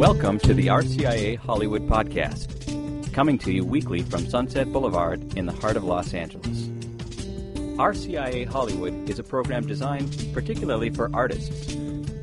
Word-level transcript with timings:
Welcome 0.00 0.38
to 0.38 0.54
the 0.54 0.68
RCIA 0.68 1.36
Hollywood 1.36 1.86
Podcast, 1.86 3.12
coming 3.12 3.36
to 3.36 3.52
you 3.52 3.66
weekly 3.66 4.00
from 4.00 4.26
Sunset 4.26 4.72
Boulevard 4.72 5.36
in 5.36 5.44
the 5.44 5.52
heart 5.52 5.76
of 5.76 5.84
Los 5.84 6.14
Angeles. 6.14 6.68
RCIA 7.76 8.46
Hollywood 8.46 9.10
is 9.10 9.18
a 9.18 9.22
program 9.22 9.66
designed 9.66 10.26
particularly 10.32 10.88
for 10.88 11.10
artists 11.12 11.74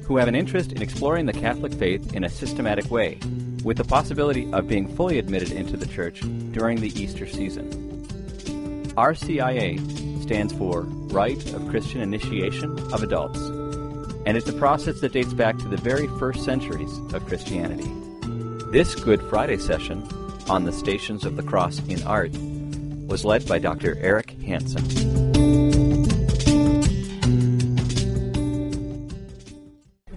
who 0.06 0.18
have 0.18 0.28
an 0.28 0.34
interest 0.34 0.72
in 0.72 0.82
exploring 0.82 1.28
the 1.28 1.34
Catholic 1.34 1.72
faith 1.72 2.16
in 2.16 2.24
a 2.24 2.30
systematic 2.30 2.90
way, 2.90 3.20
with 3.64 3.78
the 3.78 3.84
possibility 3.84 4.52
of 4.54 4.68
being 4.68 4.88
fully 4.96 5.20
admitted 5.20 5.52
into 5.52 5.78
the 5.78 5.86
church 5.86 6.22
during 6.54 6.82
the 6.82 7.00
Easter 7.00 7.28
season. 7.28 7.70
RCIA 8.98 10.24
stands 10.24 10.52
for 10.52 10.82
Rite 10.82 11.54
of 11.54 11.70
Christian 11.70 12.02
Initiation 12.02 12.72
of 12.92 13.04
Adults 13.04 13.67
and 14.28 14.36
it's 14.36 14.50
a 14.50 14.54
process 14.54 15.00
that 15.00 15.14
dates 15.14 15.34
back 15.34 15.58
to 15.58 15.70
the 15.70 15.78
very 15.78 16.08
first 16.20 16.44
centuries 16.44 16.98
of 17.14 17.26
Christianity. 17.28 17.90
This 18.74 18.94
Good 18.94 19.22
Friday 19.22 19.58
session 19.58 20.06
on 20.50 20.66
the 20.66 20.74
Stations 20.74 21.24
of 21.24 21.38
the 21.38 21.44
Cross 21.44 21.80
in 21.88 22.04
Art 22.04 22.34
was 23.08 23.24
led 23.24 23.48
by 23.48 23.58
Dr. 23.58 23.98
Eric 24.02 24.32
Hansen. 24.42 24.84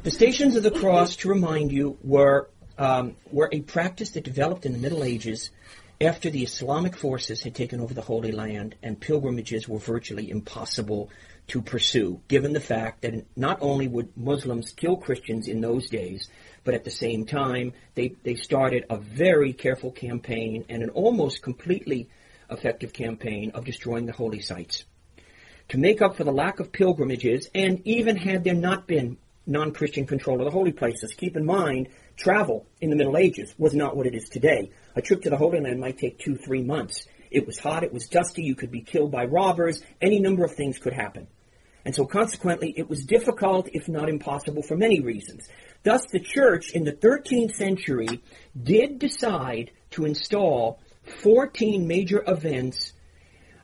The 0.03 0.11
Stations 0.11 0.57
of 0.57 0.65
the 0.65 0.73
Cross, 0.73 1.15
to 1.17 1.29
remind 1.29 1.71
you, 1.71 1.97
were 2.03 2.51
um, 2.79 3.15
were 3.31 3.49
a 3.53 3.61
practice 3.61 4.11
that 4.11 4.25
developed 4.25 4.67
in 4.67 4.73
the 4.73 4.79
Middle 4.79 5.05
Ages 5.05 5.51
after 6.01 6.31
the 6.31 6.43
Islamic 6.43 6.97
forces 6.97 7.45
had 7.45 7.55
taken 7.55 7.79
over 7.79 7.95
the 7.95 8.01
Holy 8.01 8.33
Land 8.33 8.75
and 8.83 8.99
pilgrimages 8.99 9.69
were 9.69 9.79
virtually 9.79 10.29
impossible 10.31 11.11
to 11.51 11.61
pursue, 11.61 12.21
given 12.29 12.53
the 12.53 12.61
fact 12.61 13.03
that 13.03 13.27
not 13.37 13.59
only 13.61 13.89
would 13.89 14.17
Muslims 14.17 14.71
kill 14.71 14.97
Christians 14.97 15.49
in 15.49 15.61
those 15.61 15.91
days, 15.91 16.29
but 16.63 16.75
at 16.75 16.85
the 16.85 16.91
same 16.91 17.27
time, 17.27 17.73
they, 17.97 18.15
they 18.23 18.37
started 18.37 18.85
a 18.89 18.97
very 18.97 19.53
careful 19.53 19.91
campaign 19.91 20.65
and 20.69 20.81
an 20.83 20.91
almost 20.91 21.43
completely 21.43 22.09
effective 22.51 22.93
campaign 22.93 23.51
of 23.53 23.65
destroying 23.65 24.07
the 24.07 24.13
holy 24.13 24.41
sites. 24.41 24.85
To 25.71 25.79
make 25.79 26.01
up 26.01 26.17
for 26.17 26.23
the 26.23 26.33
lack 26.33 26.61
of 26.61 26.71
pilgrimages, 26.71 27.51
and 27.53 27.85
even 27.85 28.17
had 28.17 28.45
there 28.45 28.55
not 28.55 28.87
been 28.87 29.17
non 29.45 29.73
Christian 29.73 30.07
control 30.07 30.39
of 30.39 30.45
the 30.45 30.53
holy 30.53 30.73
places, 30.73 31.15
keep 31.15 31.37
in 31.37 31.45
mind, 31.45 31.89
travel 32.17 32.65
in 32.81 32.91
the 32.91 32.97
Middle 32.97 33.17
Ages 33.17 33.57
was 33.59 33.75
not 33.75 33.97
what 33.97 34.07
it 34.07 34.15
is 34.15 34.29
today. 34.29 34.71
A 34.95 35.03
trip 35.03 35.23
to 35.23 35.31
the 35.31 35.37
Holy 35.37 35.61
Land 35.61 35.81
might 35.81 35.99
take 35.99 36.21
two, 36.21 36.37
three 36.37 36.63
months. 36.63 37.07
It 37.29 37.45
was 37.45 37.59
hot, 37.59 37.83
it 37.83 37.93
was 37.93 38.07
dusty, 38.07 38.43
you 38.43 38.55
could 38.55 38.71
be 38.71 38.83
killed 38.83 39.11
by 39.11 39.25
robbers, 39.25 39.83
any 40.01 40.21
number 40.21 40.45
of 40.45 40.55
things 40.55 40.79
could 40.79 40.93
happen. 40.93 41.27
And 41.85 41.95
so 41.95 42.05
consequently, 42.05 42.75
it 42.77 42.89
was 42.89 43.05
difficult, 43.05 43.69
if 43.73 43.89
not 43.89 44.09
impossible, 44.09 44.63
for 44.63 44.77
many 44.77 45.01
reasons. 45.01 45.49
Thus, 45.83 46.07
the 46.13 46.21
church 46.21 46.73
in 46.73 46.85
the 46.85 46.93
13th 46.93 47.55
century 47.55 48.23
did 48.61 48.99
decide 48.99 49.71
to 49.93 50.05
install 50.05 50.79
14 51.23 51.87
major 51.87 52.23
events, 52.27 52.93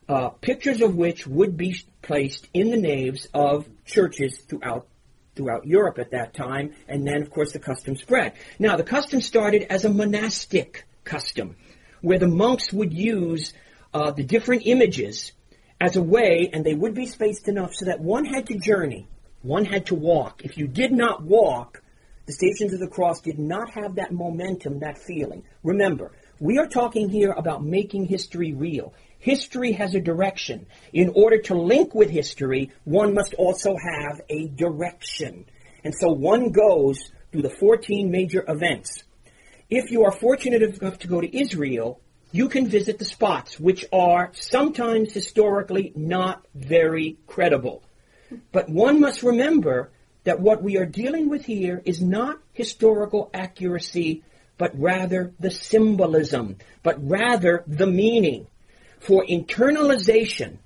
uh, 0.08 0.30
pictures 0.30 0.80
of 0.80 0.96
which 0.96 1.26
would 1.26 1.56
be 1.56 1.76
placed 2.02 2.48
in 2.54 2.70
the 2.70 2.76
naves 2.76 3.28
of 3.34 3.68
churches 3.84 4.38
throughout 4.38 4.86
throughout 5.34 5.66
Europe 5.66 5.98
at 5.98 6.12
that 6.12 6.32
time, 6.32 6.72
and 6.88 7.06
then, 7.06 7.20
of 7.20 7.28
course, 7.28 7.52
the 7.52 7.58
custom 7.58 7.94
spread. 7.94 8.32
Now, 8.58 8.76
the 8.76 8.82
custom 8.82 9.20
started 9.20 9.70
as 9.70 9.84
a 9.84 9.90
monastic 9.90 10.86
custom, 11.04 11.56
where 12.00 12.18
the 12.18 12.26
monks 12.26 12.72
would 12.72 12.94
use 12.94 13.52
uh, 13.92 14.12
the 14.12 14.24
different 14.24 14.62
images 14.64 15.32
as 15.80 15.96
a 15.96 16.02
way, 16.02 16.50
and 16.52 16.64
they 16.64 16.74
would 16.74 16.94
be 16.94 17.06
spaced 17.06 17.48
enough 17.48 17.74
so 17.74 17.86
that 17.86 18.00
one 18.00 18.24
had 18.24 18.46
to 18.46 18.58
journey, 18.58 19.06
one 19.42 19.64
had 19.64 19.86
to 19.86 19.94
walk. 19.94 20.42
If 20.44 20.56
you 20.56 20.66
did 20.66 20.92
not 20.92 21.22
walk, 21.22 21.82
the 22.26 22.32
Stations 22.32 22.72
of 22.72 22.80
the 22.80 22.88
Cross 22.88 23.20
did 23.20 23.38
not 23.38 23.70
have 23.70 23.96
that 23.96 24.12
momentum, 24.12 24.80
that 24.80 24.98
feeling. 24.98 25.44
Remember, 25.62 26.12
we 26.40 26.58
are 26.58 26.66
talking 26.66 27.08
here 27.08 27.30
about 27.30 27.64
making 27.64 28.06
history 28.06 28.52
real. 28.52 28.94
History 29.18 29.72
has 29.72 29.94
a 29.94 30.00
direction. 30.00 30.66
In 30.92 31.12
order 31.14 31.38
to 31.42 31.54
link 31.54 31.94
with 31.94 32.10
history, 32.10 32.72
one 32.84 33.14
must 33.14 33.34
also 33.34 33.76
have 33.76 34.20
a 34.28 34.48
direction. 34.48 35.46
And 35.84 35.94
so 35.94 36.10
one 36.10 36.50
goes 36.50 37.10
through 37.30 37.42
the 37.42 37.56
14 37.60 38.10
major 38.10 38.44
events. 38.48 39.04
If 39.70 39.90
you 39.90 40.04
are 40.04 40.12
fortunate 40.12 40.62
enough 40.62 40.98
to 41.00 41.08
go 41.08 41.20
to 41.20 41.36
Israel, 41.38 42.00
you 42.32 42.48
can 42.48 42.68
visit 42.68 42.98
the 42.98 43.04
spots, 43.04 43.58
which 43.58 43.84
are 43.92 44.30
sometimes 44.34 45.12
historically 45.12 45.92
not 45.94 46.44
very 46.54 47.18
credible. 47.26 47.82
But 48.52 48.68
one 48.68 49.00
must 49.00 49.22
remember 49.22 49.90
that 50.24 50.40
what 50.40 50.62
we 50.62 50.76
are 50.76 50.86
dealing 50.86 51.28
with 51.28 51.44
here 51.44 51.80
is 51.84 52.02
not 52.02 52.38
historical 52.52 53.30
accuracy, 53.32 54.24
but 54.58 54.78
rather 54.78 55.32
the 55.38 55.50
symbolism, 55.50 56.56
but 56.82 56.96
rather 57.08 57.62
the 57.66 57.86
meaning. 57.86 58.48
For 58.98 59.24
internalization 59.24 60.58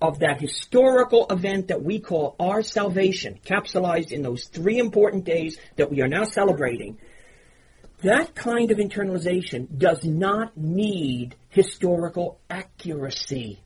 of 0.00 0.20
that 0.20 0.40
historical 0.40 1.26
event 1.30 1.68
that 1.68 1.82
we 1.82 2.00
call 2.00 2.34
our 2.40 2.62
salvation, 2.62 3.38
capsulized 3.44 4.12
in 4.12 4.22
those 4.22 4.46
three 4.46 4.78
important 4.78 5.24
days 5.24 5.58
that 5.76 5.90
we 5.90 6.00
are 6.00 6.08
now 6.08 6.24
celebrating, 6.24 6.98
that 8.02 8.34
kind 8.34 8.70
of 8.70 8.78
internalization 8.78 9.78
does 9.78 10.04
not 10.04 10.56
need 10.56 11.36
historical 11.48 12.40
accuracy. 12.50 13.60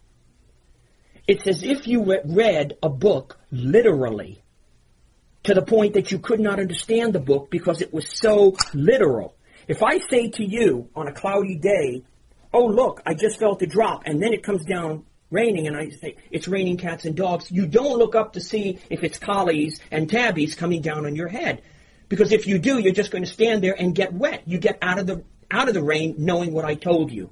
It's 1.26 1.46
as 1.46 1.62
if 1.62 1.86
you 1.86 2.20
read 2.24 2.76
a 2.82 2.88
book 2.88 3.38
literally 3.50 4.42
to 5.44 5.54
the 5.54 5.62
point 5.62 5.94
that 5.94 6.12
you 6.12 6.18
could 6.18 6.40
not 6.40 6.60
understand 6.60 7.12
the 7.12 7.20
book 7.20 7.50
because 7.50 7.80
it 7.80 7.92
was 7.92 8.08
so 8.08 8.56
literal. 8.74 9.34
If 9.68 9.82
I 9.82 9.98
say 9.98 10.28
to 10.30 10.44
you 10.44 10.88
on 10.94 11.08
a 11.08 11.12
cloudy 11.12 11.56
day, 11.56 12.04
oh 12.52 12.66
look, 12.66 13.02
I 13.04 13.14
just 13.14 13.38
felt 13.38 13.62
a 13.62 13.66
drop, 13.66 14.02
and 14.06 14.22
then 14.22 14.32
it 14.32 14.42
comes 14.42 14.64
down 14.64 15.04
raining, 15.30 15.66
and 15.66 15.76
I 15.76 15.90
say, 15.90 16.16
it's 16.30 16.46
raining 16.46 16.76
cats 16.76 17.04
and 17.04 17.16
dogs, 17.16 17.50
you 17.50 17.66
don't 17.66 17.98
look 17.98 18.14
up 18.14 18.34
to 18.34 18.40
see 18.40 18.78
if 18.90 19.02
it's 19.02 19.18
collies 19.18 19.80
and 19.90 20.08
tabbies 20.08 20.54
coming 20.54 20.82
down 20.82 21.06
on 21.06 21.16
your 21.16 21.28
head. 21.28 21.62
Because 22.08 22.32
if 22.32 22.46
you 22.46 22.58
do, 22.58 22.78
you're 22.78 22.92
just 22.92 23.10
going 23.10 23.24
to 23.24 23.30
stand 23.30 23.62
there 23.62 23.74
and 23.78 23.94
get 23.94 24.12
wet. 24.12 24.42
You 24.46 24.58
get 24.58 24.78
out 24.82 24.98
of 24.98 25.06
the 25.06 25.24
out 25.50 25.68
of 25.68 25.74
the 25.74 25.82
rain 25.82 26.16
knowing 26.18 26.52
what 26.52 26.64
I 26.64 26.74
told 26.74 27.12
you. 27.12 27.30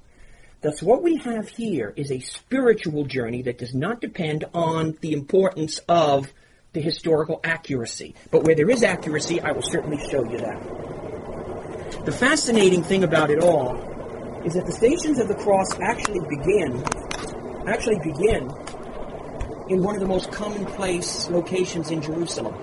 Thus, 0.61 0.83
what 0.83 1.03
we 1.03 1.17
have 1.17 1.49
here 1.49 1.93
is 1.97 2.11
a 2.11 2.21
spiritual 2.21 3.05
journey 3.05 3.43
that 3.43 3.59
does 3.59 3.75
not 3.75 4.01
depend 4.01 4.45
on 4.55 4.97
the 5.01 5.13
importance 5.13 5.79
of 5.89 6.33
the 6.73 6.81
historical 6.81 7.41
accuracy. 7.45 8.15
But 8.31 8.45
where 8.45 8.55
there 8.55 8.71
is 8.71 8.83
accuracy, 8.83 9.41
I 9.41 9.53
will 9.53 9.63
certainly 9.63 9.99
show 10.09 10.25
you 10.25 10.39
that. 10.39 12.05
The 12.05 12.13
fascinating 12.13 12.83
thing 12.83 13.05
about 13.05 13.31
it 13.31 13.41
all 13.41 13.77
is 14.45 14.55
that 14.55 14.67
the 14.67 14.73
stations 14.73 15.19
of 15.19 15.29
the 15.29 15.35
cross 15.35 15.69
actually 15.81 16.21
begin, 16.29 16.83
actually 17.67 17.99
begin 17.99 18.51
in 19.69 19.83
one 19.83 19.95
of 19.95 20.01
the 20.01 20.09
most 20.09 20.31
commonplace 20.33 21.29
locations 21.29 21.91
in 21.91 22.03
Jerusalem. 22.03 22.55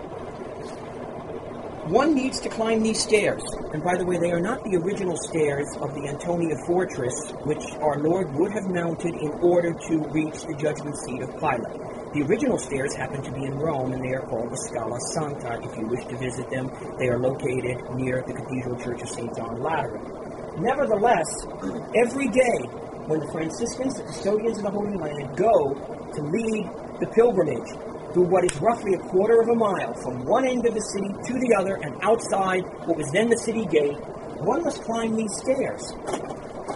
One 1.89 2.13
needs 2.13 2.39
to 2.41 2.49
climb 2.49 2.83
these 2.83 3.01
stairs. 3.01 3.41
And 3.73 3.83
by 3.83 3.97
the 3.97 4.05
way, 4.05 4.19
they 4.19 4.31
are 4.31 4.39
not 4.39 4.63
the 4.63 4.77
original 4.77 5.17
stairs 5.17 5.65
of 5.81 5.95
the 5.95 6.07
Antonia 6.07 6.55
fortress, 6.67 7.33
which 7.43 7.63
our 7.81 7.97
Lord 7.97 8.33
would 8.35 8.51
have 8.51 8.69
mounted 8.69 9.15
in 9.15 9.31
order 9.41 9.73
to 9.73 9.97
reach 10.13 10.45
the 10.45 10.53
judgment 10.61 10.95
seat 10.97 11.21
of 11.23 11.33
Pilate. 11.39 11.81
The 12.13 12.21
original 12.29 12.59
stairs 12.59 12.93
happen 12.93 13.23
to 13.23 13.31
be 13.31 13.45
in 13.45 13.57
Rome, 13.57 13.93
and 13.93 14.03
they 14.05 14.13
are 14.13 14.21
called 14.27 14.51
the 14.51 14.57
Scala 14.69 14.99
Santa. 15.15 15.57
If 15.65 15.75
you 15.75 15.87
wish 15.87 16.05
to 16.05 16.17
visit 16.17 16.49
them, 16.51 16.69
they 16.99 17.09
are 17.09 17.17
located 17.17 17.81
near 17.95 18.23
the 18.27 18.33
Cathedral 18.33 18.77
Church 18.77 19.01
of 19.01 19.09
St. 19.09 19.35
John 19.35 19.59
Lateran. 19.59 20.61
Nevertheless, 20.61 21.47
every 21.97 22.29
day 22.29 22.61
when 23.09 23.21
the 23.21 23.31
Franciscans, 23.31 23.97
the 23.97 24.03
custodians 24.03 24.57
of 24.57 24.63
the 24.65 24.71
Holy 24.71 24.95
Land, 24.95 25.35
go 25.35 25.73
to 26.13 26.21
lead 26.21 26.69
the 26.99 27.07
pilgrimage, 27.07 27.73
through 28.13 28.27
what 28.27 28.43
is 28.43 28.55
roughly 28.61 28.93
a 28.95 28.99
quarter 28.99 29.41
of 29.41 29.49
a 29.49 29.55
mile 29.55 29.93
from 29.93 30.25
one 30.25 30.45
end 30.45 30.65
of 30.65 30.73
the 30.73 30.81
city 30.81 31.09
to 31.25 31.39
the 31.39 31.55
other 31.55 31.75
and 31.75 31.95
outside 32.01 32.63
what 32.85 32.97
was 32.97 33.09
then 33.11 33.29
the 33.29 33.37
city 33.37 33.65
gate, 33.65 33.97
one 34.43 34.63
must 34.63 34.83
climb 34.83 35.15
these 35.15 35.35
stairs. 35.37 35.93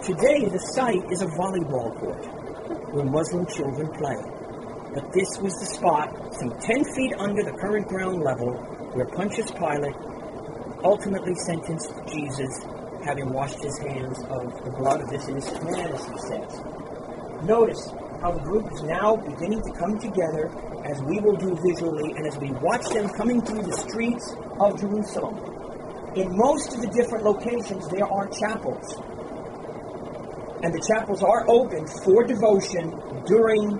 Today, 0.04 0.48
the 0.48 0.58
site 0.72 1.02
is 1.10 1.22
a 1.22 1.26
volleyball 1.26 1.98
court 1.98 2.24
where 2.94 3.04
Muslim 3.04 3.46
children 3.46 3.88
play. 3.98 4.16
But 4.94 5.12
this 5.12 5.28
was 5.38 5.52
the 5.60 5.66
spot, 5.66 6.34
some 6.34 6.58
10 6.58 6.84
feet 6.94 7.12
under 7.18 7.42
the 7.42 7.52
current 7.52 7.88
ground 7.88 8.22
level, 8.22 8.54
where 8.94 9.04
Pontius 9.06 9.50
Pilate 9.50 9.96
ultimately 10.82 11.34
sentenced 11.34 11.92
Jesus, 12.08 12.64
having 13.04 13.32
washed 13.32 13.62
his 13.62 13.76
hands 13.78 14.18
of 14.30 14.64
the 14.64 14.70
blood 14.78 15.00
of 15.02 15.10
this 15.10 15.28
innocent 15.28 15.64
man, 15.64 15.92
as 15.92 16.06
he 16.06 16.18
says. 16.18 16.62
Notice 17.44 17.92
how 18.20 18.32
the 18.32 18.40
group 18.40 18.72
is 18.72 18.82
now 18.82 19.16
beginning 19.16 19.62
to 19.62 19.72
come 19.72 19.98
together 19.98 20.50
as 20.84 21.02
we 21.02 21.20
will 21.20 21.36
do 21.36 21.56
visually 21.62 22.12
and 22.16 22.26
as 22.26 22.36
we 22.38 22.50
watch 22.62 22.84
them 22.90 23.08
coming 23.10 23.42
through 23.42 23.62
the 23.62 23.76
streets 23.76 24.34
of 24.60 24.80
Jerusalem. 24.80 25.36
In 26.14 26.36
most 26.36 26.74
of 26.74 26.80
the 26.80 26.88
different 26.88 27.24
locations, 27.24 27.88
there 27.88 28.06
are 28.06 28.26
chapels. 28.28 28.96
And 30.62 30.72
the 30.72 30.80
chapels 30.80 31.22
are 31.22 31.44
open 31.48 31.86
for 32.04 32.24
devotion 32.24 32.90
during 33.26 33.78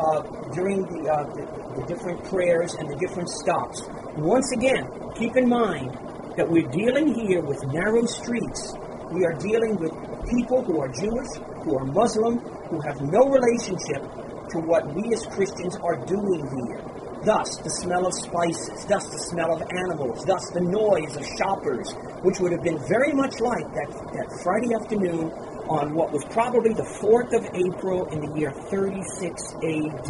uh, 0.00 0.22
during 0.54 0.80
the, 0.88 1.10
uh, 1.10 1.24
the, 1.34 1.80
the 1.80 1.86
different 1.86 2.24
prayers 2.24 2.74
and 2.74 2.88
the 2.88 2.96
different 2.96 3.28
stops. 3.28 3.84
Once 4.16 4.50
again, 4.52 4.88
keep 5.14 5.36
in 5.36 5.46
mind 5.46 5.92
that 6.36 6.48
we're 6.48 6.68
dealing 6.68 7.12
here 7.14 7.42
with 7.42 7.62
narrow 7.66 8.06
streets. 8.06 8.72
We 9.12 9.26
are 9.26 9.34
dealing 9.34 9.76
with 9.76 9.92
people 10.30 10.64
who 10.64 10.80
are 10.80 10.88
Jewish, 10.88 11.36
who 11.64 11.76
are 11.76 11.84
Muslim, 11.84 12.38
who 12.70 12.80
have 12.80 13.00
no 13.00 13.28
relationship 13.28 14.02
to 14.50 14.58
what 14.58 14.86
we 14.94 15.12
as 15.12 15.26
Christians 15.26 15.76
are 15.82 15.96
doing 16.06 16.46
here. 16.54 16.82
Thus, 17.22 17.58
the 17.58 17.70
smell 17.70 18.06
of 18.06 18.14
spices, 18.14 18.86
thus 18.88 19.04
the 19.10 19.18
smell 19.18 19.52
of 19.52 19.62
animals, 19.68 20.24
thus 20.24 20.48
the 20.50 20.60
noise 20.62 21.16
of 21.16 21.26
shoppers, 21.36 21.92
which 22.22 22.40
would 22.40 22.52
have 22.52 22.62
been 22.62 22.78
very 22.88 23.12
much 23.12 23.40
like 23.40 23.68
that, 23.74 23.90
that 24.14 24.40
Friday 24.42 24.72
afternoon 24.72 25.30
on 25.68 25.94
what 25.94 26.12
was 26.12 26.24
probably 26.30 26.72
the 26.72 26.88
4th 27.02 27.36
of 27.36 27.44
April 27.54 28.06
in 28.08 28.20
the 28.20 28.38
year 28.38 28.50
36 28.70 29.54
AD. 29.60 30.08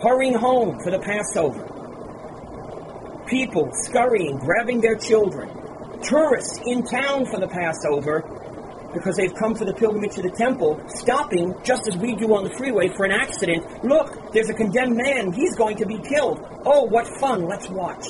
Hurrying 0.00 0.34
home 0.34 0.80
for 0.82 0.90
the 0.90 0.98
Passover. 0.98 1.68
People 3.26 3.70
scurrying, 3.72 4.38
grabbing 4.38 4.80
their 4.80 4.96
children. 4.96 5.50
Tourists 6.02 6.58
in 6.66 6.84
town 6.84 7.26
for 7.26 7.38
the 7.38 7.48
Passover 7.48 8.33
because 8.94 9.16
they've 9.16 9.34
come 9.34 9.54
for 9.54 9.64
the 9.64 9.74
pilgrimage 9.74 10.14
to 10.14 10.22
the 10.22 10.30
temple, 10.30 10.80
stopping 10.88 11.54
just 11.64 11.86
as 11.88 11.96
we 11.96 12.14
do 12.14 12.32
on 12.34 12.44
the 12.44 12.54
freeway 12.56 12.88
for 12.96 13.04
an 13.04 13.12
accident. 13.12 13.84
Look, 13.84 14.32
there's 14.32 14.48
a 14.48 14.54
condemned 14.54 14.96
man. 14.96 15.32
He's 15.32 15.56
going 15.56 15.76
to 15.78 15.86
be 15.86 15.98
killed. 15.98 16.40
Oh, 16.64 16.84
what 16.84 17.06
fun. 17.20 17.46
Let's 17.46 17.68
watch. 17.68 18.06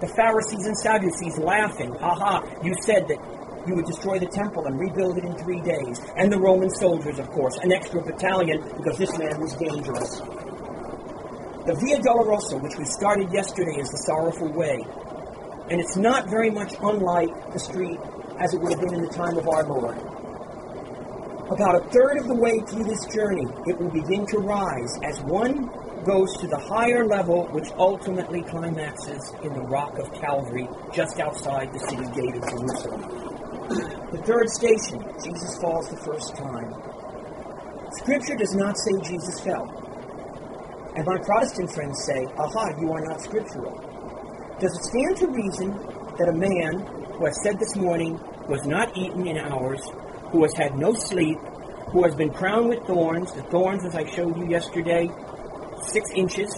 The 0.00 0.08
Pharisees 0.14 0.66
and 0.66 0.76
Sadducees 0.76 1.38
laughing. 1.38 1.94
Ha 1.94 2.14
ha, 2.14 2.60
you 2.62 2.74
said 2.82 3.08
that 3.08 3.18
you 3.66 3.74
would 3.74 3.86
destroy 3.86 4.18
the 4.18 4.26
temple 4.26 4.66
and 4.66 4.78
rebuild 4.78 5.18
it 5.18 5.24
in 5.24 5.36
three 5.38 5.60
days. 5.60 6.00
And 6.16 6.32
the 6.32 6.38
Roman 6.38 6.70
soldiers, 6.70 7.18
of 7.18 7.30
course, 7.30 7.56
an 7.58 7.72
extra 7.72 8.02
battalion 8.02 8.62
because 8.76 8.98
this 8.98 9.16
man 9.18 9.40
was 9.40 9.54
dangerous. 9.54 10.20
The 11.66 11.74
Via 11.74 11.98
Dolorosa, 11.98 12.62
which 12.62 12.76
we 12.78 12.84
started 12.84 13.32
yesterday, 13.32 13.76
is 13.78 13.90
the 13.90 13.98
sorrowful 13.98 14.50
way. 14.52 14.86
And 15.70 15.80
it's 15.80 15.96
not 15.96 16.30
very 16.30 16.50
much 16.50 16.74
unlike 16.80 17.52
the 17.52 17.58
street 17.58 17.98
as 18.38 18.54
it 18.54 18.60
would 18.60 18.72
have 18.72 18.80
been 18.80 18.94
in 18.94 19.02
the 19.02 19.12
time 19.12 19.36
of 19.36 19.48
our 19.48 19.64
Lord. 19.64 19.98
About 21.50 21.76
a 21.76 21.84
third 21.90 22.18
of 22.18 22.28
the 22.28 22.34
way 22.34 22.60
through 22.68 22.84
this 22.84 23.06
journey, 23.06 23.46
it 23.66 23.78
will 23.80 23.90
begin 23.90 24.26
to 24.26 24.38
rise 24.38 24.92
as 25.02 25.20
one 25.22 25.66
goes 26.04 26.36
to 26.38 26.46
the 26.46 26.58
higher 26.58 27.06
level, 27.06 27.48
which 27.52 27.68
ultimately 27.78 28.42
climaxes 28.42 29.32
in 29.42 29.52
the 29.54 29.62
rock 29.62 29.98
of 29.98 30.12
Calvary, 30.12 30.68
just 30.92 31.18
outside 31.20 31.72
the 31.72 31.80
city 31.88 32.04
gate 32.14 32.36
of 32.36 32.44
Jerusalem. 32.48 33.00
The 34.12 34.22
third 34.24 34.48
station, 34.48 35.00
Jesus 35.24 35.58
falls 35.58 35.88
the 35.88 36.00
first 36.04 36.36
time. 36.36 36.72
Scripture 38.00 38.36
does 38.36 38.54
not 38.54 38.76
say 38.76 38.92
Jesus 39.08 39.40
fell. 39.40 39.66
And 40.96 41.04
my 41.04 41.18
Protestant 41.18 41.72
friends 41.72 42.04
say, 42.04 42.26
aha, 42.36 42.76
you 42.80 42.92
are 42.92 43.04
not 43.04 43.20
scriptural. 43.20 43.72
Does 44.60 44.76
it 44.76 44.84
stand 44.84 45.16
to 45.18 45.26
reason 45.28 45.70
that 46.18 46.28
a 46.28 46.36
man 46.36 46.97
who 47.18 47.26
has 47.26 47.42
said 47.42 47.58
this 47.58 47.74
morning 47.74 48.14
was 48.48 48.64
not 48.64 48.96
eaten 48.96 49.26
in 49.26 49.36
hours, 49.36 49.82
who 50.30 50.44
has 50.44 50.54
had 50.54 50.78
no 50.78 50.94
sleep, 50.94 51.36
who 51.90 52.04
has 52.04 52.14
been 52.14 52.30
crowned 52.30 52.68
with 52.68 52.80
thorns, 52.86 53.32
the 53.32 53.42
thorns, 53.44 53.84
as 53.84 53.96
I 53.96 54.08
showed 54.08 54.36
you 54.36 54.48
yesterday, 54.48 55.10
six 55.82 56.10
inches, 56.12 56.54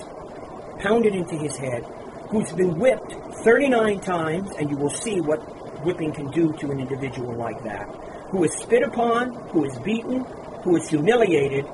pounded 0.81 1.15
into 1.15 1.37
his 1.39 1.57
head, 1.57 1.85
who's 2.29 2.53
been 2.53 2.79
whipped 2.79 3.15
39 3.43 4.01
times, 4.01 4.51
and 4.59 4.69
you 4.71 4.77
will 4.77 4.91
see 4.91 5.21
what 5.23 5.39
whipping 5.83 6.13
can 6.13 6.31
do 6.31 6.53
to 6.53 6.71
an 6.71 6.79
individual 6.79 7.35
like 7.35 7.63
that, 7.65 7.89
who 8.31 8.45
is 8.45 8.53
spit 8.53 8.83
upon, 8.83 9.33
who 9.49 9.65
is 9.65 9.79
beaten, 9.79 10.25
who 10.63 10.77
is 10.77 10.91
humiliated. 10.91 11.65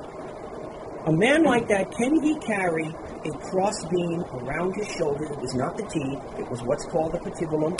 A 1.07 1.11
man 1.11 1.43
like 1.43 1.67
that, 1.67 1.91
can 1.91 2.21
he 2.23 2.37
carry 2.39 2.87
a 2.87 3.31
crossbeam 3.49 4.23
around 4.31 4.75
his 4.75 4.87
shoulder? 4.95 5.25
It 5.25 5.39
was 5.39 5.55
not 5.55 5.75
the 5.75 5.83
T, 5.83 5.99
it 6.39 6.49
was 6.49 6.63
what's 6.63 6.85
called 6.85 7.11
the 7.11 7.19
patibulum, 7.19 7.75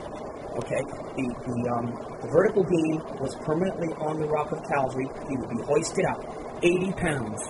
Okay, 0.57 0.81
the 1.15 1.25
the, 1.45 1.69
um, 1.71 1.86
the 2.21 2.27
vertical 2.30 2.63
beam 2.63 2.98
was 3.21 3.36
permanently 3.45 3.89
on 4.01 4.19
the 4.19 4.27
rock 4.27 4.51
of 4.51 4.59
Calvary. 4.68 5.07
He 5.30 5.38
would 5.38 5.50
be 5.50 5.62
hoisted 5.63 6.06
up, 6.06 6.19
80 6.63 6.92
pounds 6.94 7.42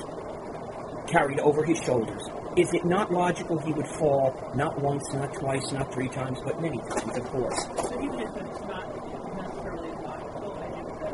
carried 1.07 1.39
over 1.39 1.63
his 1.63 1.77
shoulders. 1.83 2.21
Is 2.57 2.73
it 2.73 2.83
not 2.83 3.11
logical 3.11 3.59
he 3.59 3.71
would 3.71 3.87
fall 3.87 4.35
not 4.55 4.81
once, 4.81 5.13
not 5.13 5.33
twice, 5.33 5.71
not 5.71 5.93
three 5.93 6.09
times, 6.09 6.39
but 6.43 6.59
many 6.61 6.79
times, 6.79 7.17
of 7.17 7.23
course? 7.29 7.63
So 7.87 8.01
even 8.01 8.19
if 8.19 8.35
it's 8.35 8.61
not 8.67 8.89
necessarily 9.37 9.91
logical, 10.03 10.57
I 10.59 10.69
think 10.71 10.87
the, 10.99 11.11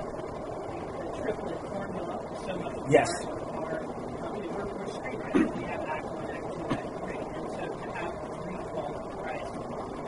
triplet 1.21 1.59
formula 1.69 2.19
so 2.45 2.55
much 2.57 2.73
Yes. 2.89 3.09
part 3.25 3.37
of 3.37 3.53
our, 3.53 3.79
I 3.83 4.39
mean, 4.39 4.49
we're, 4.53 4.65
we're 4.65 4.87
screenwriters. 4.87 5.55
We 5.57 5.63
have 5.65 5.81
act 5.81 6.05
one, 6.05 6.29
act 6.31 6.53
two, 6.53 6.65
act 6.73 6.89
three. 7.03 7.21
And 7.21 7.45
so 7.51 7.63
to 7.69 7.87
have 7.91 8.13
three 8.41 8.57
fall 8.71 8.93
of 8.95 9.03
Christ 9.19 9.53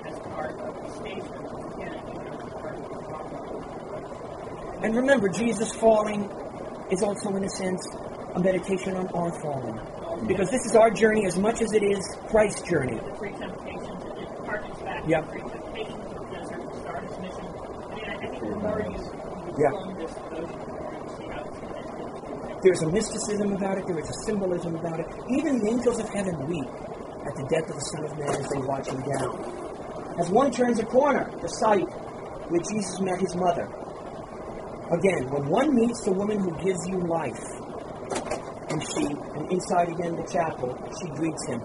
as 0.08 0.16
part 0.34 0.56
of 0.60 0.74
the 0.82 0.90
station, 0.98 1.40
again, 1.76 2.00
you 2.08 2.20
know, 2.26 2.40
as 2.42 2.54
part 2.56 2.76
of 2.80 2.84
the 2.90 3.00
formula. 3.06 4.75
And 4.86 4.96
remember, 4.96 5.30
Jesus 5.30 5.74
falling 5.74 6.30
is 6.92 7.02
also, 7.02 7.36
in 7.36 7.44
a 7.44 7.50
sense, 7.50 7.88
a 8.36 8.40
meditation 8.40 8.96
on 8.96 9.08
our 9.18 9.34
falling. 9.42 9.82
Because 10.28 10.52
this 10.52 10.64
is 10.68 10.76
our 10.76 10.92
journey 10.92 11.26
as 11.26 11.40
much 11.40 11.64
as 11.64 11.74
it 11.74 11.82
is 11.82 12.06
Christ's 12.30 12.62
journey. 12.70 13.00
The 13.00 13.16
three 13.18 13.32
temptations, 13.32 14.04
and 14.06 14.20
it 14.22 14.30
harkens 14.46 14.86
back 14.86 15.02
to 15.02 15.10
the 15.10 15.26
three 15.26 15.42
temptations 15.42 16.06
of 16.06 16.22
the 16.22 16.36
desert 16.38 16.62
to 16.70 16.80
start 16.82 17.02
his 17.02 17.18
mission. 17.18 17.46
I 17.50 17.96
mean, 17.96 18.06
I, 18.06 18.14
I 18.14 18.30
think 18.30 18.38
you, 18.38 18.46
you 18.46 18.62
Yeah. 19.58 19.74
this 19.98 20.14
devotion, 20.14 20.54
the 20.54 20.70
more 20.70 20.94
you 20.94 21.10
see 21.18 21.28
how 21.34 21.42
it's 21.50 21.58
connected. 21.58 22.62
There's 22.62 22.82
a 22.84 22.90
mysticism 22.92 23.54
about 23.54 23.80
it, 23.80 23.88
there 23.88 23.98
is 23.98 24.10
a 24.12 24.18
symbolism 24.30 24.76
about 24.76 25.00
it. 25.00 25.08
Even 25.34 25.66
the 25.66 25.72
angels 25.72 25.98
of 25.98 26.08
heaven 26.10 26.46
weep 26.46 26.70
at 27.26 27.34
the 27.34 27.46
death 27.50 27.66
of 27.74 27.74
the 27.74 27.88
Son 27.90 28.06
of 28.06 28.20
Man 28.22 28.38
as 28.38 28.50
they 28.54 28.62
watch 28.62 28.86
him 28.86 29.02
down. 29.02 29.34
As 30.22 30.30
one 30.30 30.52
turns 30.52 30.78
a 30.78 30.86
corner, 30.86 31.26
the 31.42 31.50
site 31.50 31.90
where 32.54 32.62
Jesus 32.62 33.02
met 33.02 33.20
his 33.20 33.36
mother. 33.36 33.66
Again, 34.92 35.30
when 35.34 35.50
one 35.50 35.74
meets 35.74 36.06
the 36.06 36.12
woman 36.12 36.38
who 36.38 36.54
gives 36.62 36.78
you 36.86 37.02
life, 37.10 37.42
and 38.70 38.78
she, 38.94 39.06
and 39.34 39.52
inside 39.52 39.90
again 39.90 40.16
the 40.16 40.28
chapel, 40.30 40.78
she 41.02 41.10
greets 41.18 41.42
him. 41.48 41.60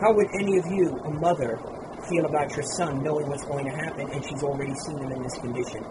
How 0.00 0.10
would 0.14 0.26
any 0.34 0.58
of 0.58 0.66
you, 0.66 0.98
a 1.06 1.10
mother, 1.10 1.58
feel 2.10 2.26
about 2.26 2.50
your 2.56 2.64
son 2.74 3.02
knowing 3.02 3.28
what's 3.28 3.44
going 3.44 3.66
to 3.66 3.70
happen 3.70 4.10
and 4.10 4.24
she's 4.24 4.42
already 4.42 4.74
seen 4.74 4.98
him 4.98 5.12
in 5.12 5.22
this 5.22 5.38
condition? 5.38 5.84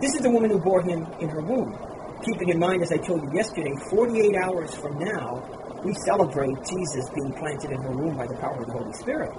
This 0.00 0.14
is 0.14 0.20
the 0.20 0.30
woman 0.30 0.50
who 0.50 0.58
bore 0.58 0.82
him 0.82 1.06
in 1.18 1.28
her 1.30 1.40
womb. 1.40 1.74
Keeping 2.22 2.50
in 2.50 2.58
mind, 2.58 2.82
as 2.82 2.92
I 2.92 2.98
told 2.98 3.22
you 3.22 3.30
yesterday, 3.34 3.74
48 3.90 4.36
hours 4.36 4.74
from 4.74 4.98
now, 4.98 5.42
we 5.82 5.94
celebrate 6.06 6.54
Jesus 6.62 7.10
being 7.10 7.32
planted 7.34 7.70
in 7.70 7.82
her 7.82 7.90
womb 7.90 8.16
by 8.16 8.26
the 8.26 8.36
power 8.36 8.60
of 8.60 8.66
the 8.66 8.72
Holy 8.72 8.92
Spirit. 8.92 9.34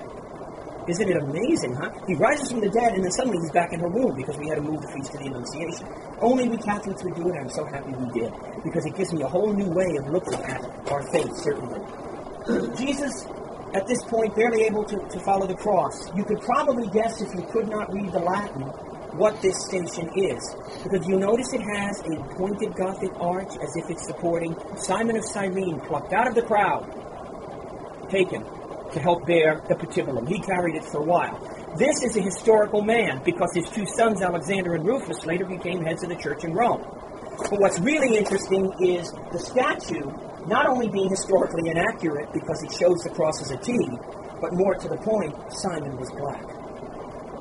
Isn't 0.88 1.10
it 1.10 1.18
amazing, 1.18 1.75
huh? 1.75 1.92
He 2.07 2.16
rises 2.16 2.50
from 2.50 2.62
the 2.62 2.69
dead 2.69 2.94
and 2.94 3.04
then 3.04 3.11
suddenly 3.11 3.40
he's 3.40 3.52
back 3.52 3.73
in 3.73 3.80
her 3.81 3.90
womb 3.90 4.16
because 4.16 4.38
we 4.38 4.47
had 4.47 4.56
to 4.56 4.61
move 4.61 4.81
the 4.81 4.88
feast 4.95 5.14
of 5.14 5.19
the 5.19 5.28
Annunciation. 5.28 5.85
Only 6.21 6.47
we 6.47 6.57
Catholics 6.57 7.04
would 7.04 7.16
do 7.16 7.28
it, 7.28 7.35
and 7.35 7.40
I'm 7.40 7.50
so 7.50 7.66
happy 7.66 7.92
we 7.92 8.21
did 8.21 8.31
because 8.64 8.85
it 8.85 8.95
gives 8.95 9.11
me 9.11 9.21
a 9.21 9.28
whole 9.28 9.52
new 9.52 9.68
way 9.68 9.97
of 9.97 10.07
looking 10.07 10.40
at 10.47 10.64
our 10.90 11.04
faith, 11.11 11.35
certainly. 11.35 11.83
Jesus, 12.78 13.28
at 13.73 13.85
this 13.85 14.02
point, 14.06 14.33
barely 14.33 14.64
able 14.64 14.85
to, 14.85 14.95
to 14.95 15.19
follow 15.19 15.45
the 15.45 15.56
cross. 15.56 16.07
You 16.16 16.23
could 16.23 16.40
probably 16.40 16.88
guess 16.88 17.21
if 17.21 17.35
you 17.35 17.45
could 17.52 17.68
not 17.68 17.92
read 17.94 18.14
the 18.14 18.19
Latin 18.19 18.64
what 19.19 19.42
this 19.42 19.59
station 19.68 20.07
is. 20.16 20.56
Because 20.83 21.06
you'll 21.06 21.19
notice 21.19 21.52
it 21.52 21.61
has 21.61 22.00
a 22.07 22.16
pointed 22.35 22.76
Gothic 22.76 23.11
arch 23.19 23.52
as 23.61 23.76
if 23.76 23.90
it's 23.90 24.07
supporting 24.07 24.56
Simon 24.78 25.18
of 25.18 25.26
Cyrene 25.26 25.81
plucked 25.81 26.14
out 26.14 26.28
of 26.28 26.35
the 26.35 26.44
crowd, 26.44 26.88
taken 28.09 28.45
to 28.94 28.99
help 28.99 29.25
bear 29.25 29.61
the 29.67 29.75
patibulum. 29.75 30.27
He 30.27 30.39
carried 30.39 30.75
it 30.75 30.83
for 30.83 30.99
a 30.99 31.03
while. 31.03 31.37
This 31.77 32.03
is 32.03 32.15
a 32.17 32.21
historical 32.21 32.81
man 32.81 33.21
because 33.23 33.53
his 33.53 33.69
two 33.69 33.85
sons, 33.85 34.21
Alexander 34.21 34.75
and 34.75 34.85
Rufus, 34.85 35.25
later 35.25 35.45
became 35.45 35.83
heads 35.83 36.03
of 36.03 36.09
the 36.09 36.15
church 36.15 36.44
in 36.44 36.53
Rome. 36.53 36.81
But 37.49 37.59
what's 37.59 37.79
really 37.79 38.17
interesting 38.17 38.73
is 38.81 39.11
the 39.31 39.39
statue 39.39 40.09
not 40.47 40.65
only 40.65 40.89
being 40.89 41.09
historically 41.09 41.69
inaccurate 41.69 42.31
because 42.33 42.63
it 42.63 42.71
shows 42.71 43.03
the 43.03 43.09
cross 43.09 43.41
as 43.41 43.51
a 43.51 43.57
T, 43.57 43.77
but 44.41 44.53
more 44.53 44.75
to 44.75 44.87
the 44.87 44.97
point, 44.97 45.35
Simon 45.51 45.97
was 45.97 46.09
black. 46.11 46.44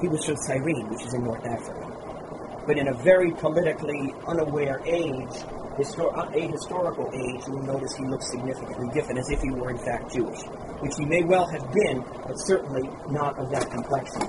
He 0.00 0.08
was 0.08 0.24
from 0.24 0.36
Cyrene, 0.36 0.88
which 0.90 1.04
is 1.06 1.14
in 1.14 1.24
North 1.24 1.44
Africa. 1.46 2.64
But 2.66 2.78
in 2.78 2.88
a 2.88 2.94
very 2.94 3.30
politically 3.32 4.12
unaware 4.26 4.82
age, 4.84 5.32
histor- 5.78 6.34
a 6.34 6.40
historical 6.48 7.08
age, 7.14 7.46
you 7.46 7.52
will 7.54 7.62
notice 7.62 7.94
he 7.94 8.04
looks 8.04 8.30
significantly 8.30 8.88
different, 8.92 9.20
as 9.20 9.30
if 9.30 9.40
he 9.40 9.50
were 9.50 9.70
in 9.70 9.78
fact 9.78 10.12
Jewish, 10.12 10.40
which 10.80 10.92
he 10.98 11.04
may 11.04 11.22
well 11.22 11.46
have 11.46 11.72
been, 11.72 12.04
but 12.26 12.36
certainly 12.36 12.88
not 13.08 13.38
of 13.38 13.50
that 13.50 13.70
complexion. 13.70 14.20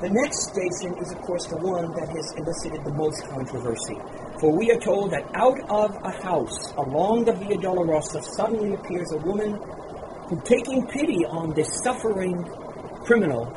The 0.00 0.10
next 0.10 0.50
station 0.50 0.98
is, 0.98 1.12
of 1.12 1.18
course, 1.22 1.46
the 1.46 1.56
one 1.56 1.92
that 1.94 2.08
has 2.08 2.32
elicited 2.36 2.84
the 2.84 2.92
most 2.92 3.26
controversy. 3.28 3.96
For 4.40 4.54
we 4.54 4.70
are 4.70 4.80
told 4.80 5.12
that 5.12 5.24
out 5.34 5.58
of 5.70 5.96
a 6.04 6.10
house 6.10 6.72
along 6.76 7.24
the 7.24 7.32
Via 7.32 7.56
Dolorosa 7.56 8.22
suddenly 8.36 8.74
appears 8.74 9.12
a 9.12 9.18
woman 9.18 9.54
who, 10.28 10.40
taking 10.44 10.86
pity 10.88 11.24
on 11.24 11.54
this 11.54 11.80
suffering 11.82 12.44
criminal, 13.04 13.48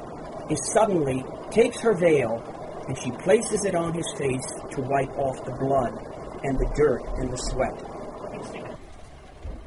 is 0.49 0.71
suddenly 0.71 1.25
takes 1.51 1.81
her 1.81 1.93
veil 1.93 2.41
and 2.87 2.97
she 2.97 3.11
places 3.11 3.65
it 3.65 3.75
on 3.75 3.93
his 3.93 4.07
face 4.17 4.47
to 4.71 4.81
wipe 4.81 5.11
off 5.17 5.43
the 5.43 5.51
blood 5.51 5.91
and 6.43 6.57
the 6.57 6.71
dirt 6.75 7.01
and 7.17 7.31
the 7.31 7.37
sweat. 7.37 7.75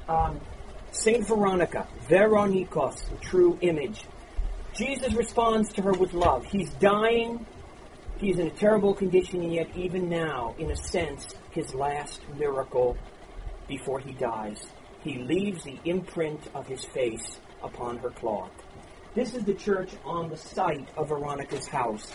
Um, 0.08 0.40
Saint 0.92 1.26
Veronica, 1.26 1.86
Veronikos, 2.08 3.08
the 3.08 3.16
true 3.16 3.56
image. 3.60 4.04
Jesus 4.74 5.12
responds 5.14 5.72
to 5.74 5.82
her 5.82 5.92
with 5.92 6.12
love. 6.14 6.44
He's 6.44 6.70
dying. 6.74 7.46
He's 8.18 8.38
in 8.38 8.48
a 8.48 8.50
terrible 8.50 8.94
condition, 8.94 9.42
and 9.42 9.52
yet, 9.52 9.68
even 9.74 10.08
now, 10.08 10.54
in 10.58 10.70
a 10.70 10.76
sense, 10.76 11.34
his 11.52 11.74
last 11.74 12.20
miracle 12.36 12.96
before 13.68 14.00
he 14.00 14.12
dies, 14.12 14.66
he 15.02 15.18
leaves 15.18 15.64
the 15.64 15.78
imprint 15.84 16.40
of 16.54 16.66
his 16.66 16.84
face 16.84 17.38
upon 17.62 17.98
her 17.98 18.10
cloth. 18.10 18.50
This 19.14 19.34
is 19.34 19.44
the 19.44 19.54
church 19.54 19.90
on 20.04 20.28
the 20.28 20.36
site 20.36 20.88
of 20.96 21.08
Veronica's 21.08 21.68
house. 21.68 22.12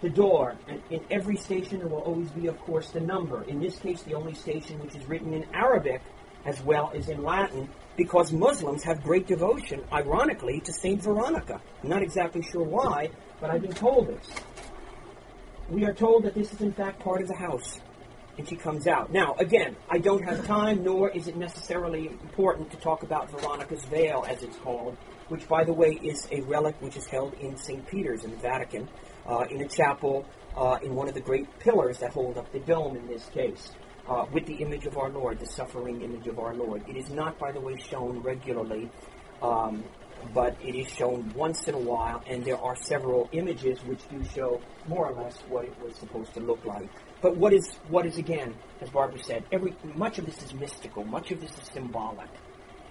The 0.00 0.10
door, 0.10 0.56
and 0.68 0.80
in 0.90 1.00
every 1.10 1.36
station 1.36 1.78
there 1.78 1.88
will 1.88 1.98
always 1.98 2.30
be, 2.30 2.46
of 2.46 2.58
course, 2.60 2.90
the 2.90 3.00
number. 3.00 3.42
In 3.44 3.60
this 3.60 3.78
case, 3.78 4.02
the 4.02 4.14
only 4.14 4.34
station 4.34 4.78
which 4.78 4.94
is 4.94 5.04
written 5.08 5.32
in 5.32 5.44
Arabic 5.52 6.02
as 6.48 6.62
well 6.62 6.90
as 6.94 7.10
in 7.10 7.22
Latin, 7.22 7.68
because 7.98 8.32
Muslims 8.32 8.82
have 8.82 9.02
great 9.02 9.26
devotion, 9.26 9.84
ironically, 9.92 10.60
to 10.60 10.72
Saint 10.72 11.02
Veronica. 11.02 11.60
I'm 11.82 11.90
not 11.90 12.02
exactly 12.02 12.42
sure 12.42 12.64
why, 12.64 13.10
but 13.38 13.50
I've 13.50 13.60
been 13.60 13.74
told 13.74 14.08
this. 14.08 14.26
We 15.68 15.84
are 15.84 15.92
told 15.92 16.24
that 16.24 16.34
this 16.34 16.50
is 16.54 16.62
in 16.62 16.72
fact 16.72 17.00
part 17.00 17.20
of 17.20 17.28
the 17.28 17.36
house 17.36 17.80
and 18.38 18.48
she 18.48 18.56
comes 18.56 18.86
out. 18.86 19.12
Now, 19.12 19.34
again, 19.38 19.76
I 19.90 19.98
don't 19.98 20.22
have 20.22 20.46
time, 20.46 20.84
nor 20.84 21.10
is 21.10 21.26
it 21.26 21.36
necessarily 21.36 22.06
important 22.06 22.70
to 22.70 22.76
talk 22.78 23.02
about 23.02 23.30
Veronica's 23.30 23.84
veil, 23.84 24.24
as 24.26 24.42
it's 24.44 24.56
called, 24.58 24.96
which, 25.28 25.46
by 25.48 25.64
the 25.64 25.72
way, 25.72 25.98
is 26.02 26.28
a 26.30 26.40
relic 26.42 26.76
which 26.80 26.96
is 26.96 27.06
held 27.06 27.34
in 27.34 27.56
St. 27.56 27.84
Peter's 27.88 28.22
in 28.24 28.30
the 28.30 28.36
Vatican, 28.36 28.88
uh, 29.26 29.44
in 29.50 29.60
a 29.60 29.68
chapel, 29.68 30.24
uh, 30.56 30.78
in 30.82 30.94
one 30.94 31.08
of 31.08 31.14
the 31.14 31.20
great 31.20 31.46
pillars 31.58 31.98
that 31.98 32.12
hold 32.12 32.38
up 32.38 32.50
the 32.52 32.60
dome 32.60 32.96
in 32.96 33.08
this 33.08 33.28
case, 33.30 33.72
uh, 34.08 34.26
with 34.32 34.46
the 34.46 34.54
image 34.54 34.86
of 34.86 34.96
our 34.96 35.10
Lord, 35.10 35.38
the 35.38 35.46
suffering 35.46 36.02
image 36.02 36.26
of 36.26 36.38
our 36.38 36.54
Lord. 36.54 36.82
It 36.88 36.96
is 36.96 37.10
not, 37.10 37.38
by 37.38 37.52
the 37.52 37.60
way, 37.60 37.76
shown 37.76 38.20
regularly. 38.20 38.90
Um, 39.42 39.84
but 40.34 40.56
it 40.62 40.74
is 40.74 40.88
shown 40.88 41.32
once 41.34 41.68
in 41.68 41.74
a 41.74 41.78
while, 41.78 42.22
and 42.26 42.44
there 42.44 42.58
are 42.58 42.76
several 42.76 43.28
images 43.32 43.78
which 43.84 44.00
do 44.10 44.22
show 44.34 44.60
more 44.86 45.06
or 45.06 45.22
less 45.22 45.38
what 45.48 45.64
it 45.64 45.74
was 45.82 45.94
supposed 45.96 46.34
to 46.34 46.40
look 46.40 46.64
like. 46.64 46.88
But 47.20 47.36
what 47.36 47.52
is 47.52 47.74
what 47.88 48.06
is 48.06 48.18
again, 48.18 48.54
as 48.80 48.90
Barbara 48.90 49.22
said, 49.22 49.44
every 49.52 49.74
much 49.94 50.18
of 50.18 50.26
this 50.26 50.42
is 50.42 50.54
mystical, 50.54 51.04
much 51.04 51.30
of 51.30 51.40
this 51.40 51.50
is 51.50 51.68
symbolic. 51.72 52.28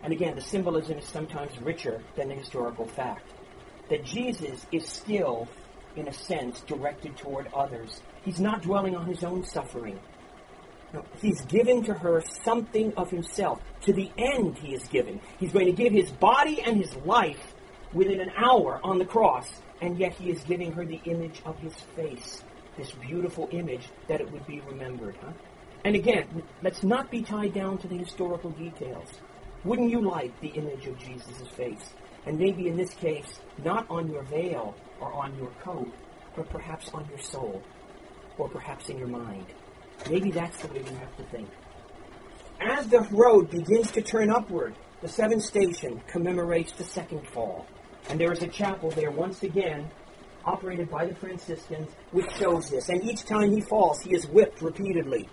And 0.03 0.13
again, 0.13 0.35
the 0.35 0.41
symbolism 0.41 0.97
is 0.97 1.05
sometimes 1.05 1.59
richer 1.61 2.01
than 2.15 2.29
the 2.29 2.35
historical 2.35 2.85
fact. 2.85 3.29
That 3.89 4.03
Jesus 4.03 4.65
is 4.71 4.87
still, 4.87 5.47
in 5.95 6.07
a 6.07 6.13
sense, 6.13 6.61
directed 6.61 7.17
toward 7.17 7.47
others. 7.53 8.01
He's 8.23 8.39
not 8.39 8.61
dwelling 8.61 8.95
on 8.95 9.05
his 9.05 9.23
own 9.23 9.43
suffering. 9.43 9.99
No, 10.93 11.03
he's 11.21 11.41
giving 11.41 11.83
to 11.83 11.93
her 11.93 12.21
something 12.43 12.93
of 12.95 13.11
himself. 13.11 13.61
To 13.81 13.93
the 13.93 14.09
end, 14.17 14.57
he 14.57 14.73
is 14.73 14.87
giving. 14.87 15.19
He's 15.39 15.51
going 15.51 15.65
to 15.65 15.71
give 15.71 15.91
his 15.91 16.11
body 16.11 16.61
and 16.61 16.77
his 16.77 16.95
life 16.97 17.53
within 17.93 18.21
an 18.21 18.31
hour 18.37 18.79
on 18.83 18.97
the 18.97 19.05
cross, 19.05 19.61
and 19.81 19.97
yet 19.97 20.13
he 20.13 20.29
is 20.31 20.41
giving 20.43 20.71
her 20.73 20.85
the 20.85 21.01
image 21.05 21.41
of 21.45 21.57
his 21.59 21.73
face 21.95 22.43
this 22.77 22.91
beautiful 22.91 23.49
image 23.51 23.89
that 24.07 24.21
it 24.21 24.31
would 24.31 24.45
be 24.45 24.61
remembered. 24.61 25.15
Huh? 25.21 25.31
And 25.83 25.95
again, 25.95 26.43
let's 26.61 26.83
not 26.83 27.09
be 27.11 27.21
tied 27.23 27.53
down 27.53 27.77
to 27.79 27.87
the 27.87 27.97
historical 27.97 28.51
details. 28.51 29.09
Wouldn't 29.63 29.89
you 29.89 30.01
like 30.01 30.39
the 30.39 30.49
image 30.49 30.85
of 30.85 30.97
Jesus' 30.99 31.47
face? 31.55 31.93
And 32.25 32.37
maybe 32.37 32.67
in 32.67 32.77
this 32.77 32.93
case, 32.93 33.39
not 33.63 33.89
on 33.89 34.11
your 34.11 34.23
veil 34.23 34.75
or 34.99 35.11
on 35.13 35.35
your 35.37 35.49
coat, 35.63 35.91
but 36.35 36.49
perhaps 36.49 36.89
on 36.93 37.07
your 37.09 37.19
soul, 37.19 37.63
or 38.37 38.47
perhaps 38.49 38.89
in 38.89 38.97
your 38.97 39.07
mind. 39.07 39.45
Maybe 40.09 40.31
that's 40.31 40.61
the 40.61 40.67
way 40.69 40.79
you 40.79 40.95
have 40.97 41.17
to 41.17 41.23
think. 41.31 41.49
As 42.59 42.87
the 42.87 43.01
road 43.11 43.49
begins 43.51 43.91
to 43.91 44.01
turn 44.01 44.29
upward, 44.29 44.75
the 45.01 45.07
seventh 45.07 45.43
station 45.43 46.01
commemorates 46.07 46.71
the 46.71 46.83
second 46.83 47.27
fall. 47.27 47.67
And 48.09 48.19
there 48.19 48.31
is 48.31 48.41
a 48.41 48.47
chapel 48.47 48.89
there 48.91 49.11
once 49.11 49.43
again 49.43 49.89
operated 50.45 50.89
by 50.89 51.05
the 51.05 51.13
Franciscans, 51.15 51.91
which 52.11 52.31
shows 52.37 52.69
this. 52.69 52.89
And 52.89 53.03
each 53.03 53.25
time 53.25 53.51
he 53.51 53.61
falls, 53.61 54.01
he 54.01 54.15
is 54.15 54.25
whipped 54.27 54.61
repeatedly. 54.61 55.29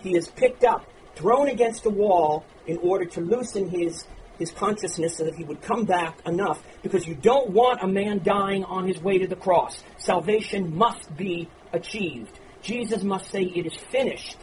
He 0.00 0.16
is 0.16 0.28
picked 0.28 0.64
up, 0.64 0.84
thrown 1.14 1.48
against 1.48 1.84
the 1.84 1.90
wall 1.90 2.44
in 2.66 2.76
order 2.78 3.04
to 3.04 3.20
loosen 3.20 3.70
his, 3.70 4.04
his 4.38 4.50
consciousness 4.50 5.16
so 5.16 5.24
that 5.24 5.36
he 5.36 5.44
would 5.44 5.62
come 5.62 5.84
back 5.84 6.18
enough, 6.26 6.62
because 6.82 7.06
you 7.06 7.14
don't 7.14 7.50
want 7.50 7.82
a 7.82 7.86
man 7.86 8.20
dying 8.22 8.64
on 8.64 8.86
his 8.86 9.00
way 9.00 9.18
to 9.18 9.26
the 9.26 9.36
cross. 9.36 9.82
Salvation 9.98 10.76
must 10.76 11.16
be 11.16 11.48
achieved. 11.72 12.38
Jesus 12.66 13.02
must 13.02 13.30
say, 13.30 13.42
It 13.42 13.66
is 13.66 13.74
finished, 13.74 14.36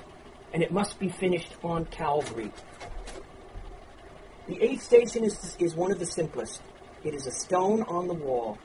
and 0.53 0.63
it 0.63 0.71
must 0.71 0.99
be 0.99 1.09
finished 1.09 1.53
on 1.63 1.85
Calvary. 1.85 2.51
The 4.47 4.61
eighth 4.61 4.83
station 4.83 5.23
is, 5.23 5.55
is 5.59 5.75
one 5.75 5.91
of 5.91 5.99
the 5.99 6.05
simplest. 6.05 6.61
It 7.03 7.13
is 7.13 7.27
a 7.27 7.31
stone 7.31 7.83
on 7.83 8.07
the 8.07 8.13
wall 8.13 8.57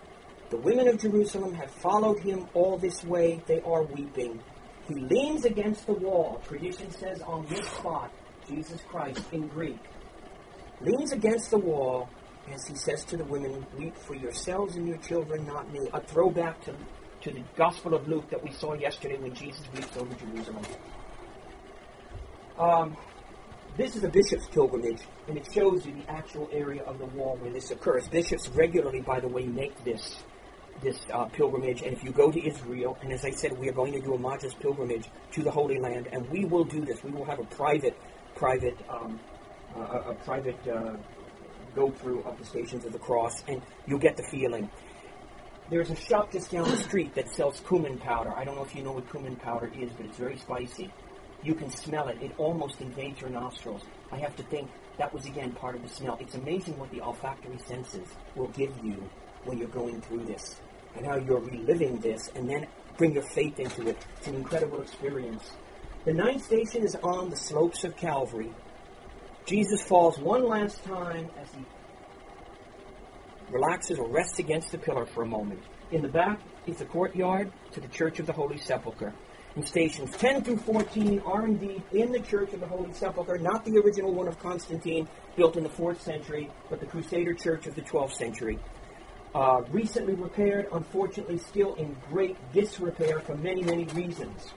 the 0.51 0.57
women 0.57 0.89
of 0.89 0.99
Jerusalem 0.99 1.53
have 1.55 1.71
followed 1.71 2.21
him 2.21 2.49
all 2.55 2.79
this 2.79 3.05
way. 3.05 3.43
They 3.47 3.61
are 3.61 3.83
weeping. 3.83 4.41
He 4.87 4.95
leans 4.95 5.45
against 5.45 5.87
the 5.87 5.93
wall. 5.93 6.41
Tradition 6.49 6.91
says 6.91 7.21
on 7.21 7.45
this 7.49 7.67
spot, 7.69 8.11
Jesus 8.49 8.81
Christ 8.89 9.23
in 9.33 9.49
Greek. 9.49 9.79
Leans 10.81 11.13
against 11.13 11.51
the 11.51 11.59
wall 11.59 12.09
as 12.51 12.67
he 12.67 12.75
says 12.75 13.05
to 13.05 13.19
the 13.19 13.25
women, 13.25 13.67
Weep 13.77 13.95
for 13.95 14.15
yourselves 14.15 14.77
and 14.77 14.89
your 14.89 14.97
children, 14.99 15.47
not 15.47 15.71
me. 15.71 15.91
A 15.93 16.01
throwback 16.01 16.63
to, 16.65 16.75
to 17.23 17.31
the 17.31 17.43
Gospel 17.57 17.95
of 17.95 18.07
Luke 18.09 18.31
that 18.31 18.43
we 18.43 18.53
saw 18.53 18.75
yesterday 18.75 19.17
when 19.19 19.35
Jesus 19.35 19.63
weeps 19.75 19.97
over 19.97 20.15
Jerusalem. 20.15 20.65
Um, 22.59 22.97
this 23.77 23.95
is 23.95 24.03
a 24.03 24.09
bishop's 24.09 24.49
pilgrimage, 24.49 25.03
and 25.29 25.37
it 25.37 25.49
shows 25.53 25.87
you 25.87 25.95
the 25.95 26.11
actual 26.11 26.49
area 26.53 26.83
of 26.83 26.99
the 26.99 27.07
wall 27.07 27.37
where 27.41 27.53
this 27.53 27.71
occurs. 27.71 28.09
Bishops 28.09 28.49
regularly, 28.49 29.01
by 29.01 29.21
the 29.21 29.29
way, 29.29 29.47
make 29.47 29.85
this 29.85 30.23
this 30.83 30.99
uh, 31.13 31.25
pilgrimage. 31.27 31.83
And 31.83 31.93
if 31.93 32.05
you 32.05 32.13
go 32.13 32.31
to 32.31 32.47
Israel, 32.47 32.97
and 33.03 33.13
as 33.13 33.25
I 33.25 33.31
said, 33.31 33.59
we 33.59 33.69
are 33.69 33.73
going 33.73 33.93
to 33.93 34.01
do 34.01 34.15
a 34.15 34.19
Majlis 34.19 34.59
pilgrimage 34.61 35.09
to 35.33 35.43
the 35.43 35.51
Holy 35.51 35.79
Land, 35.79 36.09
and 36.13 36.29
we 36.31 36.45
will 36.45 36.65
do 36.65 36.85
this. 36.85 37.03
We 37.03 37.11
will 37.11 37.25
have 37.25 37.39
a 37.39 37.45
private, 37.45 37.97
private, 38.37 38.77
um, 38.89 39.19
uh, 39.77 39.81
a, 39.81 40.11
a, 40.11 40.15
private 40.15 40.69
uh, 40.69 40.97
go 41.75 41.91
through 41.91 42.23
of 42.23 42.39
the 42.39 42.45
Stations 42.45 42.85
of 42.85 42.93
the 42.93 42.99
Cross, 42.99 43.45
and 43.49 43.63
you'll 43.87 43.99
get 43.99 44.17
the 44.17 44.23
feeling. 44.25 44.71
There's 45.71 45.91
a 45.91 45.97
shop 45.97 46.33
just 46.33 46.51
down 46.51 46.71
the 46.71 46.79
street 46.79 47.15
that 47.15 47.29
sells 47.29 47.61
cumin 47.69 47.99
powder. 47.99 48.33
I 48.35 48.43
don't 48.45 48.57
know 48.57 48.65
if 48.65 48.75
you 48.75 48.83
know 48.83 48.93
what 48.93 49.11
cumin 49.11 49.37
powder 49.37 49.71
is, 49.79 49.91
but 49.93 50.07
it's 50.07 50.17
very 50.17 50.39
spicy. 50.39 50.91
You 51.43 51.55
can 51.55 51.71
smell 51.71 52.09
it. 52.09 52.17
It 52.23 52.33
almost 52.39 52.81
invades 52.81 53.21
your 53.21 53.29
nostrils. 53.29 53.83
I 54.11 54.17
have 54.17 54.35
to 54.37 54.43
think 54.45 54.71
that 54.97 55.13
was 55.13 55.27
again 55.27 55.53
part 55.53 55.77
of 55.77 55.83
the 55.83 55.89
smell. 55.89 56.17
It's 56.21 56.35
amazing 56.35 56.79
what 56.79 56.91
the 56.91 57.03
olfactory 57.03 57.59
senses 57.67 58.09
will 58.35 58.49
give 58.49 58.73
you 58.83 59.11
when 59.45 59.59
you're 59.59 59.69
going 59.69 60.01
through 60.01 60.25
this 60.25 60.59
and 60.97 61.05
how 61.05 61.17
you're 61.17 61.39
reliving 61.39 61.99
this 61.99 62.31
and 62.35 62.49
then 62.49 62.67
bring 62.97 63.13
your 63.13 63.23
faith 63.23 63.61
into 63.61 63.89
it. 63.89 64.07
It's 64.17 64.27
an 64.27 64.37
incredible 64.37 64.81
experience. 64.81 65.51
The 66.07 66.15
ninth 66.15 66.47
station 66.47 66.83
is 66.83 66.97
on 66.97 67.29
the 67.29 67.37
slopes 67.37 67.85
of 67.85 67.95
Calvary. 67.95 68.55
Jesus 69.45 69.83
falls 69.83 70.19
one 70.19 70.49
last 70.49 70.83
time 70.85 71.29
as 71.39 71.53
he 71.53 71.63
relaxes 73.51 73.99
or 73.99 74.09
rests 74.09 74.39
against 74.39 74.71
the 74.73 74.79
pillar 74.79 75.07
for 75.07 75.23
a 75.23 75.27
moment. 75.27 75.63
In 75.91 76.03
the 76.03 76.09
back 76.09 76.41
is 76.67 76.77
the 76.77 76.85
courtyard 76.85 77.51
to 77.73 77.81
the 77.81 77.89
Church 77.89 78.19
of 78.19 78.27
the 78.27 78.33
Holy 78.33 78.59
Sepulchre. 78.59 79.13
And 79.57 79.67
stations 79.67 80.17
10 80.17 80.45
through 80.45 80.59
14 80.59 81.21
are 81.25 81.47
indeed 81.47 81.83
in 81.93 82.13
the 82.13 82.21
Church 82.21 82.53
of 82.53 82.61
the 82.61 82.67
Holy 82.67 82.93
Sepulchre, 82.93 83.39
not 83.39 83.65
the 83.65 83.79
original 83.79 84.13
one 84.13 84.29
of 84.29 84.39
Constantine, 84.39 85.09
built 85.37 85.57
in 85.57 85.63
the 85.63 85.71
4th 85.71 86.01
century, 86.01 86.51
but 86.71 86.81
the 86.81 86.87
Crusader 86.87 87.35
Church 87.35 87.67
of 87.67 87.75
the 87.75 87.83
12th 87.83 88.13
century. 88.13 88.59
Uh, 89.35 89.63
recently 89.71 90.15
repaired, 90.15 90.69
unfortunately 90.73 91.39
still 91.39 91.75
in 91.75 91.97
great 92.11 92.37
disrepair 92.53 93.21
for 93.21 93.37
many, 93.37 93.63
many 93.63 93.85
reasons. 93.87 94.53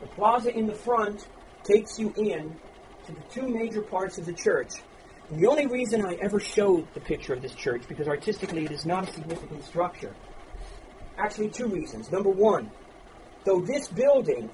The 0.00 0.06
plaza 0.08 0.56
in 0.56 0.66
the 0.66 0.74
front 0.74 1.26
takes 1.64 1.98
you 1.98 2.12
in 2.16 2.56
to 3.06 3.12
the 3.12 3.20
two 3.30 3.48
major 3.48 3.82
parts 3.82 4.18
of 4.18 4.26
the 4.26 4.32
church. 4.32 4.72
The 5.32 5.46
only 5.46 5.66
reason 5.66 6.04
I 6.04 6.14
ever 6.20 6.38
showed 6.38 6.86
the 6.92 7.00
picture 7.00 7.32
of 7.32 7.40
this 7.40 7.54
church, 7.54 7.84
because 7.88 8.06
artistically 8.06 8.66
it 8.66 8.70
is 8.70 8.84
not 8.84 9.08
a 9.08 9.12
significant 9.12 9.64
structure. 9.64 10.14
Actually, 11.16 11.48
two 11.48 11.68
reasons. 11.68 12.12
Number 12.12 12.28
one, 12.28 12.70
though 13.46 13.60
this 13.60 13.88
building 13.88 14.50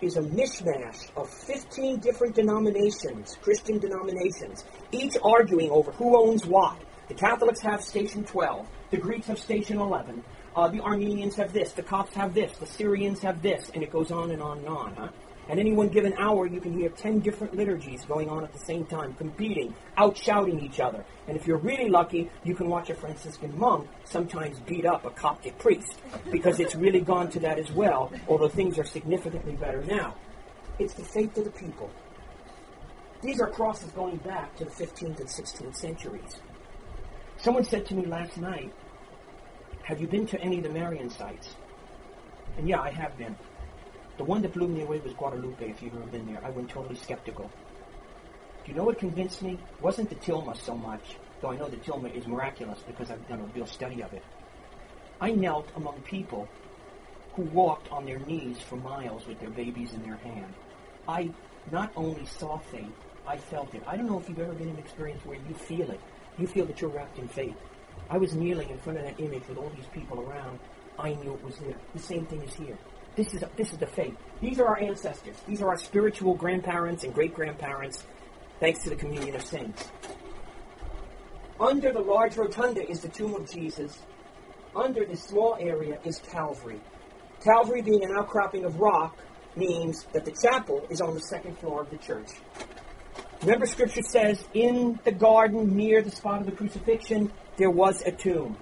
is 0.00 0.16
a 0.16 0.22
mishmash 0.22 1.14
of 1.16 1.28
15 1.28 1.98
different 1.98 2.34
denominations, 2.34 3.36
Christian 3.42 3.78
denominations, 3.78 4.64
each 4.90 5.18
arguing 5.22 5.70
over 5.70 5.92
who 5.92 6.16
owns 6.18 6.46
what, 6.46 6.78
the 7.08 7.14
Catholics 7.14 7.60
have 7.60 7.82
Station 7.82 8.24
12. 8.24 8.66
The 8.90 8.96
Greeks 8.96 9.26
have 9.26 9.38
Station 9.38 9.78
11. 9.78 10.24
Uh, 10.56 10.68
the 10.68 10.80
Armenians 10.80 11.36
have 11.36 11.52
this. 11.52 11.72
The 11.72 11.82
Copts 11.82 12.14
have 12.14 12.32
this. 12.32 12.56
The 12.56 12.66
Syrians 12.66 13.20
have 13.20 13.42
this. 13.42 13.70
And 13.74 13.82
it 13.82 13.92
goes 13.92 14.10
on 14.10 14.30
and 14.30 14.40
on 14.40 14.58
and 14.58 14.68
on. 14.68 14.94
Huh? 14.94 15.08
At 15.48 15.58
any 15.58 15.72
one 15.72 15.88
given 15.88 16.14
hour, 16.18 16.46
you 16.46 16.60
can 16.60 16.72
hear 16.72 16.88
10 16.88 17.18
different 17.18 17.56
liturgies 17.56 18.04
going 18.04 18.28
on 18.28 18.44
at 18.44 18.52
the 18.52 18.60
same 18.60 18.86
time, 18.86 19.14
competing, 19.14 19.74
outshouting 19.98 20.62
each 20.62 20.78
other. 20.78 21.04
And 21.26 21.36
if 21.36 21.46
you're 21.46 21.58
really 21.58 21.88
lucky, 21.88 22.30
you 22.44 22.54
can 22.54 22.68
watch 22.68 22.90
a 22.90 22.94
Franciscan 22.94 23.58
monk 23.58 23.88
sometimes 24.04 24.60
beat 24.60 24.86
up 24.86 25.04
a 25.04 25.10
Coptic 25.10 25.58
priest, 25.58 25.98
because 26.30 26.60
it's 26.60 26.76
really 26.76 27.00
gone 27.00 27.28
to 27.30 27.40
that 27.40 27.58
as 27.58 27.72
well, 27.72 28.12
although 28.28 28.48
things 28.48 28.78
are 28.78 28.84
significantly 28.84 29.54
better 29.54 29.82
now. 29.82 30.14
It's 30.78 30.94
the 30.94 31.04
faith 31.04 31.36
of 31.36 31.44
the 31.44 31.50
people. 31.50 31.90
These 33.20 33.40
are 33.40 33.48
crosses 33.48 33.90
going 33.92 34.16
back 34.18 34.56
to 34.56 34.64
the 34.64 34.70
15th 34.70 35.20
and 35.20 35.28
16th 35.28 35.76
centuries. 35.76 36.40
Someone 37.36 37.64
said 37.64 37.86
to 37.86 37.94
me 37.94 38.06
last 38.06 38.36
night, 38.38 38.72
Have 39.84 40.00
you 40.00 40.06
been 40.06 40.26
to 40.28 40.40
any 40.40 40.58
of 40.58 40.62
the 40.62 40.70
Marian 40.70 41.10
sites? 41.10 41.56
And 42.56 42.68
yeah, 42.68 42.80
I 42.80 42.90
have 42.90 43.16
been. 43.18 43.36
The 44.18 44.24
one 44.24 44.42
that 44.42 44.52
blew 44.52 44.68
me 44.68 44.82
away 44.82 44.98
was 44.98 45.12
Guadalupe, 45.14 45.68
if 45.68 45.82
you've 45.82 45.94
ever 45.94 46.04
been 46.06 46.26
there. 46.26 46.40
I 46.44 46.50
went 46.50 46.68
totally 46.68 46.96
skeptical. 46.96 47.50
Do 48.64 48.70
you 48.70 48.76
know 48.76 48.84
what 48.84 48.98
convinced 48.98 49.42
me? 49.42 49.58
Wasn't 49.80 50.08
the 50.08 50.16
tilma 50.16 50.56
so 50.56 50.76
much, 50.76 51.16
though 51.40 51.50
I 51.50 51.56
know 51.56 51.68
the 51.68 51.78
tilma 51.78 52.14
is 52.14 52.26
miraculous 52.26 52.78
because 52.86 53.10
I've 53.10 53.26
done 53.28 53.40
a 53.40 53.56
real 53.56 53.66
study 53.66 54.02
of 54.02 54.12
it. 54.12 54.22
I 55.20 55.30
knelt 55.32 55.68
among 55.76 56.00
people 56.02 56.48
who 57.34 57.42
walked 57.42 57.90
on 57.90 58.04
their 58.04 58.18
knees 58.18 58.58
for 58.60 58.76
miles 58.76 59.26
with 59.26 59.40
their 59.40 59.50
babies 59.50 59.94
in 59.94 60.02
their 60.02 60.16
hand. 60.16 60.52
I 61.08 61.30
not 61.70 61.90
only 61.96 62.26
saw 62.26 62.58
faith, 62.58 62.92
I 63.26 63.36
felt 63.36 63.74
it. 63.74 63.82
I 63.86 63.96
don't 63.96 64.06
know 64.06 64.18
if 64.18 64.28
you've 64.28 64.38
ever 64.38 64.52
been 64.52 64.68
in 64.68 64.74
an 64.74 64.78
experience 64.78 65.24
where 65.24 65.38
you 65.48 65.54
feel 65.54 65.90
it. 65.90 66.00
You 66.38 66.46
feel 66.46 66.66
that 66.66 66.80
you're 66.80 66.90
wrapped 66.90 67.18
in 67.18 67.28
faith. 67.28 67.56
I 68.10 68.18
was 68.18 68.34
kneeling 68.34 68.68
in 68.68 68.78
front 68.78 68.98
of 68.98 69.04
that 69.04 69.18
image 69.18 69.46
with 69.48 69.58
all 69.58 69.70
these 69.74 69.86
people 69.94 70.20
around. 70.20 70.58
I 70.98 71.14
knew 71.14 71.32
it 71.32 71.44
was 71.44 71.56
there. 71.56 71.76
The 71.94 72.00
same 72.00 72.26
thing 72.26 72.42
is 72.42 72.52
here. 72.54 72.76
This 73.16 73.34
is 73.34 73.44
this 73.56 73.72
is 73.72 73.78
the 73.78 73.86
faith. 73.86 74.16
These 74.40 74.58
are 74.58 74.66
our 74.66 74.80
ancestors. 74.80 75.36
These 75.46 75.62
are 75.62 75.68
our 75.68 75.76
spiritual 75.76 76.34
grandparents 76.34 77.04
and 77.04 77.12
great 77.12 77.34
grandparents, 77.34 78.04
thanks 78.60 78.82
to 78.84 78.90
the 78.90 78.96
communion 78.96 79.36
of 79.36 79.42
saints. 79.42 79.90
Under 81.60 81.92
the 81.92 82.00
large 82.00 82.36
rotunda 82.36 82.88
is 82.88 83.00
the 83.00 83.08
tomb 83.08 83.34
of 83.34 83.50
Jesus. 83.50 84.00
Under 84.74 85.04
this 85.04 85.22
small 85.22 85.56
area 85.60 85.98
is 86.04 86.18
Calvary. 86.18 86.80
Calvary 87.44 87.82
being 87.82 88.02
an 88.04 88.12
outcropping 88.16 88.64
of 88.64 88.80
rock 88.80 89.18
means 89.56 90.04
that 90.12 90.24
the 90.24 90.32
chapel 90.32 90.86
is 90.88 91.00
on 91.00 91.14
the 91.14 91.20
second 91.20 91.58
floor 91.58 91.82
of 91.82 91.90
the 91.90 91.98
church. 91.98 92.30
Remember, 93.42 93.66
Scripture 93.66 94.02
says, 94.02 94.42
in 94.54 94.98
the 95.04 95.12
garden 95.12 95.76
near 95.76 96.00
the 96.00 96.10
spot 96.10 96.40
of 96.40 96.46
the 96.46 96.52
crucifixion, 96.52 97.32
there 97.56 97.70
was 97.70 98.00
a 98.02 98.12
tomb. 98.12 98.56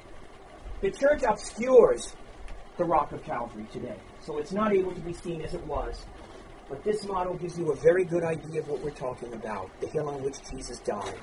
The 0.80 0.90
church 0.90 1.22
obscures 1.22 2.16
the 2.78 2.84
rock 2.84 3.12
of 3.12 3.22
Calvary 3.22 3.66
today, 3.70 3.98
so 4.22 4.38
it's 4.38 4.52
not 4.52 4.74
able 4.74 4.92
to 4.92 5.00
be 5.00 5.12
seen 5.12 5.42
as 5.42 5.54
it 5.54 5.64
was. 5.66 6.04
But 6.68 6.84
this 6.84 7.04
model 7.04 7.34
gives 7.34 7.58
you 7.58 7.72
a 7.72 7.76
very 7.76 8.04
good 8.04 8.22
idea 8.22 8.60
of 8.60 8.68
what 8.68 8.80
we're 8.80 8.90
talking 8.90 9.32
about 9.32 9.68
the 9.80 9.88
hill 9.88 10.08
on 10.08 10.22
which 10.22 10.36
Jesus 10.50 10.78
died. 10.80 11.18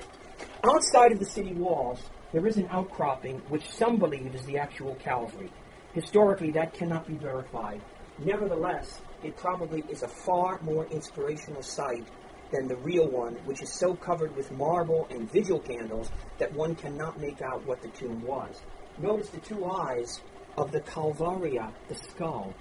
Outside 0.64 1.12
of 1.12 1.18
the 1.18 1.24
city 1.24 1.54
walls, 1.54 2.00
there 2.32 2.46
is 2.46 2.58
an 2.58 2.68
outcropping 2.70 3.38
which 3.48 3.70
some 3.70 3.96
believe 3.96 4.34
is 4.34 4.44
the 4.44 4.58
actual 4.58 4.94
Calvary. 4.96 5.50
Historically, 5.94 6.50
that 6.50 6.74
cannot 6.74 7.06
be 7.06 7.14
verified. 7.14 7.80
Nevertheless, 8.18 9.00
it 9.22 9.36
probably 9.36 9.82
is 9.88 10.02
a 10.02 10.08
far 10.08 10.60
more 10.62 10.86
inspirational 10.86 11.62
site 11.62 12.06
than 12.52 12.68
the 12.68 12.76
real 12.76 13.08
one, 13.08 13.34
which 13.44 13.62
is 13.62 13.72
so 13.72 13.94
covered 13.94 14.34
with 14.36 14.50
marble 14.52 15.06
and 15.10 15.30
vigil 15.32 15.58
candles 15.60 16.10
that 16.38 16.52
one 16.52 16.74
cannot 16.74 17.20
make 17.20 17.40
out 17.40 17.64
what 17.66 17.80
the 17.80 17.88
tomb 17.88 18.22
was. 18.22 18.60
Notice 18.98 19.30
the 19.30 19.40
two 19.40 19.64
eyes 19.64 20.20
of 20.56 20.72
the 20.72 20.80
Calvaria, 20.80 21.72
the 21.88 21.94
skull, 21.94 22.52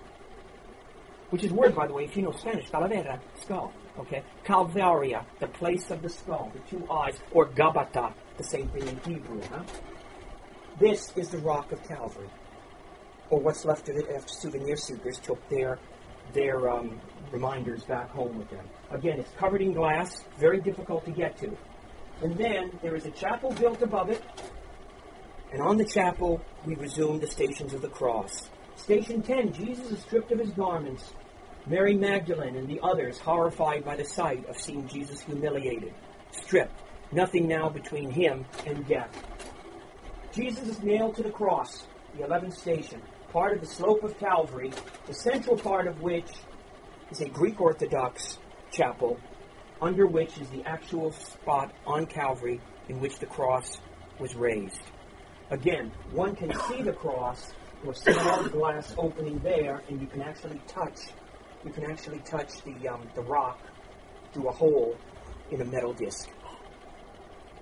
which 1.29 1.43
is 1.43 1.51
word, 1.51 1.75
by 1.75 1.88
the 1.88 1.93
way, 1.93 2.05
if 2.05 2.15
you 2.15 2.24
know 2.24 2.31
Spanish, 2.31 2.69
calavera, 2.69 3.19
skull. 3.41 3.74
Okay, 4.00 4.22
Calvaria, 4.43 5.25
the 5.39 5.48
place 5.48 5.89
of 5.89 6.01
the 6.03 6.10
skull, 6.10 6.51
the 6.53 6.60
two 6.69 6.89
eyes, 6.91 7.17
or 7.31 7.48
Gabata, 7.48 8.13
the 8.38 8.43
same 8.43 8.67
thing 8.67 8.88
in 8.88 8.98
Hebrew. 9.00 9.41
Huh? 9.50 9.63
This 10.79 11.12
is 11.15 11.29
the 11.29 11.39
rock 11.39 11.72
of 11.72 11.84
Calvary, 11.88 12.29
or 13.31 13.39
what's 13.39 13.65
left 13.65 13.89
of 13.89 13.98
it 13.98 14.07
after 14.12 14.31
souvenir 14.31 14.75
seekers 14.75 15.19
took 15.19 15.48
their 15.50 15.79
their 16.34 16.69
um, 16.69 17.00
reminders 17.31 17.84
back 17.84 18.10
home 18.12 18.38
with 18.38 18.50
them. 18.50 18.65
Again, 18.91 19.19
it's 19.19 19.31
covered 19.38 19.62
in 19.62 19.74
glass, 19.74 20.24
very 20.38 20.60
difficult 20.62 21.05
to 21.05 21.12
get 21.12 21.38
to. 21.38 21.57
And 22.22 22.38
then 22.38 22.77
there 22.81 22.96
is 22.96 23.05
a 23.05 23.12
chapel 23.12 23.51
built 23.53 23.81
above 23.81 24.10
it, 24.10 24.22
and 25.51 25.62
on 25.62 25.77
the 25.77 25.86
chapel 25.86 26.41
we 26.65 26.75
resume 26.75 27.19
the 27.19 27.27
stations 27.27 27.74
of 27.74 27.81
the 27.81 27.89
cross. 27.89 28.50
Station 28.77 29.22
10, 29.22 29.53
Jesus 29.53 29.91
is 29.91 30.00
stripped 30.00 30.31
of 30.31 30.39
his 30.39 30.52
garments. 30.52 31.12
Mary 31.65 31.95
Magdalene 31.95 32.56
and 32.56 32.69
the 32.69 32.80
others 32.82 33.17
horrified 33.17 33.84
by 33.84 33.97
the 33.97 34.06
sight 34.06 34.47
of 34.47 34.58
seeing 34.58 34.88
Jesus 34.88 35.19
humiliated, 35.19 35.93
stripped, 36.32 36.80
nothing 37.12 37.47
now 37.47 37.67
between 37.67 38.10
him 38.10 38.45
and 38.65 38.88
death. 38.88 39.12
Jesus 40.32 40.67
is 40.69 40.82
nailed 40.82 41.15
to 41.15 41.23
the 41.23 41.32
cross, 41.32 41.86
the 42.15 42.23
11th 42.23 42.56
station, 42.56 43.02
part 43.34 43.54
of 43.54 43.62
the 43.62 43.67
slope 43.67 44.04
of 44.04 44.17
Calvary, 44.19 44.71
the 45.08 45.13
central 45.13 45.58
part 45.58 45.88
of 45.88 46.02
which 46.02 46.30
is 47.12 47.19
a 47.19 47.28
Greek 47.28 47.60
Orthodox 47.60 48.38
chapel, 48.71 49.19
under 49.82 50.08
which 50.08 50.38
is 50.38 50.47
the 50.49 50.63
actual 50.65 51.12
spot 51.12 51.73
on 51.86 52.06
Calvary 52.06 52.62
in 52.88 52.99
which 53.02 53.19
the 53.19 53.25
cross 53.25 53.80
was 54.19 54.36
raised. 54.36 54.82
Again, 55.49 55.91
one 56.12 56.36
can 56.36 56.54
see 56.69 56.82
the 56.82 56.93
cross 56.93 57.54
a 57.88 57.94
small 57.94 58.44
glass 58.50 58.96
opening 58.98 59.40
there, 59.40 59.82
and 59.90 60.02
you 60.02 60.08
can 60.08 60.22
actually 60.22 60.62
touch 60.68 61.00
you 61.66 61.72
can 61.72 61.90
actually 61.92 62.20
touch 62.20 62.62
the 62.63 62.88
um, 62.88 63.02
the 63.16 63.22
rock 63.22 63.60
through 64.34 64.48
a 64.48 64.52
hole 64.52 64.96
in 65.52 65.62
a 65.62 65.66
metal 65.66 65.94
disc. 65.94 66.30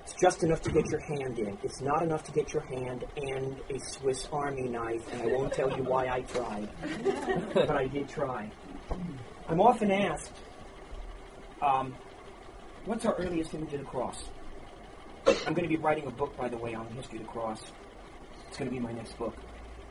It's 0.03 0.13
just 0.21 0.43
enough 0.43 0.61
to 0.61 0.71
get 0.71 0.85
your 0.91 1.01
hand 1.01 1.39
in. 1.39 1.57
It's 1.63 1.81
not 1.81 2.03
enough 2.03 2.23
to 2.25 2.31
get 2.31 2.53
your 2.53 2.61
hand 2.61 3.05
and 3.17 3.59
a 3.71 3.79
Swiss 3.79 4.27
Army 4.31 4.67
knife, 4.67 5.11
and 5.11 5.23
I 5.23 5.25
won't 5.35 5.51
tell 5.51 5.75
you 5.75 5.83
why 5.83 6.07
I 6.07 6.21
tried, 6.21 6.69
but 7.55 7.71
I 7.71 7.87
did 7.87 8.07
try. 8.07 8.51
I'm 9.47 9.59
often 9.59 9.91
asked, 9.91 10.31
um, 11.59 11.95
what's 12.85 13.03
our 13.05 13.15
earliest 13.15 13.55
image 13.55 13.73
of 13.73 13.79
the 13.79 13.85
cross? 13.85 14.23
I'm 15.25 15.55
going 15.55 15.67
to 15.67 15.75
be 15.75 15.77
writing 15.77 16.05
a 16.05 16.11
book, 16.11 16.37
by 16.37 16.49
the 16.49 16.57
way, 16.57 16.75
on 16.75 16.87
the 16.87 16.93
history 16.93 17.17
of 17.17 17.25
the 17.25 17.31
cross. 17.31 17.63
It's 18.47 18.57
going 18.57 18.69
to 18.69 18.75
be 18.75 18.79
my 18.79 18.91
next 18.91 19.17
book, 19.17 19.35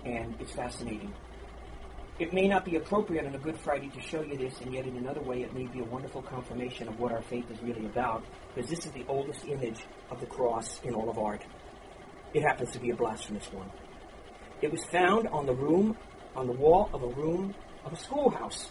and 0.04 0.34
it's 0.40 0.52
fascinating. 0.52 1.12
It 2.18 2.32
may 2.32 2.46
not 2.46 2.64
be 2.64 2.76
appropriate 2.76 3.26
on 3.26 3.34
a 3.34 3.38
Good 3.38 3.58
Friday 3.58 3.88
to 3.88 4.00
show 4.00 4.22
you 4.22 4.36
this, 4.36 4.60
and 4.60 4.72
yet 4.72 4.86
in 4.86 4.96
another 4.96 5.20
way, 5.20 5.42
it 5.42 5.52
may 5.52 5.66
be 5.66 5.80
a 5.80 5.84
wonderful 5.84 6.22
confirmation 6.22 6.86
of 6.86 7.00
what 7.00 7.10
our 7.10 7.22
faith 7.22 7.50
is 7.50 7.60
really 7.62 7.86
about, 7.86 8.24
because 8.54 8.70
this 8.70 8.86
is 8.86 8.92
the 8.92 9.04
oldest 9.08 9.44
image 9.46 9.84
of 10.10 10.20
the 10.20 10.26
cross 10.26 10.80
in 10.84 10.94
all 10.94 11.10
of 11.10 11.18
art. 11.18 11.44
It 12.32 12.42
happens 12.42 12.70
to 12.72 12.78
be 12.78 12.90
a 12.90 12.96
blasphemous 12.96 13.52
one. 13.52 13.70
It 14.62 14.70
was 14.70 14.84
found 14.84 15.26
on 15.28 15.46
the 15.46 15.54
room, 15.54 15.96
on 16.36 16.46
the 16.46 16.52
wall 16.52 16.88
of 16.92 17.02
a 17.02 17.08
room 17.08 17.54
of 17.84 17.92
a 17.92 17.96
schoolhouse 17.96 18.70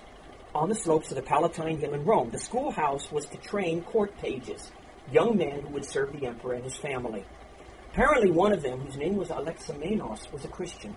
on 0.56 0.70
the 0.70 0.76
slopes 0.76 1.10
of 1.10 1.16
the 1.16 1.22
Palatine 1.22 1.80
Hill 1.80 1.94
in 1.94 2.06
Rome. 2.06 2.30
The 2.30 2.40
schoolhouse 2.40 3.12
was 3.12 3.26
to 3.28 3.38
train 3.38 3.82
court 3.84 4.16
pages, 4.20 4.72
young 5.12 5.38
men 5.38 5.62
who 5.62 5.70
would 5.70 5.86
serve 5.86 6.14
the 6.14 6.28
emperor 6.28 6.54
and 6.54 6.64
his 6.64 6.76
family. 6.76 7.26
Apparently, 7.92 8.32
one 8.32 8.54
of 8.54 8.62
them, 8.62 8.80
whose 8.82 8.98
name 8.98 9.18
was 9.18 9.30
Alexamenos, 9.30 10.32
was 10.32 10.46
a 10.46 10.48
Christian. 10.48 10.96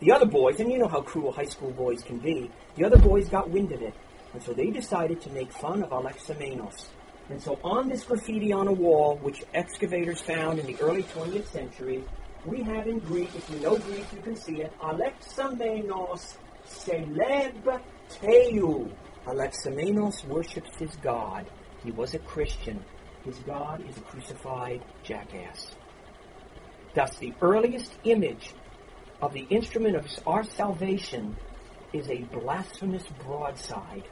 The 0.00 0.12
other 0.12 0.26
boys, 0.26 0.60
and 0.60 0.72
you 0.72 0.78
know 0.78 0.88
how 0.88 1.02
cruel 1.02 1.30
high 1.30 1.44
school 1.44 1.70
boys 1.72 2.02
can 2.02 2.18
be, 2.18 2.50
the 2.76 2.84
other 2.84 2.96
boys 2.96 3.28
got 3.28 3.50
wind 3.50 3.70
of 3.72 3.82
it, 3.82 3.94
and 4.32 4.42
so 4.42 4.52
they 4.54 4.70
decided 4.70 5.20
to 5.22 5.30
make 5.30 5.52
fun 5.52 5.82
of 5.82 5.90
Alexamenos. 5.90 6.86
And 7.28 7.40
so 7.40 7.58
on 7.62 7.88
this 7.88 8.04
graffiti 8.04 8.52
on 8.52 8.66
a 8.66 8.72
wall, 8.72 9.16
which 9.22 9.44
excavators 9.52 10.20
found 10.20 10.58
in 10.58 10.66
the 10.66 10.80
early 10.80 11.02
20th 11.02 11.46
century, 11.48 12.02
we 12.46 12.62
have 12.62 12.86
in 12.86 12.98
Greek, 13.00 13.28
if 13.36 13.48
you 13.50 13.60
know 13.60 13.76
Greek, 13.76 14.06
you 14.12 14.20
can 14.22 14.36
see 14.36 14.62
it, 14.62 14.72
Alexamenos 14.80 16.38
celeb 16.66 17.80
Teu. 18.08 18.90
Alexamenos 19.26 20.24
worships 20.26 20.74
his 20.76 20.96
God. 20.96 21.46
He 21.84 21.90
was 21.90 22.14
a 22.14 22.18
Christian. 22.20 22.82
His 23.24 23.36
God 23.40 23.84
is 23.88 23.96
a 23.98 24.00
crucified 24.00 24.82
jackass. 25.02 25.76
Thus, 26.94 27.16
the 27.18 27.34
earliest 27.40 27.92
image 28.04 28.54
of 29.22 29.32
the 29.32 29.46
instrument 29.50 29.96
of 29.96 30.06
our 30.26 30.42
salvation 30.42 31.36
is 31.92 32.08
a 32.08 32.18
blasphemous 32.18 33.04
broadside. 33.24 34.04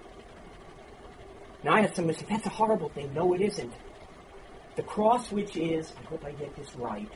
Now, 1.64 1.74
I 1.74 1.80
have 1.82 1.94
someone 1.94 2.14
say, 2.14 2.26
that's 2.28 2.46
a 2.46 2.50
horrible 2.50 2.88
thing. 2.90 3.12
No, 3.14 3.34
it 3.34 3.40
isn't. 3.40 3.72
The 4.76 4.82
cross, 4.82 5.32
which 5.32 5.56
is, 5.56 5.92
I 6.00 6.04
hope 6.08 6.24
I 6.24 6.32
get 6.32 6.54
this 6.56 6.74
right, 6.76 7.10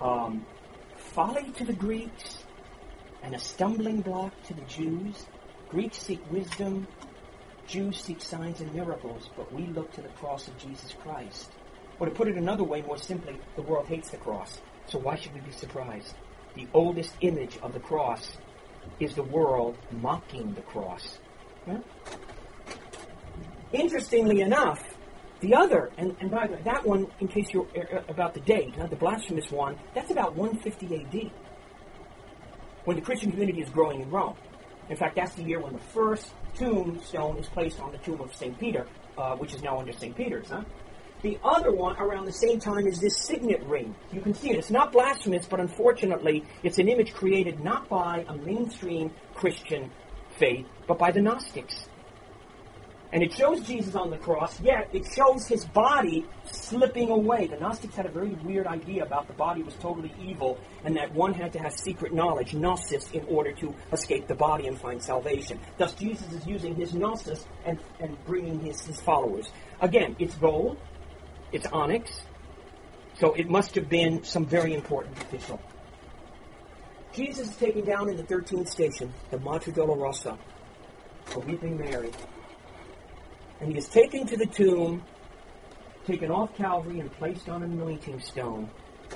um, 0.00 0.46
folly 0.96 1.50
to 1.56 1.64
the 1.64 1.72
Greeks 1.72 2.44
and 3.22 3.34
a 3.34 3.38
stumbling 3.38 4.02
block 4.02 4.32
to 4.44 4.54
the 4.54 4.62
Jews, 4.62 5.26
Greeks 5.68 5.98
seek 5.98 6.20
wisdom, 6.30 6.86
Jews 7.66 8.00
seek 8.00 8.20
signs 8.20 8.60
and 8.60 8.72
miracles, 8.74 9.30
but 9.36 9.52
we 9.52 9.66
look 9.66 9.90
to 9.92 10.02
the 10.02 10.08
cross 10.08 10.46
of 10.46 10.56
Jesus 10.58 10.94
Christ. 11.02 11.50
Or 11.98 12.06
to 12.06 12.12
put 12.12 12.28
it 12.28 12.36
another 12.36 12.64
way, 12.64 12.82
more 12.82 12.98
simply, 12.98 13.40
the 13.56 13.62
world 13.62 13.86
hates 13.86 14.10
the 14.10 14.16
cross. 14.18 14.60
So 14.86 14.98
why 14.98 15.16
should 15.16 15.34
we 15.34 15.40
be 15.40 15.52
surprised? 15.52 16.14
The 16.54 16.66
oldest 16.72 17.14
image 17.20 17.58
of 17.62 17.72
the 17.72 17.80
cross 17.80 18.36
is 19.00 19.14
the 19.14 19.22
world 19.22 19.76
mocking 19.90 20.54
the 20.54 20.62
cross. 20.62 21.18
Yeah? 21.66 21.78
Interestingly 23.72 24.40
enough, 24.40 24.96
the 25.40 25.54
other, 25.54 25.90
and, 25.98 26.14
and 26.20 26.30
by 26.30 26.46
the 26.46 26.54
way, 26.54 26.60
that 26.64 26.86
one, 26.86 27.06
in 27.20 27.28
case 27.28 27.48
you're 27.52 27.66
uh, 27.76 28.02
about 28.08 28.34
the 28.34 28.40
date, 28.40 28.78
not 28.78 28.90
the 28.90 28.96
blasphemous 28.96 29.50
one, 29.50 29.76
that's 29.94 30.10
about 30.10 30.34
150 30.36 30.94
AD, 30.94 31.30
when 32.84 32.96
the 32.96 33.02
Christian 33.02 33.30
community 33.30 33.60
is 33.60 33.70
growing 33.70 34.00
in 34.00 34.10
Rome. 34.10 34.36
In 34.88 34.96
fact, 34.96 35.16
that's 35.16 35.34
the 35.34 35.42
year 35.42 35.60
when 35.60 35.72
the 35.72 35.78
first 35.78 36.32
tombstone 36.54 37.36
is 37.38 37.48
placed 37.48 37.80
on 37.80 37.90
the 37.92 37.98
tomb 37.98 38.20
of 38.20 38.34
St. 38.34 38.58
Peter, 38.58 38.86
uh, 39.16 39.34
which 39.36 39.54
is 39.54 39.62
now 39.62 39.78
under 39.78 39.92
St. 39.92 40.14
Peter's. 40.14 40.50
Huh? 40.50 40.62
The 41.24 41.38
other 41.42 41.72
one 41.72 41.96
around 41.96 42.26
the 42.26 42.32
same 42.32 42.60
time 42.60 42.86
is 42.86 43.00
this 43.00 43.16
signet 43.16 43.62
ring. 43.62 43.94
You 44.12 44.20
can 44.20 44.34
see 44.34 44.50
it. 44.50 44.58
It's 44.58 44.70
not 44.70 44.92
blasphemous, 44.92 45.46
but 45.46 45.58
unfortunately, 45.58 46.44
it's 46.62 46.76
an 46.76 46.86
image 46.86 47.14
created 47.14 47.64
not 47.64 47.88
by 47.88 48.26
a 48.28 48.36
mainstream 48.36 49.10
Christian 49.34 49.90
faith, 50.38 50.66
but 50.86 50.98
by 50.98 51.12
the 51.12 51.22
Gnostics. 51.22 51.86
And 53.10 53.22
it 53.22 53.32
shows 53.32 53.60
Jesus 53.60 53.94
on 53.94 54.10
the 54.10 54.18
cross, 54.18 54.60
yet 54.60 54.90
it 54.92 55.06
shows 55.16 55.46
his 55.46 55.64
body 55.64 56.26
slipping 56.44 57.08
away. 57.08 57.46
The 57.46 57.56
Gnostics 57.56 57.96
had 57.96 58.04
a 58.04 58.10
very 58.10 58.34
weird 58.44 58.66
idea 58.66 59.02
about 59.02 59.26
the 59.26 59.32
body 59.32 59.62
was 59.62 59.76
totally 59.76 60.12
evil 60.20 60.58
and 60.84 60.94
that 60.98 61.14
one 61.14 61.32
had 61.32 61.54
to 61.54 61.58
have 61.58 61.72
secret 61.72 62.12
knowledge, 62.12 62.52
gnosis, 62.52 63.10
in 63.12 63.24
order 63.28 63.52
to 63.52 63.74
escape 63.92 64.26
the 64.26 64.34
body 64.34 64.66
and 64.66 64.78
find 64.78 65.02
salvation. 65.02 65.58
Thus, 65.78 65.94
Jesus 65.94 66.30
is 66.32 66.46
using 66.46 66.74
his 66.74 66.92
gnosis 66.92 67.46
and, 67.64 67.78
and 67.98 68.22
bringing 68.26 68.60
his, 68.60 68.84
his 68.84 69.00
followers. 69.00 69.48
Again, 69.80 70.16
it's 70.18 70.34
gold, 70.34 70.76
it's 71.54 71.66
onyx, 71.66 72.22
so 73.18 73.32
it 73.34 73.48
must 73.48 73.74
have 73.76 73.88
been 73.88 74.24
some 74.24 74.44
very 74.44 74.74
important 74.74 75.16
official. 75.18 75.60
Jesus 77.14 77.50
is 77.50 77.56
taken 77.56 77.84
down 77.84 78.08
in 78.08 78.16
the 78.16 78.24
13th 78.24 78.68
station, 78.68 79.12
the 79.30 79.38
Mater 79.38 79.70
Dolorosa, 79.70 80.36
a 81.34 81.38
weeping 81.38 81.78
Mary 81.78 82.10
and 83.60 83.72
he 83.72 83.78
is 83.78 83.88
taken 83.88 84.26
to 84.26 84.36
the 84.36 84.46
tomb, 84.46 85.02
taken 86.06 86.30
off 86.30 86.54
Calvary, 86.56 87.00
and 87.00 87.10
placed 87.12 87.48
on 87.48 87.62
an 87.62 87.72
anointing 87.72 88.20
stone, 88.20 88.68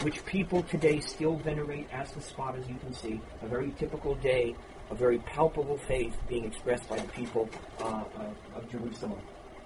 which 0.03 0.25
people 0.25 0.63
today 0.63 1.01
still 1.01 1.37
venerate 1.37 1.89
as 1.93 2.13
the 2.13 2.21
spot, 2.21 2.57
as 2.57 2.67
you 2.69 2.77
can 2.77 2.95
see. 2.95 3.21
A 3.43 3.47
very 3.47 3.73
typical 3.79 4.15
day, 4.15 4.55
a 4.91 4.95
very 4.95 5.19
palpable 5.19 5.77
faith 5.77 6.17
being 6.29 6.45
expressed 6.45 6.89
by 6.89 6.99
the 6.99 7.09
people 7.09 7.49
uh, 7.81 8.05
uh, 8.19 8.57
of 8.57 8.71
Jerusalem. 8.71 9.21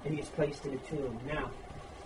And 0.04 0.14
he 0.14 0.20
is 0.20 0.28
placed 0.30 0.66
in 0.66 0.74
a 0.74 0.78
tomb. 0.78 1.20
Now, 1.26 1.50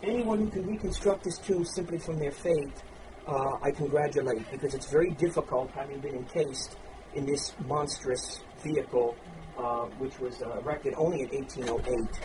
anyone 0.03 0.39
who 0.39 0.51
can 0.51 0.67
reconstruct 0.67 1.25
this 1.25 1.39
tomb 1.39 1.65
simply 1.65 1.99
from 1.99 2.19
their 2.19 2.33
faith, 2.33 2.83
uh, 3.27 3.59
I 3.63 3.71
congratulate, 3.71 4.51
because 4.51 4.75
it's 4.75 4.91
very 4.91 5.11
difficult 5.11 5.71
having 5.73 6.01
been 6.01 6.15
encased 6.15 6.77
in 7.15 7.27
this 7.27 7.55
monstrous 7.67 8.41
vehicle, 8.63 9.17
uh, 9.59 9.87
which 9.99 10.19
was 10.21 10.43
uh, 10.43 10.59
erected 10.59 10.95
only 10.97 11.23
in 11.23 11.29
1808. 11.29 12.21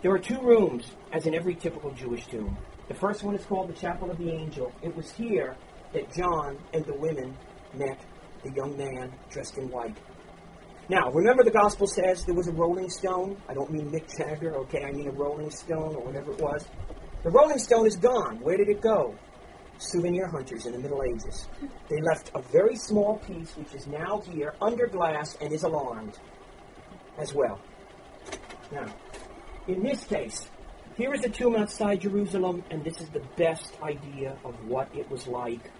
There 0.00 0.12
are 0.12 0.18
two 0.18 0.40
rooms, 0.40 0.92
as 1.12 1.26
in 1.26 1.34
every 1.34 1.54
typical 1.54 1.90
Jewish 1.90 2.26
tomb. 2.26 2.56
The 2.88 2.94
first 2.94 3.22
one 3.22 3.34
is 3.34 3.44
called 3.44 3.68
the 3.68 3.74
Chapel 3.74 4.10
of 4.10 4.18
the 4.18 4.30
Angel. 4.30 4.72
It 4.80 4.94
was 4.96 5.10
here 5.10 5.56
that 5.92 6.12
John 6.14 6.56
and 6.72 6.84
the 6.84 6.94
women 6.94 7.36
met 7.74 7.98
the 8.44 8.50
young 8.52 8.76
man 8.76 9.12
dressed 9.28 9.58
in 9.58 9.68
white. 9.70 9.96
Now, 10.90 11.10
remember 11.10 11.44
the 11.44 11.50
gospel 11.50 11.86
says 11.86 12.24
there 12.24 12.34
was 12.34 12.48
a 12.48 12.52
rolling 12.52 12.88
stone? 12.88 13.36
I 13.46 13.52
don't 13.52 13.70
mean 13.70 13.90
Mick 13.90 14.16
Jagger, 14.16 14.54
okay? 14.56 14.84
I 14.84 14.92
mean 14.92 15.06
a 15.06 15.12
rolling 15.12 15.50
stone 15.50 15.94
or 15.94 16.02
whatever 16.02 16.32
it 16.32 16.40
was. 16.40 16.64
The 17.24 17.30
rolling 17.30 17.58
stone 17.58 17.86
is 17.86 17.96
gone. 17.96 18.40
Where 18.40 18.56
did 18.56 18.70
it 18.70 18.80
go? 18.80 19.14
Souvenir 19.76 20.26
hunters 20.28 20.64
in 20.64 20.72
the 20.72 20.78
Middle 20.78 21.02
Ages. 21.02 21.46
They 21.90 22.00
left 22.00 22.30
a 22.34 22.40
very 22.40 22.74
small 22.76 23.18
piece, 23.18 23.54
which 23.56 23.74
is 23.74 23.86
now 23.86 24.22
here, 24.30 24.54
under 24.62 24.86
glass 24.86 25.36
and 25.42 25.52
is 25.52 25.62
alarmed 25.62 26.18
as 27.18 27.34
well. 27.34 27.60
Now, 28.72 28.86
in 29.66 29.82
this 29.82 30.04
case, 30.04 30.48
here 30.96 31.12
is 31.12 31.22
a 31.22 31.28
tomb 31.28 31.54
outside 31.54 32.00
Jerusalem, 32.00 32.64
and 32.70 32.82
this 32.82 33.00
is 33.00 33.08
the 33.10 33.22
best 33.36 33.76
idea 33.82 34.36
of 34.42 34.54
what 34.66 34.88
it 34.94 35.08
was 35.10 35.26
like 35.26 35.70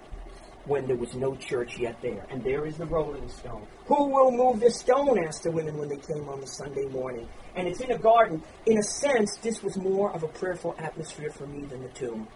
when 0.68 0.86
there 0.86 0.96
was 0.96 1.14
no 1.14 1.34
church 1.34 1.78
yet 1.78 2.00
there. 2.02 2.26
And 2.30 2.44
there 2.44 2.66
is 2.66 2.76
the 2.76 2.86
rolling 2.86 3.28
stone. 3.28 3.66
Who 3.86 4.08
will 4.08 4.30
move 4.30 4.60
the 4.60 4.70
stone? 4.70 5.18
asked 5.26 5.42
the 5.42 5.50
women 5.50 5.78
when 5.78 5.88
they 5.88 5.96
came 5.96 6.28
on 6.28 6.40
the 6.40 6.46
Sunday 6.46 6.86
morning. 6.86 7.26
And 7.56 7.66
it's 7.66 7.80
in 7.80 7.90
a 7.90 7.98
garden. 7.98 8.42
In 8.66 8.78
a 8.78 8.82
sense, 8.82 9.38
this 9.38 9.62
was 9.62 9.76
more 9.76 10.12
of 10.12 10.22
a 10.22 10.28
prayerful 10.28 10.76
atmosphere 10.78 11.30
for 11.30 11.46
me 11.46 11.64
than 11.64 11.82
the 11.82 11.88
tomb. 11.88 12.28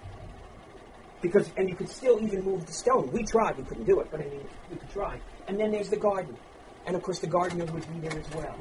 Because, 1.20 1.48
and 1.56 1.68
you 1.68 1.76
could 1.76 1.88
still 1.88 2.20
even 2.20 2.42
move 2.42 2.66
the 2.66 2.72
stone. 2.72 3.12
We 3.12 3.22
tried, 3.22 3.56
we 3.56 3.64
couldn't 3.64 3.84
do 3.84 4.00
it, 4.00 4.08
but 4.10 4.20
I 4.20 4.24
mean, 4.24 4.48
we 4.70 4.76
could 4.76 4.90
try. 4.90 5.20
And 5.46 5.60
then 5.60 5.70
there's 5.70 5.90
the 5.90 5.96
garden. 5.96 6.36
And 6.86 6.96
of 6.96 7.02
course, 7.02 7.20
the 7.20 7.28
gardener 7.28 7.66
would 7.66 7.86
be 7.92 8.08
there 8.08 8.18
as 8.18 8.28
well. 8.34 8.58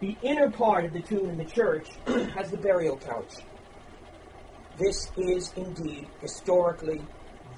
The 0.00 0.16
inner 0.22 0.50
part 0.50 0.84
of 0.84 0.92
the 0.92 1.00
tomb 1.00 1.30
in 1.30 1.38
the 1.38 1.44
church 1.44 1.88
has 2.06 2.50
the 2.50 2.56
burial 2.56 2.98
couch. 2.98 3.34
This 4.78 5.10
is 5.16 5.52
indeed 5.56 6.08
historically 6.20 7.02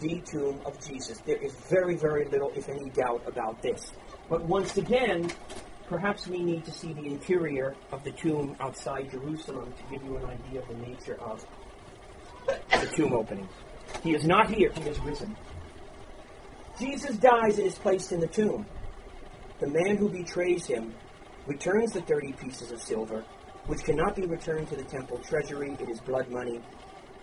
the 0.04 0.20
tomb 0.20 0.60
of 0.66 0.78
Jesus. 0.86 1.18
There 1.24 1.38
is 1.38 1.54
very, 1.70 1.96
very 1.96 2.26
little, 2.26 2.52
if 2.54 2.68
any, 2.68 2.90
doubt 2.90 3.22
about 3.26 3.62
this. 3.62 3.92
But 4.28 4.44
once 4.44 4.76
again, 4.76 5.30
perhaps 5.88 6.28
we 6.28 6.42
need 6.42 6.64
to 6.66 6.72
see 6.72 6.92
the 6.92 7.06
interior 7.06 7.74
of 7.90 8.04
the 8.04 8.12
tomb 8.12 8.54
outside 8.60 9.10
Jerusalem 9.10 9.72
to 9.72 9.82
give 9.90 10.04
you 10.04 10.16
an 10.18 10.26
idea 10.26 10.60
of 10.60 10.68
the 10.68 10.74
nature 10.74 11.18
of 11.20 11.46
the 12.46 12.86
tomb 12.94 13.14
opening. 13.14 13.48
He 14.02 14.14
is 14.14 14.26
not 14.26 14.50
here, 14.50 14.70
he 14.74 14.82
is 14.82 14.98
risen. 15.00 15.34
Jesus 16.78 17.16
dies 17.16 17.58
and 17.58 17.66
is 17.66 17.78
placed 17.78 18.12
in 18.12 18.20
the 18.20 18.26
tomb. 18.26 18.66
The 19.60 19.68
man 19.68 19.96
who 19.96 20.10
betrays 20.10 20.66
him 20.66 20.94
returns 21.46 21.92
the 21.92 22.02
30 22.02 22.32
pieces 22.32 22.72
of 22.72 22.82
silver, 22.82 23.24
which 23.68 23.84
cannot 23.84 24.16
be 24.16 24.26
returned 24.26 24.68
to 24.68 24.76
the 24.76 24.84
temple 24.84 25.18
treasury. 25.18 25.74
It 25.80 25.88
is 25.88 26.00
blood 26.00 26.28
money, 26.28 26.60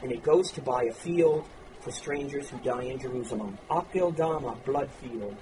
and 0.02 0.12
it 0.12 0.24
goes 0.24 0.52
to 0.54 0.62
buy 0.62 0.86
a 0.86 0.94
field 0.94 1.46
for 1.82 1.92
strangers 1.92 2.50
who 2.50 2.58
die 2.60 2.84
in 2.84 3.00
Jerusalem. 3.00 3.58
Akeldama, 3.70 4.64
blood 4.66 4.90
field. 5.02 5.36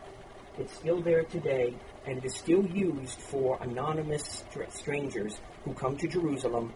It's 0.58 0.74
still 0.74 1.02
there 1.02 1.24
today, 1.24 1.76
and 2.06 2.18
it 2.18 2.26
is 2.26 2.36
still 2.36 2.66
used 2.66 3.20
for 3.20 3.58
anonymous 3.62 4.44
strangers 4.70 5.40
who 5.64 5.74
come 5.74 5.96
to 5.98 6.08
Jerusalem, 6.08 6.74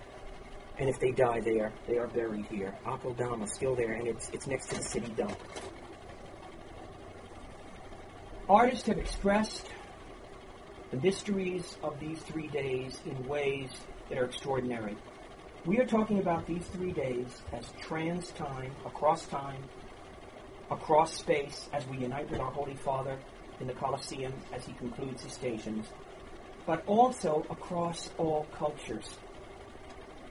and 0.78 0.90
if 0.90 1.00
they 1.00 1.12
die 1.12 1.40
there, 1.40 1.72
they 1.88 1.98
are 1.98 2.08
buried 2.08 2.46
here. 2.46 2.74
Akeldama, 2.86 3.50
still 3.50 3.76
there, 3.76 3.94
and 3.94 4.08
it's, 4.08 4.30
it's 4.30 4.48
next 4.48 4.68
to 4.68 4.76
the 4.76 4.84
city 4.84 5.12
dump. 5.16 5.38
Artists 8.50 8.88
have 8.88 8.98
expressed 8.98 9.68
the 10.92 10.98
mysteries 10.98 11.78
of 11.82 12.00
these 12.00 12.20
three 12.20 12.48
days 12.48 13.00
in 13.06 13.28
ways 13.28 13.70
that 14.10 14.18
are 14.18 14.26
extraordinary. 14.26 14.96
We 15.66 15.80
are 15.80 15.86
talking 15.86 16.20
about 16.20 16.46
these 16.46 16.66
three 16.74 16.92
days 16.92 17.42
as 17.54 17.64
trans 17.80 18.32
time, 18.32 18.72
across 18.86 19.26
time, 19.28 19.64
across 20.70 21.14
space, 21.14 21.70
as 21.72 21.88
we 21.88 22.00
unite 22.00 22.30
with 22.30 22.42
our 22.42 22.52
Holy 22.52 22.76
Father 22.76 23.18
in 23.62 23.68
the 23.68 23.74
Colosseum 23.74 24.34
as 24.52 24.66
he 24.66 24.74
concludes 24.74 25.24
his 25.24 25.32
stations, 25.32 25.88
but 26.66 26.84
also 26.86 27.46
across 27.50 28.10
all 28.18 28.46
cultures. 28.54 29.16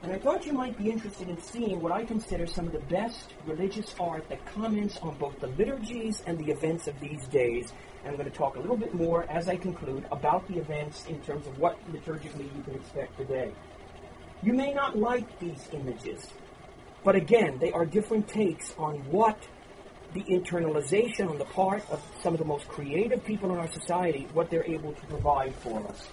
And 0.03 0.11
I 0.11 0.19
thought 0.19 0.45
you 0.45 0.53
might 0.53 0.77
be 0.77 0.91
interested 0.91 1.27
in 1.27 1.41
seeing 1.41 1.81
what 1.81 1.91
I 1.91 2.05
consider 2.05 2.45
some 2.45 2.67
of 2.67 2.73
the 2.73 2.81
best 2.81 3.33
religious 3.47 3.95
art 3.99 4.29
that 4.29 4.45
comments 4.45 4.99
on 5.01 5.17
both 5.17 5.39
the 5.39 5.47
liturgies 5.47 6.21
and 6.27 6.37
the 6.37 6.51
events 6.51 6.87
of 6.87 6.99
these 6.99 7.25
days. 7.29 7.73
And 8.03 8.11
I'm 8.11 8.17
going 8.17 8.29
to 8.29 8.37
talk 8.37 8.55
a 8.57 8.59
little 8.59 8.77
bit 8.77 8.93
more 8.93 9.23
as 9.31 9.49
I 9.49 9.55
conclude 9.55 10.05
about 10.11 10.47
the 10.47 10.59
events 10.59 11.07
in 11.07 11.19
terms 11.21 11.47
of 11.47 11.57
what 11.57 11.79
liturgically 11.91 12.55
you 12.55 12.63
can 12.63 12.75
expect 12.75 13.17
today. 13.17 13.51
You 14.43 14.53
may 14.53 14.73
not 14.73 14.97
like 14.97 15.39
these 15.39 15.69
images, 15.71 16.27
but 17.03 17.15
again, 17.15 17.59
they 17.59 17.71
are 17.71 17.85
different 17.85 18.27
takes 18.27 18.73
on 18.77 18.95
what 19.09 19.37
the 20.13 20.23
internalization 20.23 21.29
on 21.29 21.37
the 21.37 21.45
part 21.45 21.89
of 21.89 22.01
some 22.21 22.33
of 22.33 22.39
the 22.39 22.45
most 22.45 22.67
creative 22.67 23.23
people 23.23 23.51
in 23.53 23.57
our 23.57 23.71
society, 23.71 24.27
what 24.33 24.49
they're 24.49 24.65
able 24.65 24.91
to 24.91 25.05
provide 25.07 25.55
for 25.55 25.79
us. 25.87 26.09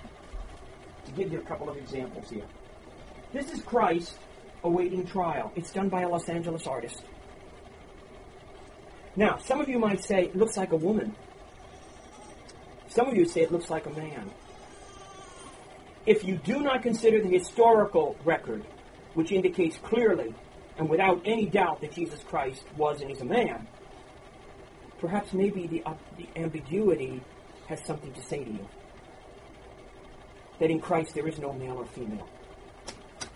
To 1.07 1.13
give 1.13 1.33
you 1.33 1.41
a 1.41 1.43
couple 1.43 1.69
of 1.69 1.77
examples 1.77 2.31
here. 2.31 2.45
This 3.33 3.53
is 3.53 3.63
Christ 3.63 4.17
awaiting 4.63 5.07
trial. 5.07 5.53
It's 5.57 5.73
done 5.73 5.89
by 5.89 6.03
a 6.03 6.09
Los 6.09 6.29
Angeles 6.29 6.67
artist. 6.67 7.03
Now, 9.17 9.39
some 9.39 9.61
of 9.61 9.69
you 9.69 9.79
might 9.79 10.05
say 10.05 10.25
it 10.25 10.37
looks 10.37 10.57
like 10.57 10.71
a 10.71 10.77
woman. 10.77 11.17
Some 12.89 13.09
of 13.09 13.17
you 13.17 13.25
say 13.25 13.41
it 13.41 13.51
looks 13.51 13.71
like 13.71 13.87
a 13.87 13.91
man. 13.91 14.31
If 16.07 16.25
you 16.25 16.37
do 16.37 16.61
not 16.61 16.83
consider 16.83 17.21
the 17.21 17.29
historical 17.29 18.17
record, 18.25 18.65
which 19.15 19.33
indicates 19.33 19.77
clearly 19.79 20.35
and 20.79 20.89
without 20.89 21.21
any 21.25 21.47
doubt 21.47 21.81
that 21.83 21.93
Jesus 21.93 22.23
Christ 22.23 22.65
was 22.77 23.03
and 23.03 23.11
is 23.11 23.21
a 23.21 23.25
man, 23.25 23.67
perhaps 24.99 25.33
maybe 25.33 25.67
the, 25.67 25.83
uh, 25.85 25.95
the 26.17 26.27
ambiguity 26.37 27.23
has 27.67 27.85
something 27.85 28.13
to 28.13 28.23
say 28.23 28.45
to 28.45 28.51
you. 28.51 28.69
That 30.59 30.71
in 30.71 30.81
Christ 30.81 31.15
there 31.15 31.29
is 31.29 31.39
no 31.39 31.53
male 31.53 31.77
or 31.77 31.87
female. 31.87 32.29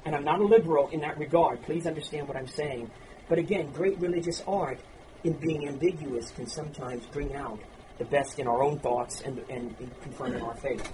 And 0.04 0.14
I'm 0.14 0.24
not 0.24 0.40
a 0.40 0.44
liberal 0.44 0.88
in 0.88 1.00
that 1.00 1.18
regard. 1.18 1.62
Please 1.62 1.86
understand 1.86 2.28
what 2.28 2.36
I'm 2.36 2.46
saying. 2.46 2.90
But 3.28 3.38
again, 3.38 3.70
great 3.72 3.98
religious 4.00 4.42
art, 4.46 4.78
in 5.22 5.32
being 5.34 5.66
ambiguous, 5.66 6.30
can 6.30 6.46
sometimes 6.46 7.06
bring 7.06 7.34
out 7.34 7.58
the 7.98 8.04
best 8.04 8.38
in 8.38 8.46
our 8.46 8.62
own 8.62 8.78
thoughts 8.80 9.22
and, 9.22 9.38
and, 9.48 9.74
confirming 10.02 10.42
our 10.42 10.54
faith. 10.56 10.92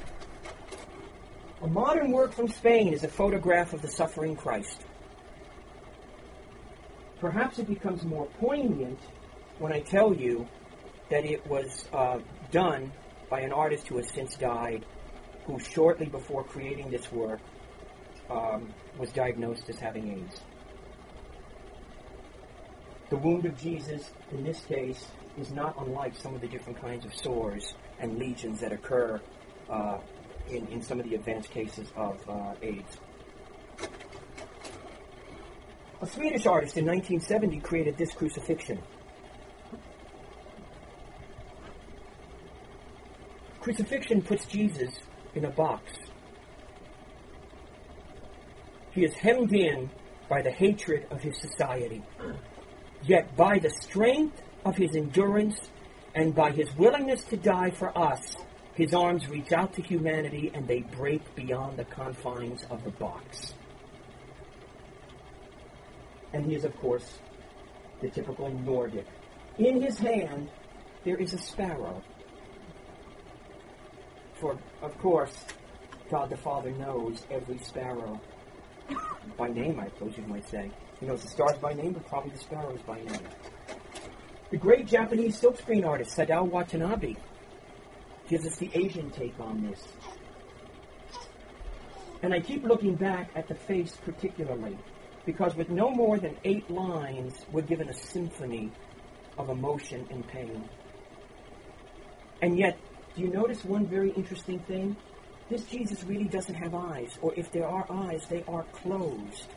A 1.63 1.67
modern 1.67 2.11
work 2.13 2.33
from 2.33 2.49
Spain 2.49 2.95
is 2.95 3.05
a 3.05 3.09
photograph 3.09 3.75
of 3.75 3.83
the 3.83 3.89
suffering 3.89 4.35
Christ. 4.35 4.81
Perhaps 7.21 7.59
it 7.59 7.69
becomes 7.69 8.03
more 8.03 8.27
poignant 8.41 8.99
when 9.59 9.71
I 9.71 9.81
tell 9.81 10.15
you 10.15 10.49
that 11.11 11.27
it 11.27 11.47
was 11.47 11.87
uh, 11.93 12.21
done 12.51 12.91
by 13.29 13.41
an 13.41 13.53
artist 13.53 13.89
who 13.89 13.99
has 13.99 14.09
since 14.09 14.37
died, 14.37 14.87
who 15.45 15.59
shortly 15.59 16.07
before 16.07 16.45
creating 16.45 16.91
this 16.91 17.13
work 17.13 17.41
um, 18.31 18.73
was 18.99 19.11
diagnosed 19.13 19.69
as 19.69 19.79
having 19.79 20.13
AIDS. 20.13 20.41
The 23.11 23.19
wound 23.19 23.45
of 23.45 23.59
Jesus, 23.59 24.11
in 24.33 24.45
this 24.45 24.61
case, 24.61 25.09
is 25.39 25.51
not 25.51 25.75
unlike 25.79 26.17
some 26.17 26.35
of 26.35 26.41
the 26.41 26.49
different 26.49 26.81
kinds 26.81 27.05
of 27.05 27.15
sores 27.15 27.75
and 27.99 28.19
lesions 28.19 28.61
that 28.61 28.73
occur 28.73 29.21
uh, 29.69 29.99
in, 30.51 30.67
in 30.69 30.83
some 30.83 31.01
of 31.01 31.09
the 31.09 31.15
advanced 31.15 31.51
cases 31.51 31.89
of 31.97 32.17
uh, 32.29 32.55
AIDS. 32.63 32.97
A 36.03 36.07
Swedish 36.07 36.47
artist 36.47 36.77
in 36.77 36.87
1970 36.87 37.61
created 37.61 37.99
this 37.99 38.13
crucifixion. 38.13 38.79
Crucifixion 43.61 44.23
puts 44.23 44.47
Jesus 44.47 44.95
in 45.35 45.45
a 45.45 45.51
box. 45.51 45.93
He 48.93 49.05
is 49.05 49.15
hemmed 49.15 49.53
in 49.53 49.91
by 50.29 50.41
the 50.41 50.51
hatred 50.51 51.07
of 51.11 51.21
his 51.21 51.39
society. 51.39 52.03
Yet 53.03 53.37
by 53.37 53.59
the 53.59 53.71
strength 53.71 54.41
of 54.65 54.77
his 54.77 54.97
endurance 54.97 55.71
and 56.15 56.35
by 56.35 56.51
his 56.51 56.75
willingness 56.77 57.25
to 57.25 57.37
die 57.37 57.71
for 57.71 57.97
us, 57.97 58.37
his 58.81 58.95
arms 58.95 59.29
reach 59.29 59.53
out 59.53 59.75
to 59.75 59.83
humanity 59.83 60.51
and 60.55 60.67
they 60.67 60.81
break 60.81 61.35
beyond 61.35 61.77
the 61.77 61.85
confines 61.85 62.65
of 62.71 62.83
the 62.83 62.91
box. 62.91 63.53
And 66.33 66.47
he 66.47 66.55
is, 66.55 66.65
of 66.65 66.75
course, 66.79 67.19
the 68.01 68.09
typical 68.09 68.49
Nordic. 68.49 69.07
In 69.59 69.83
his 69.83 69.99
hand, 69.99 70.49
there 71.05 71.17
is 71.17 71.35
a 71.35 71.39
sparrow. 71.39 72.03
For, 74.35 74.57
of 74.81 74.97
course, 74.99 75.45
God 76.11 76.31
the 76.31 76.37
Father 76.39 76.71
knows 76.71 77.27
every 77.31 77.59
sparrow. 77.59 78.19
By 79.37 79.49
name, 79.49 79.79
I 79.79 79.89
suppose 79.89 80.17
you 80.17 80.25
might 80.25 80.49
say. 80.49 80.71
He 81.01 81.07
knows 81.07 81.23
the 81.23 81.29
stars 81.29 81.59
by 81.59 81.75
name, 81.75 81.93
but 81.93 82.07
probably 82.07 82.31
the 82.31 82.39
sparrows 82.39 82.81
by 82.87 82.97
name. 82.97 83.29
The 84.51 84.57
great 84.57 84.87
Japanese 84.87 85.39
silkscreen 85.39 85.87
artist 85.87 86.17
Sadao 86.17 86.49
Watanabe 86.49 87.17
gives 88.31 88.47
us 88.47 88.57
the 88.59 88.71
Asian 88.75 89.11
take 89.11 89.35
on 89.41 89.61
this. 89.69 89.89
And 92.23 92.33
I 92.33 92.39
keep 92.39 92.63
looking 92.63 92.95
back 92.95 93.31
at 93.35 93.49
the 93.49 93.57
face 93.57 93.99
particularly, 94.05 94.79
because 95.27 95.57
with 95.57 95.69
no 95.69 95.91
more 95.91 96.19
than 96.19 96.37
eight 96.45 96.71
lines, 96.71 97.45
we're 97.51 97.63
given 97.63 97.89
a 97.89 97.95
symphony 97.95 98.71
of 99.37 99.51
emotion 99.51 100.07
and 100.11 100.27
pain. 100.29 100.69
And 102.41 102.57
yet, 102.57 102.79
do 103.17 103.23
you 103.23 103.29
notice 103.29 103.65
one 103.65 103.87
very 103.87 104.13
interesting 104.13 104.61
thing? 104.61 104.97
This 105.49 105.65
Jesus 105.65 106.05
really 106.05 106.29
doesn't 106.29 106.55
have 106.55 106.73
eyes, 106.73 107.19
or 107.21 107.35
if 107.35 107.51
there 107.51 107.67
are 107.67 107.85
eyes, 107.91 108.25
they 108.31 108.45
are 108.47 108.63
closed. 108.73 109.49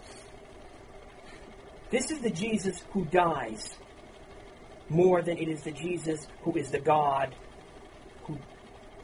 This 1.92 2.10
is 2.10 2.22
the 2.22 2.32
Jesus 2.32 2.84
who 2.92 3.06
dies 3.06 3.76
more 4.90 5.22
than 5.22 5.38
it 5.38 5.48
is 5.48 5.62
the 5.62 5.72
Jesus 5.72 6.28
who 6.42 6.58
is 6.58 6.72
the 6.72 6.80
God 6.80 7.36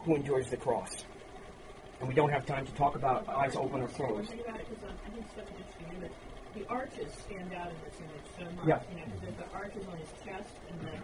who 0.04 0.16
endures 0.16 0.48
the 0.50 0.56
cross. 0.56 1.04
And 2.00 2.08
we 2.08 2.14
don't 2.14 2.30
have 2.30 2.46
time 2.46 2.64
to 2.64 2.72
talk 2.72 2.94
about 2.94 3.28
eyes 3.28 3.54
open 3.56 3.82
or 3.82 3.88
closed. 3.88 4.30
Think 4.30 4.42
about 4.46 4.60
it 4.60 4.66
because 4.68 4.84
um, 4.84 4.96
I 5.06 5.10
think 5.10 5.26
it's 5.26 5.34
such 5.34 5.48
an 5.48 5.56
interesting 5.58 5.96
image. 5.98 6.12
The 6.54 6.66
arches 6.68 7.12
stand 7.26 7.52
out 7.54 7.68
in 7.68 7.76
this 7.84 8.00
image 8.00 8.26
so 8.38 8.56
much. 8.56 8.66
Yeah. 8.66 8.80
You 8.90 9.00
know, 9.00 9.12
there's 9.22 9.36
the 9.36 9.56
arches 9.56 9.86
on 9.86 9.98
his 9.98 10.08
chest, 10.24 10.48
and 10.70 10.80
then, 10.80 11.00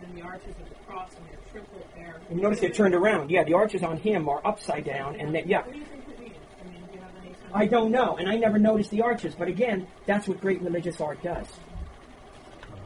then 0.00 0.14
the 0.14 0.22
arches 0.22 0.54
of 0.60 0.68
the 0.68 0.74
cross, 0.86 1.10
and 1.16 1.26
they're 1.26 1.52
triple 1.52 1.86
there. 1.96 2.20
And 2.28 2.38
you 2.38 2.42
notice 2.42 2.60
they're 2.60 2.70
turned 2.70 2.94
around. 2.94 3.30
Yeah, 3.30 3.44
the 3.44 3.54
arches 3.54 3.82
on 3.82 3.98
him 3.98 4.28
are 4.28 4.40
upside 4.46 4.84
down, 4.84 5.20
and 5.20 5.34
then, 5.34 5.48
yeah. 5.48 5.62
What 5.62 5.72
do 5.72 5.78
you 5.78 5.84
think 5.84 6.04
it 6.08 6.20
means? 6.20 6.34
I 6.60 6.70
mean, 6.70 6.82
do 6.86 6.94
you 6.94 7.00
have 7.00 7.10
any 7.20 7.32
sense? 7.34 7.52
I 7.52 7.66
don't 7.66 7.90
know, 7.90 8.16
and 8.16 8.28
I 8.28 8.36
never 8.36 8.58
noticed 8.58 8.90
the 8.90 9.02
arches, 9.02 9.34
but 9.34 9.48
again, 9.48 9.86
that's 10.06 10.28
what 10.28 10.40
great 10.40 10.62
religious 10.62 11.00
art 11.00 11.22
does. 11.22 11.48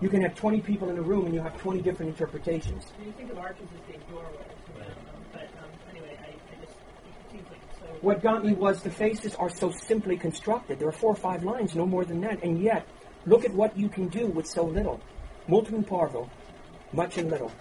You 0.02 0.08
can 0.08 0.20
have 0.22 0.34
20 0.34 0.60
people 0.62 0.90
in 0.90 0.98
a 0.98 1.02
room 1.02 1.26
and 1.26 1.34
you 1.34 1.40
have 1.40 1.56
20 1.60 1.80
different 1.80 2.10
interpretations. 2.10 2.86
Mean, 2.98 3.06
you 3.06 3.12
think 3.12 3.30
of 3.30 3.38
arches 3.38 3.68
as 3.72 3.86
being 3.86 4.02
doorways, 4.10 4.34
you 4.74 4.80
know, 4.80 4.86
um, 4.88 5.22
but 5.32 5.42
um, 5.62 5.70
anyway, 5.92 6.18
I, 6.18 6.26
I 6.26 6.54
just 6.60 6.74
it 6.74 7.30
seems 7.30 7.46
like 7.48 7.60
it's 7.70 7.78
so. 7.78 7.91
What 8.02 8.20
got 8.20 8.44
me 8.44 8.52
was 8.52 8.82
the 8.82 8.90
faces 8.90 9.36
are 9.36 9.48
so 9.48 9.70
simply 9.70 10.16
constructed. 10.16 10.80
There 10.80 10.88
are 10.88 10.92
four 10.92 11.12
or 11.12 11.16
five 11.16 11.44
lines, 11.44 11.76
no 11.76 11.86
more 11.86 12.04
than 12.04 12.20
that, 12.22 12.42
and 12.42 12.60
yet, 12.60 12.84
look 13.26 13.44
at 13.44 13.54
what 13.54 13.78
you 13.78 13.88
can 13.88 14.08
do 14.08 14.26
with 14.26 14.44
so 14.44 14.64
little. 14.64 15.00
Multum 15.48 15.86
parvo, 15.86 16.28
much 16.92 17.16
and 17.18 17.30
little. 17.30 17.52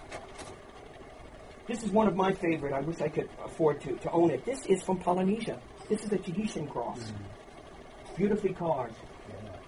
This 1.67 1.83
is 1.83 1.91
one 1.91 2.07
of 2.07 2.15
my 2.15 2.33
favorite. 2.33 2.73
I 2.73 2.79
wish 2.81 3.01
I 3.01 3.07
could 3.07 3.29
afford 3.45 3.81
to, 3.81 3.95
to 3.97 4.11
own 4.11 4.31
it. 4.31 4.43
This 4.43 4.65
is 4.65 4.81
from 4.81 4.97
Polynesia. 4.97 5.59
This 5.87 6.03
is 6.03 6.11
a 6.11 6.17
Tahitian 6.17 6.67
cross. 6.67 6.99
Mm. 6.99 8.17
Beautifully 8.17 8.53
carved. 8.53 8.95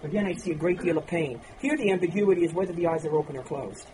Again, 0.02 0.26
I 0.26 0.34
see 0.34 0.52
a 0.52 0.56
great 0.56 0.82
deal 0.82 0.98
of 0.98 1.06
pain. 1.06 1.40
Here, 1.60 1.78
the 1.78 1.92
ambiguity 1.92 2.46
is 2.46 2.54
whether 2.54 2.74
the 2.74 2.88
eyes 2.88 3.06
are 3.06 3.16
open 3.16 3.38
or 3.38 3.44
closed. 3.44 3.88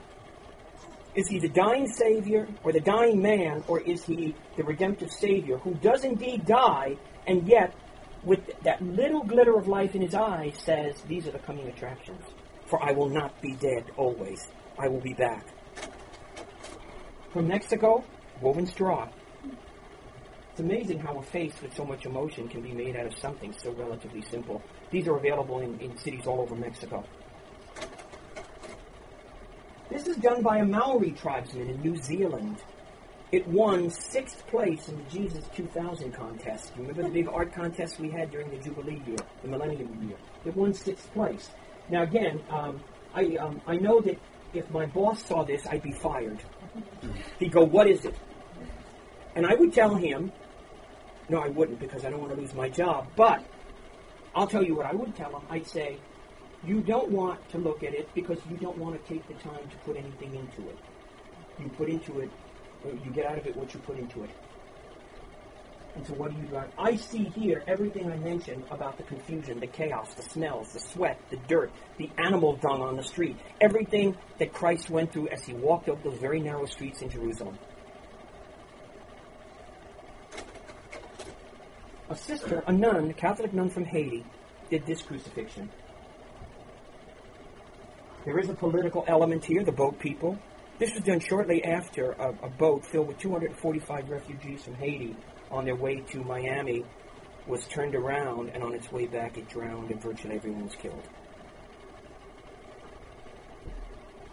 Is 1.15 1.27
he 1.27 1.39
the 1.39 1.49
dying 1.49 1.87
Savior 1.87 2.47
or 2.63 2.71
the 2.71 2.79
dying 2.79 3.21
man, 3.21 3.63
or 3.67 3.79
is 3.81 4.03
he 4.03 4.35
the 4.55 4.63
redemptive 4.63 5.11
Savior 5.11 5.57
who 5.57 5.73
does 5.75 6.03
indeed 6.03 6.45
die, 6.45 6.97
and 7.27 7.47
yet, 7.47 7.73
with 8.23 8.39
that 8.63 8.81
little 8.81 9.23
glitter 9.23 9.57
of 9.57 9.67
life 9.67 9.95
in 9.95 10.01
his 10.01 10.13
eyes, 10.13 10.53
says, 10.63 11.01
These 11.07 11.27
are 11.27 11.31
the 11.31 11.39
coming 11.39 11.67
attractions. 11.67 12.23
For 12.67 12.81
I 12.83 12.91
will 12.91 13.09
not 13.09 13.41
be 13.41 13.53
dead 13.53 13.85
always. 13.97 14.47
I 14.77 14.87
will 14.87 15.01
be 15.01 15.13
back. 15.13 15.45
From 17.33 17.47
Mexico, 17.47 18.03
woven 18.41 18.67
straw. 18.67 19.09
It's 20.51 20.59
amazing 20.59 20.99
how 20.99 21.17
a 21.17 21.23
face 21.23 21.53
with 21.61 21.75
so 21.75 21.85
much 21.85 22.05
emotion 22.05 22.47
can 22.47 22.61
be 22.61 22.71
made 22.71 22.95
out 22.95 23.07
of 23.07 23.17
something 23.17 23.53
so 23.53 23.71
relatively 23.71 24.21
simple. 24.21 24.61
These 24.91 25.07
are 25.07 25.15
available 25.15 25.59
in, 25.59 25.79
in 25.79 25.97
cities 25.97 26.27
all 26.27 26.41
over 26.41 26.55
Mexico. 26.55 27.03
This 29.89 30.05
is 30.05 30.17
done 30.17 30.43
by 30.43 30.59
a 30.59 30.65
Maori 30.65 31.11
tribesman 31.11 31.67
in 31.67 31.81
New 31.81 31.97
Zealand. 31.97 32.57
It 33.31 33.47
won 33.47 33.89
sixth 33.89 34.45
place 34.45 34.87
in 34.87 34.97
the 34.97 35.09
Jesus 35.09 35.43
2000 35.55 36.11
contest. 36.11 36.73
Remember 36.77 37.01
the 37.01 37.09
big 37.09 37.27
art 37.27 37.53
contest 37.53 37.99
we 37.99 38.11
had 38.11 38.29
during 38.29 38.51
the 38.51 38.57
Jubilee 38.57 39.01
year, 39.07 39.17
the 39.41 39.47
Millennium 39.47 40.07
year? 40.07 40.17
It 40.45 40.55
won 40.55 40.75
sixth 40.75 41.11
place. 41.13 41.49
Now, 41.89 42.03
again, 42.03 42.39
um, 42.51 42.81
I, 43.15 43.35
um, 43.37 43.61
I 43.65 43.77
know 43.77 43.99
that 44.01 44.19
if 44.53 44.69
my 44.69 44.85
boss 44.85 45.25
saw 45.25 45.43
this, 45.43 45.65
I'd 45.65 45.81
be 45.81 45.91
fired. 45.91 46.39
He'd 47.39 47.51
go, 47.51 47.63
What 47.63 47.87
is 47.87 48.05
it? 48.05 48.15
And 49.35 49.45
I 49.45 49.55
would 49.55 49.73
tell 49.73 49.95
him, 49.95 50.31
No, 51.29 51.39
I 51.39 51.49
wouldn't 51.49 51.79
because 51.79 52.05
I 52.05 52.11
don't 52.11 52.21
want 52.21 52.35
to 52.35 52.39
lose 52.39 52.53
my 52.53 52.69
job. 52.69 53.07
But 53.15 53.43
I'll 54.35 54.47
tell 54.47 54.63
you 54.63 54.75
what 54.75 54.85
I 54.85 54.93
would 54.93 55.15
tell 55.15 55.31
him. 55.31 55.41
I'd 55.49 55.67
say, 55.67 55.97
You 56.65 56.81
don't 56.81 57.09
want 57.09 57.47
to 57.49 57.57
look 57.57 57.83
at 57.83 57.93
it 57.93 58.13
because 58.13 58.37
you 58.49 58.57
don't 58.57 58.77
want 58.77 59.01
to 59.01 59.13
take 59.13 59.27
the 59.27 59.33
time 59.35 59.67
to 59.69 59.77
put 59.85 59.95
anything 59.95 60.35
into 60.35 60.69
it. 60.69 60.77
You 61.59 61.69
put 61.69 61.89
into 61.89 62.19
it, 62.19 62.29
or 62.83 62.91
you 62.91 63.11
get 63.11 63.25
out 63.25 63.37
of 63.37 63.47
it 63.47 63.55
what 63.55 63.73
you 63.73 63.79
put 63.81 63.97
into 63.97 64.23
it. 64.23 64.29
And 65.95 66.05
so 66.05 66.13
what 66.13 66.31
do 66.31 66.37
you 66.37 66.47
do? 66.47 66.61
I 66.77 66.95
see 66.95 67.25
here 67.25 67.63
everything 67.67 68.11
I 68.11 68.17
mentioned 68.17 68.63
about 68.71 68.97
the 68.97 69.03
confusion, 69.03 69.59
the 69.59 69.67
chaos, 69.67 70.13
the 70.13 70.21
smells, 70.21 70.73
the 70.73 70.79
sweat, 70.79 71.19
the 71.29 71.37
dirt, 71.47 71.71
the 71.97 72.09
animal 72.17 72.55
dung 72.57 72.81
on 72.81 72.95
the 72.95 73.03
street, 73.03 73.37
everything 73.59 74.15
that 74.37 74.53
Christ 74.53 74.89
went 74.89 75.11
through 75.11 75.29
as 75.29 75.43
he 75.43 75.53
walked 75.53 75.89
up 75.89 76.03
those 76.03 76.17
very 76.17 76.39
narrow 76.39 76.65
streets 76.65 77.01
in 77.01 77.09
Jerusalem. 77.09 77.57
A 82.09 82.15
sister, 82.15 82.63
a 82.65 82.71
nun, 82.71 83.09
a 83.09 83.13
Catholic 83.13 83.53
nun 83.53 83.69
from 83.69 83.85
Haiti, 83.85 84.25
did 84.69 84.85
this 84.85 85.01
crucifixion. 85.01 85.69
There 88.25 88.37
is 88.37 88.49
a 88.49 88.53
political 88.53 89.05
element 89.07 89.45
here, 89.45 89.63
the 89.63 89.71
boat 89.71 89.97
people. 89.99 90.37
This 90.77 90.93
was 90.93 91.03
done 91.03 91.19
shortly 91.19 91.63
after 91.63 92.11
a, 92.13 92.29
a 92.43 92.49
boat 92.49 92.85
filled 92.85 93.07
with 93.07 93.17
245 93.17 94.09
refugees 94.09 94.63
from 94.63 94.75
Haiti 94.75 95.15
on 95.51 95.65
their 95.65 95.75
way 95.75 96.01
to 96.11 96.23
Miami 96.23 96.85
was 97.47 97.65
turned 97.67 97.95
around, 97.95 98.49
and 98.49 98.63
on 98.63 98.73
its 98.73 98.91
way 98.91 99.07
back 99.07 99.37
it 99.37 99.49
drowned, 99.49 99.89
and 99.89 100.01
virtually 100.01 100.35
everyone 100.35 100.65
was 100.65 100.75
killed. 100.75 101.01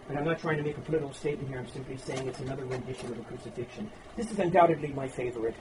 And 0.09 0.17
I'm 0.17 0.25
not 0.25 0.39
trying 0.39 0.57
to 0.57 0.63
make 0.63 0.77
a 0.77 0.81
political 0.81 1.13
statement 1.13 1.49
here, 1.49 1.59
I'm 1.59 1.67
simply 1.67 1.97
saying 1.97 2.27
it's 2.27 2.39
another 2.39 2.65
rendition 2.65 3.11
of 3.11 3.19
a 3.19 3.23
crucifixion. 3.23 3.89
This 4.15 4.31
is 4.31 4.39
undoubtedly 4.39 4.89
my 4.89 5.07
favorite. 5.07 5.55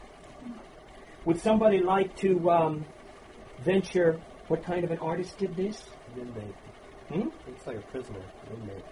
Would 1.24 1.40
somebody 1.40 1.80
like 1.80 2.14
to 2.18 2.50
um, 2.50 2.84
venture 3.64 4.20
what 4.48 4.62
kind 4.62 4.84
of 4.84 4.90
an 4.90 4.98
artist 4.98 5.38
did 5.38 5.56
this? 5.56 5.82
Hmm? 7.08 7.28
Looks 7.46 7.66
like 7.66 7.76
a 7.76 7.80
prisoner. 7.80 8.20
Inmate. 8.52 8.84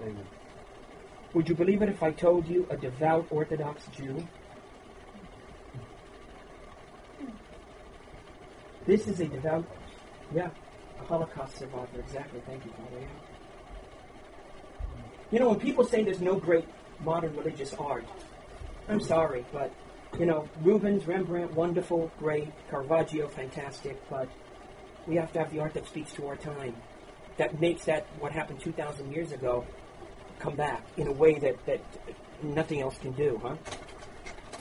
Maybe. 0.00 0.18
Would 1.34 1.48
you 1.48 1.54
believe 1.54 1.82
it 1.82 1.88
if 1.88 2.02
I 2.02 2.12
told 2.12 2.46
you 2.46 2.66
a 2.70 2.76
devout 2.76 3.26
Orthodox 3.30 3.86
Jew? 3.96 4.26
This 8.86 9.08
is 9.08 9.20
a 9.20 9.26
devout, 9.26 9.64
yeah, 10.34 10.50
a 11.00 11.04
Holocaust 11.04 11.56
survivor. 11.56 11.98
Exactly. 11.98 12.40
Thank 12.46 12.64
you, 12.64 12.70
Father. 12.72 13.00
Yeah. 13.00 13.06
You 15.30 15.40
know, 15.40 15.48
when 15.48 15.58
people 15.58 15.84
say 15.84 16.04
there's 16.04 16.20
no 16.20 16.36
great 16.36 16.66
modern 17.00 17.34
religious 17.34 17.74
art, 17.74 18.04
I'm 18.88 19.00
sorry, 19.00 19.44
but 19.52 19.72
you 20.18 20.26
know, 20.26 20.48
Rubens, 20.62 21.06
Rembrandt, 21.06 21.54
wonderful, 21.54 22.10
great, 22.18 22.48
Caravaggio, 22.70 23.26
fantastic, 23.28 23.98
but 24.08 24.28
we 25.06 25.16
have 25.16 25.32
to 25.32 25.38
have 25.38 25.52
the 25.52 25.60
art 25.60 25.74
that 25.74 25.86
speaks 25.86 26.12
to 26.14 26.26
our 26.26 26.36
time. 26.36 26.74
that 27.36 27.60
makes 27.60 27.84
that 27.86 28.06
what 28.20 28.32
happened 28.32 28.60
2,000 28.60 29.12
years 29.12 29.32
ago 29.32 29.64
come 30.38 30.54
back 30.54 30.82
in 30.96 31.08
a 31.08 31.12
way 31.12 31.38
that, 31.38 31.56
that 31.66 31.80
nothing 32.42 32.80
else 32.80 32.96
can 32.98 33.12
do, 33.12 33.40
huh? 33.42 33.56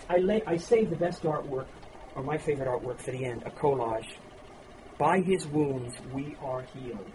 I, 0.10 0.18
lay, 0.18 0.42
I 0.46 0.58
save 0.58 0.90
the 0.90 0.96
best 0.96 1.24
artwork, 1.24 1.68
or 2.16 2.24
my 2.24 2.38
favorite 2.38 2.68
artwork 2.68 3.00
for 3.00 3.12
the 3.12 3.26
end, 3.26 3.44
a 3.46 3.52
collage. 3.52 4.08
By 4.98 5.20
his 5.20 5.48
wounds 5.48 5.96
we 6.12 6.36
are 6.44 6.64
healed. 6.74 7.12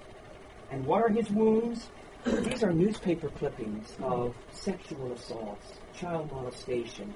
And 0.70 0.84
what 0.84 1.02
are 1.02 1.08
his 1.08 1.30
wounds? 1.30 1.88
These 2.24 2.62
are 2.62 2.72
newspaper 2.72 3.28
clippings 3.30 3.96
of 4.02 4.34
sexual 4.52 5.12
assaults, 5.12 5.66
child 5.94 6.30
molestation, 6.32 7.14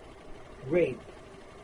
rape, 0.68 1.00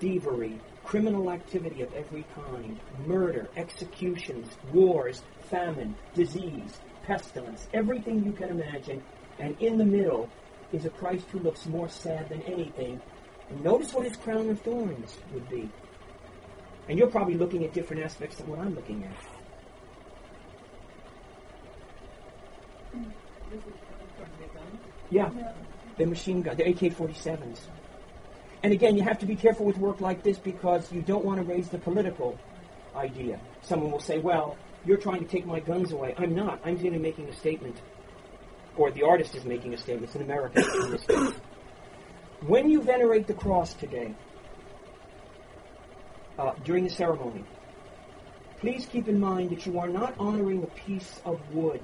thievery, 0.00 0.60
criminal 0.88 1.30
activity 1.30 1.82
of 1.82 1.92
every 1.92 2.24
kind, 2.34 2.80
murder, 3.06 3.46
executions, 3.56 4.56
wars, 4.72 5.20
famine, 5.50 5.94
disease, 6.14 6.80
pestilence, 7.04 7.68
everything 7.74 8.24
you 8.24 8.32
can 8.32 8.48
imagine. 8.48 9.02
And 9.38 9.54
in 9.60 9.76
the 9.76 9.84
middle 9.84 10.30
is 10.72 10.86
a 10.86 10.90
Christ 10.90 11.26
who 11.30 11.40
looks 11.40 11.66
more 11.66 11.90
sad 11.90 12.30
than 12.30 12.40
anything. 12.42 13.02
And 13.50 13.62
notice 13.62 13.92
what 13.92 14.06
his 14.06 14.16
crown 14.16 14.48
of 14.48 14.62
thorns 14.62 15.18
would 15.34 15.46
be. 15.50 15.68
And 16.88 16.98
you're 16.98 17.08
probably 17.08 17.34
looking 17.34 17.64
at 17.64 17.74
different 17.74 18.02
aspects 18.02 18.40
of 18.40 18.48
what 18.48 18.58
I'm 18.58 18.74
looking 18.74 19.04
at. 19.04 19.12
Yeah, 25.10 25.30
they're 25.98 26.06
machine 26.06 26.40
gun, 26.40 26.56
they're 26.56 26.68
AK-47s. 26.68 27.58
And 28.62 28.72
again, 28.72 28.96
you 28.96 29.02
have 29.04 29.18
to 29.20 29.26
be 29.26 29.36
careful 29.36 29.66
with 29.66 29.78
work 29.78 30.00
like 30.00 30.22
this 30.22 30.38
because 30.38 30.90
you 30.90 31.02
don't 31.02 31.24
want 31.24 31.38
to 31.38 31.44
raise 31.44 31.68
the 31.68 31.78
political 31.78 32.38
idea. 32.96 33.38
Someone 33.62 33.92
will 33.92 34.00
say, 34.00 34.18
well, 34.18 34.56
you're 34.84 34.96
trying 34.96 35.20
to 35.20 35.28
take 35.28 35.46
my 35.46 35.60
guns 35.60 35.92
away. 35.92 36.14
I'm 36.18 36.34
not. 36.34 36.60
I'm 36.64 36.78
simply 36.80 36.98
making 36.98 37.28
a 37.28 37.34
statement. 37.34 37.80
Or 38.76 38.90
the 38.90 39.02
artist 39.04 39.34
is 39.34 39.44
making 39.44 39.74
a 39.74 39.78
statement. 39.78 40.06
It's 40.06 40.14
an 40.16 40.22
American 40.22 40.64
in. 41.08 41.34
When 42.46 42.70
you 42.70 42.82
venerate 42.82 43.26
the 43.26 43.34
cross 43.34 43.74
today, 43.74 44.14
uh, 46.38 46.52
during 46.64 46.84
the 46.84 46.90
ceremony, 46.90 47.44
please 48.60 48.86
keep 48.86 49.08
in 49.08 49.18
mind 49.18 49.50
that 49.50 49.66
you 49.66 49.78
are 49.78 49.88
not 49.88 50.14
honoring 50.18 50.62
a 50.62 50.66
piece 50.66 51.20
of 51.24 51.40
wood. 51.52 51.80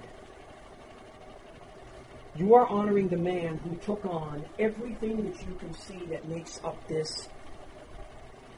You 2.37 2.57
are 2.57 2.67
honoring 2.67 3.07
the 3.09 3.17
man 3.17 3.59
who 3.59 3.77
took 3.77 4.05
on 4.05 4.45
everything 4.59 5.25
that 5.25 5.41
you 5.47 5.55
can 5.55 5.73
see 5.73 6.01
that 6.11 6.29
makes 6.29 6.61
up 6.65 6.77
this 6.89 7.29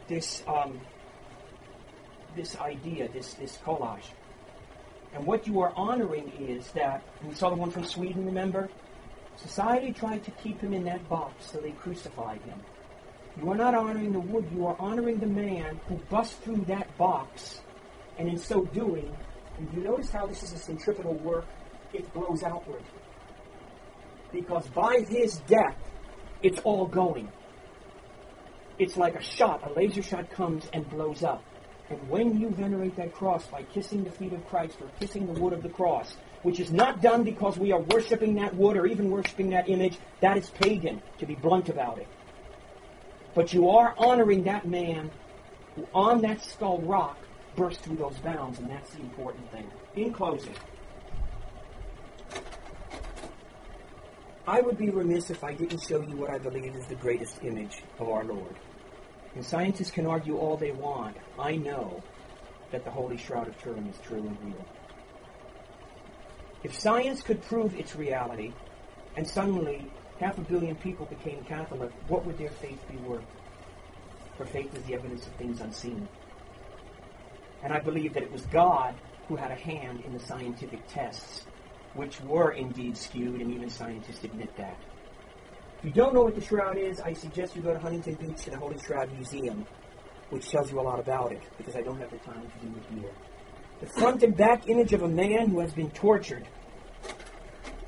this 0.08 0.42
um, 0.46 0.80
this 2.34 2.56
idea, 2.56 3.08
this 3.08 3.34
this 3.34 3.58
collage. 3.66 4.12
And 5.12 5.26
what 5.26 5.46
you 5.46 5.60
are 5.60 5.74
honoring 5.76 6.32
is 6.40 6.70
that 6.72 7.02
we 7.22 7.34
saw 7.34 7.50
the 7.50 7.56
one 7.56 7.70
from 7.70 7.84
Sweden, 7.84 8.24
remember? 8.24 8.70
Society 9.36 9.92
tried 9.92 10.24
to 10.24 10.30
keep 10.30 10.58
him 10.62 10.72
in 10.72 10.84
that 10.84 11.06
box, 11.10 11.50
so 11.52 11.58
they 11.58 11.72
crucified 11.72 12.40
him. 12.42 12.58
You 13.36 13.50
are 13.50 13.56
not 13.56 13.74
honoring 13.74 14.12
the 14.12 14.20
wood, 14.20 14.46
you 14.54 14.66
are 14.66 14.76
honoring 14.78 15.18
the 15.18 15.26
man 15.26 15.78
who 15.86 15.96
bust 16.08 16.40
through 16.40 16.64
that 16.68 16.96
box, 16.96 17.60
and 18.18 18.26
in 18.26 18.38
so 18.38 18.64
doing, 18.64 19.14
and 19.58 19.68
you 19.74 19.82
notice 19.82 20.10
how 20.10 20.26
this 20.26 20.42
is 20.42 20.54
a 20.54 20.58
centripetal 20.58 21.14
work, 21.14 21.44
it 21.92 22.10
blows 22.14 22.42
outward 22.42 22.82
because 24.37 24.66
by 24.68 25.01
his 25.09 25.38
death, 25.46 25.77
it's 26.42 26.61
all 26.61 26.87
going. 26.87 27.33
It's 28.79 28.96
like 28.99 29.14
a 29.14 29.22
shot, 29.22 29.68
a 29.68 29.72
laser 29.72 30.03
shot 30.03 30.31
comes 30.31 30.68
and 30.75 30.88
blows 30.90 31.25
up. 31.25 31.42
And 31.88 32.11
when 32.11 32.38
you 32.38 32.51
venerate 32.51 32.96
that 32.96 33.14
cross 33.14 33.46
by 33.46 33.62
kissing 33.62 34.05
the 34.05 34.11
feet 34.11 34.35
of 34.35 34.46
Christ 34.49 34.77
or 34.83 34.88
kissing 35.01 35.27
the 35.27 35.40
wood 35.40 35.55
of 35.55 35.62
the 35.62 35.70
cross, 35.70 36.16
which 36.42 36.61
is 36.61 36.70
not 36.70 37.01
done 37.01 37.25
because 37.25 37.57
we 37.57 37.72
are 37.72 37.81
worshiping 37.81 38.35
that 38.35 38.55
wood 38.55 38.77
or 38.77 38.87
even 38.87 39.11
worshiping 39.11 39.51
that 39.51 39.70
image, 39.70 39.96
that 40.20 40.37
is 40.37 40.51
pagan, 40.51 41.01
to 41.18 41.25
be 41.25 41.35
blunt 41.37 41.70
about 41.70 41.99
it. 41.99 42.09
But 43.35 43.55
you 43.55 43.70
are 43.70 43.94
honoring 43.96 44.44
that 44.44 44.66
man 44.66 45.11
who 45.75 45.87
on 45.94 46.20
that 46.22 46.44
skull 46.44 46.81
rock 46.81 47.16
burst 47.55 47.81
through 47.81 47.96
those 47.96 48.18
bounds, 48.18 48.59
and 48.59 48.68
that's 48.68 48.90
the 48.90 49.01
important 49.01 49.51
thing. 49.51 49.70
In 49.94 50.12
closing, 50.12 50.55
I 54.48 54.61
would 54.61 54.78
be 54.78 54.90
remiss 54.90 55.30
if 55.30 55.42
I 55.42 55.54
didn't 55.54 55.82
show 55.82 56.00
you 56.00 56.16
what 56.16 56.30
I 56.30 56.38
believe 56.38 56.76
is 56.76 56.87
the 56.87 56.94
greatest 56.94 57.42
image 57.42 57.82
of 57.98 58.09
our 58.09 58.22
Lord. 58.22 58.54
And 59.35 59.44
scientists 59.44 59.90
can 59.90 60.06
argue 60.06 60.38
all 60.38 60.56
they 60.56 60.70
want. 60.70 61.16
I 61.37 61.56
know 61.56 62.00
that 62.70 62.85
the 62.85 62.90
Holy 62.90 63.16
Shroud 63.16 63.48
of 63.48 63.61
Turin 63.61 63.88
is 63.88 63.98
true 64.04 64.18
and 64.18 64.38
real. 64.44 64.64
If 66.62 66.78
science 66.78 67.22
could 67.22 67.42
prove 67.42 67.74
its 67.74 67.96
reality, 67.96 68.52
and 69.16 69.26
suddenly 69.26 69.90
half 70.20 70.38
a 70.38 70.42
billion 70.42 70.76
people 70.76 71.06
became 71.06 71.42
Catholic, 71.44 71.90
what 72.06 72.24
would 72.24 72.38
their 72.38 72.50
faith 72.50 72.82
be 72.88 72.96
worth? 72.98 73.24
For 74.37 74.46
faith 74.46 74.76
is 74.76 74.85
the 74.85 74.94
evidence 74.94 75.26
of 75.26 75.32
things 75.35 75.61
unseen. 75.61 76.09
And 77.64 77.72
I 77.72 77.80
believe 77.80 78.14
that 78.14 78.22
it 78.22 78.30
was 78.30 78.42
God 78.46 78.94
who 79.26 79.35
had 79.35 79.50
a 79.50 79.56
hand 79.56 80.04
in 80.06 80.12
the 80.12 80.20
scientific 80.20 80.87
tests 80.87 81.46
which 81.96 82.20
were 82.20 82.52
indeed 82.52 82.96
skewed, 82.96 83.40
and 83.40 83.52
even 83.52 83.70
scientists 83.70 84.22
admit 84.24 84.54
that. 84.56 84.76
If 85.78 85.85
you 85.85 85.90
don't 85.90 86.14
know 86.14 86.22
what 86.22 86.35
the 86.35 86.40
shroud 86.40 86.76
is, 86.76 87.00
I 87.00 87.12
suggest 87.12 87.56
you 87.56 87.62
go 87.62 87.72
to 87.72 87.78
Huntington 87.78 88.14
Beach 88.14 88.44
to 88.44 88.50
the 88.50 88.59
Holy 88.59 88.78
Shroud 88.78 89.12
Museum, 89.12 89.66
which 90.30 90.48
tells 90.48 90.70
you 90.70 90.80
a 90.80 90.82
lot 90.82 91.00
about 91.00 91.32
it, 91.32 91.42
because 91.59 91.76
I 91.76 91.82
don't 91.82 91.98
have 91.98 92.11
the 92.11 92.18
time 92.18 92.42
to 92.42 92.66
do 92.66 92.74
it 92.76 93.00
here. 93.00 93.11
The 93.80 93.87
front 93.87 94.22
and 94.22 94.37
back 94.37 94.68
image 94.68 94.92
of 94.92 95.02
a 95.02 95.09
man 95.09 95.48
who 95.48 95.61
has 95.61 95.72
been 95.72 95.90
tortured. 95.90 96.46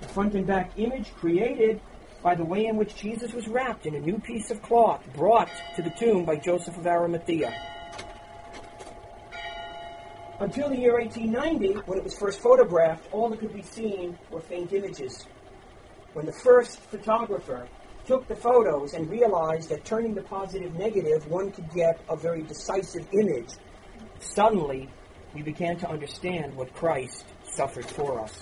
The 0.00 0.08
front 0.08 0.34
and 0.34 0.46
back 0.46 0.72
image 0.76 1.14
created 1.14 1.80
by 2.22 2.34
the 2.34 2.44
way 2.44 2.66
in 2.66 2.76
which 2.76 2.96
Jesus 2.96 3.32
was 3.32 3.46
wrapped 3.48 3.86
in 3.86 3.94
a 3.94 4.00
new 4.00 4.18
piece 4.18 4.50
of 4.50 4.60
cloth 4.60 5.02
brought 5.14 5.48
to 5.76 5.82
the 5.82 5.90
tomb 5.90 6.24
by 6.24 6.36
Joseph 6.36 6.76
of 6.76 6.86
Arimathea 6.86 7.54
until 10.40 10.68
the 10.68 10.76
year 10.76 10.98
1890, 10.98 11.80
when 11.86 11.98
it 11.98 12.04
was 12.04 12.16
first 12.16 12.40
photographed, 12.40 13.08
all 13.12 13.28
that 13.28 13.40
could 13.40 13.52
be 13.52 13.62
seen 13.62 14.16
were 14.30 14.40
faint 14.40 14.72
images. 14.72 15.26
When 16.12 16.26
the 16.26 16.32
first 16.32 16.80
photographer 16.80 17.68
took 18.06 18.28
the 18.28 18.36
photos 18.36 18.94
and 18.94 19.10
realized 19.10 19.68
that 19.70 19.84
turning 19.84 20.14
the 20.14 20.22
positive 20.22 20.74
negative, 20.74 21.26
one 21.26 21.50
could 21.50 21.68
get 21.74 22.00
a 22.08 22.16
very 22.16 22.42
decisive 22.42 23.06
image, 23.12 23.50
suddenly 24.20 24.88
we 25.34 25.42
began 25.42 25.76
to 25.78 25.88
understand 25.88 26.54
what 26.54 26.72
Christ 26.72 27.26
suffered 27.42 27.86
for 27.86 28.20
us. 28.20 28.40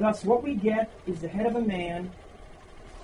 Thus, 0.00 0.24
what 0.24 0.42
we 0.42 0.56
get 0.56 0.90
is 1.06 1.20
the 1.20 1.28
head 1.28 1.46
of 1.46 1.54
a 1.54 1.60
man 1.60 2.10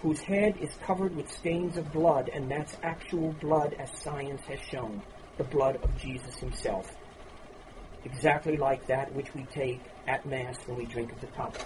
whose 0.02 0.20
head 0.20 0.56
is 0.60 0.70
covered 0.84 1.14
with 1.14 1.30
stains 1.30 1.76
of 1.76 1.92
blood, 1.92 2.28
and 2.32 2.50
that's 2.50 2.76
actual 2.82 3.32
blood 3.40 3.74
as 3.78 3.90
science 4.00 4.42
has 4.46 4.60
shown 4.60 5.00
the 5.38 5.44
blood 5.44 5.76
of 5.82 5.96
Jesus 5.96 6.36
himself, 6.36 6.94
exactly 8.04 8.56
like 8.56 8.86
that 8.88 9.12
which 9.14 9.34
we 9.34 9.44
take 9.44 9.80
at 10.06 10.26
Mass 10.26 10.58
when 10.66 10.76
we 10.76 10.84
drink 10.84 11.12
of 11.12 11.20
the 11.20 11.28
cup. 11.28 11.56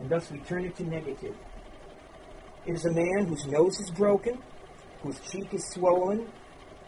And 0.00 0.10
thus 0.10 0.30
we 0.30 0.38
turn 0.38 0.64
it 0.64 0.74
to 0.76 0.84
negative. 0.84 1.36
It 2.66 2.72
is 2.72 2.84
a 2.86 2.92
man 2.92 3.26
whose 3.26 3.46
nose 3.46 3.78
is 3.78 3.90
broken, 3.90 4.38
whose 5.02 5.20
cheek 5.20 5.52
is 5.52 5.64
swollen, 5.68 6.26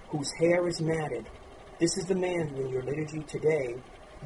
whose 0.09 0.31
hair 0.41 0.67
is 0.67 0.81
matted. 0.81 1.27
This 1.79 1.97
is 1.99 2.07
the 2.07 2.15
man 2.15 2.49
who 2.49 2.63
in 2.63 2.69
your 2.71 2.83
liturgy 2.83 3.21
today 3.21 3.77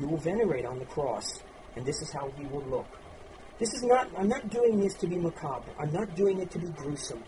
you 0.01 0.07
will 0.07 0.19
venerate 0.19 0.64
on 0.64 0.79
the 0.79 0.85
cross, 0.85 1.43
and 1.75 1.85
this 1.85 2.01
is 2.01 2.12
how 2.12 2.31
he 2.38 2.47
will 2.47 2.64
look. 2.64 2.87
This 3.59 3.75
is 3.75 3.83
not, 3.83 4.09
I'm 4.16 4.29
not 4.29 4.49
doing 4.49 4.81
this 4.81 4.95
to 4.95 5.07
be 5.07 5.16
macabre. 5.16 5.71
I'm 5.79 5.93
not 5.93 6.14
doing 6.14 6.40
it 6.40 6.51
to 6.53 6.59
be 6.59 6.69
gruesome. 6.69 7.23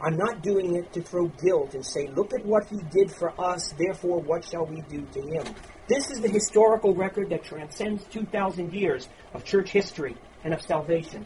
I'm 0.00 0.16
not 0.16 0.42
doing 0.42 0.76
it 0.76 0.92
to 0.92 1.02
throw 1.02 1.28
guilt 1.42 1.74
and 1.74 1.84
say, 1.84 2.08
look 2.08 2.34
at 2.34 2.44
what 2.44 2.66
he 2.68 2.78
did 2.90 3.10
for 3.10 3.32
us, 3.40 3.72
therefore 3.78 4.20
what 4.20 4.44
shall 4.44 4.66
we 4.66 4.82
do 4.82 5.06
to 5.12 5.22
him? 5.22 5.44
This 5.88 6.10
is 6.10 6.20
the 6.20 6.28
historical 6.28 6.94
record 6.94 7.30
that 7.30 7.44
transcends 7.44 8.04
2,000 8.10 8.74
years 8.74 9.08
of 9.32 9.44
church 9.44 9.70
history 9.70 10.16
and 10.44 10.52
of 10.52 10.60
salvation. 10.60 11.24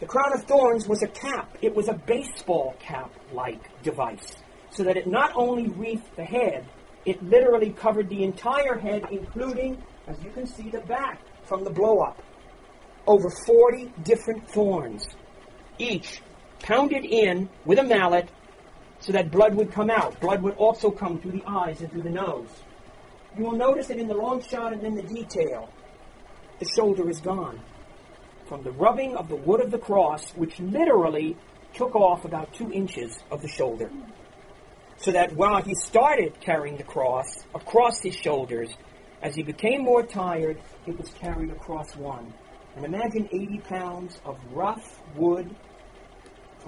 The 0.00 0.06
crown 0.06 0.32
of 0.32 0.44
thorns 0.44 0.88
was 0.88 1.02
a 1.02 1.08
cap. 1.08 1.56
It 1.62 1.74
was 1.74 1.88
a 1.88 1.94
baseball 1.94 2.74
cap-like 2.80 3.82
device, 3.82 4.36
so 4.70 4.82
that 4.84 4.96
it 4.96 5.06
not 5.06 5.32
only 5.34 5.68
wreathed 5.68 6.16
the 6.16 6.24
head, 6.24 6.66
it 7.04 7.22
literally 7.22 7.70
covered 7.70 8.08
the 8.08 8.24
entire 8.24 8.78
head, 8.78 9.06
including, 9.10 9.82
as 10.06 10.20
you 10.22 10.30
can 10.30 10.46
see, 10.46 10.70
the 10.70 10.80
back 10.80 11.20
from 11.44 11.62
the 11.64 11.70
blow-up. 11.70 12.20
Over 13.06 13.30
40 13.30 13.92
different 14.02 14.48
thorns, 14.50 15.06
each 15.78 16.20
pounded 16.60 17.04
in 17.04 17.48
with 17.64 17.78
a 17.78 17.82
mallet 17.82 18.28
so 19.00 19.12
that 19.12 19.30
blood 19.30 19.54
would 19.54 19.72
come 19.72 19.90
out. 19.90 20.20
Blood 20.20 20.42
would 20.42 20.56
also 20.56 20.90
come 20.90 21.18
through 21.20 21.32
the 21.32 21.44
eyes 21.46 21.80
and 21.80 21.90
through 21.90 22.02
the 22.02 22.10
nose. 22.10 22.48
You 23.36 23.44
will 23.44 23.52
notice 23.52 23.86
that 23.88 23.98
in 23.98 24.08
the 24.08 24.14
long 24.14 24.42
shot 24.42 24.72
and 24.72 24.82
in 24.82 24.94
the 24.96 25.02
detail, 25.02 25.68
the 26.58 26.66
shoulder 26.66 27.08
is 27.08 27.20
gone. 27.20 27.60
From 28.48 28.62
the 28.64 28.72
rubbing 28.72 29.14
of 29.16 29.28
the 29.28 29.36
wood 29.36 29.60
of 29.60 29.70
the 29.70 29.78
cross, 29.78 30.32
which 30.32 30.58
literally 30.58 31.36
took 31.74 31.94
off 31.94 32.24
about 32.24 32.52
two 32.54 32.72
inches 32.72 33.22
of 33.30 33.42
the 33.42 33.48
shoulder. 33.48 33.90
So 34.96 35.12
that 35.12 35.34
while 35.34 35.62
he 35.62 35.74
started 35.74 36.40
carrying 36.40 36.76
the 36.76 36.82
cross 36.82 37.44
across 37.54 38.00
his 38.02 38.16
shoulders, 38.16 38.74
As 39.20 39.34
he 39.34 39.42
became 39.42 39.82
more 39.82 40.04
tired, 40.04 40.58
it 40.86 40.96
was 40.96 41.10
carried 41.10 41.50
across 41.50 41.96
one. 41.96 42.32
And 42.76 42.84
imagine 42.84 43.28
80 43.32 43.58
pounds 43.68 44.20
of 44.24 44.38
rough 44.52 45.00
wood 45.16 45.54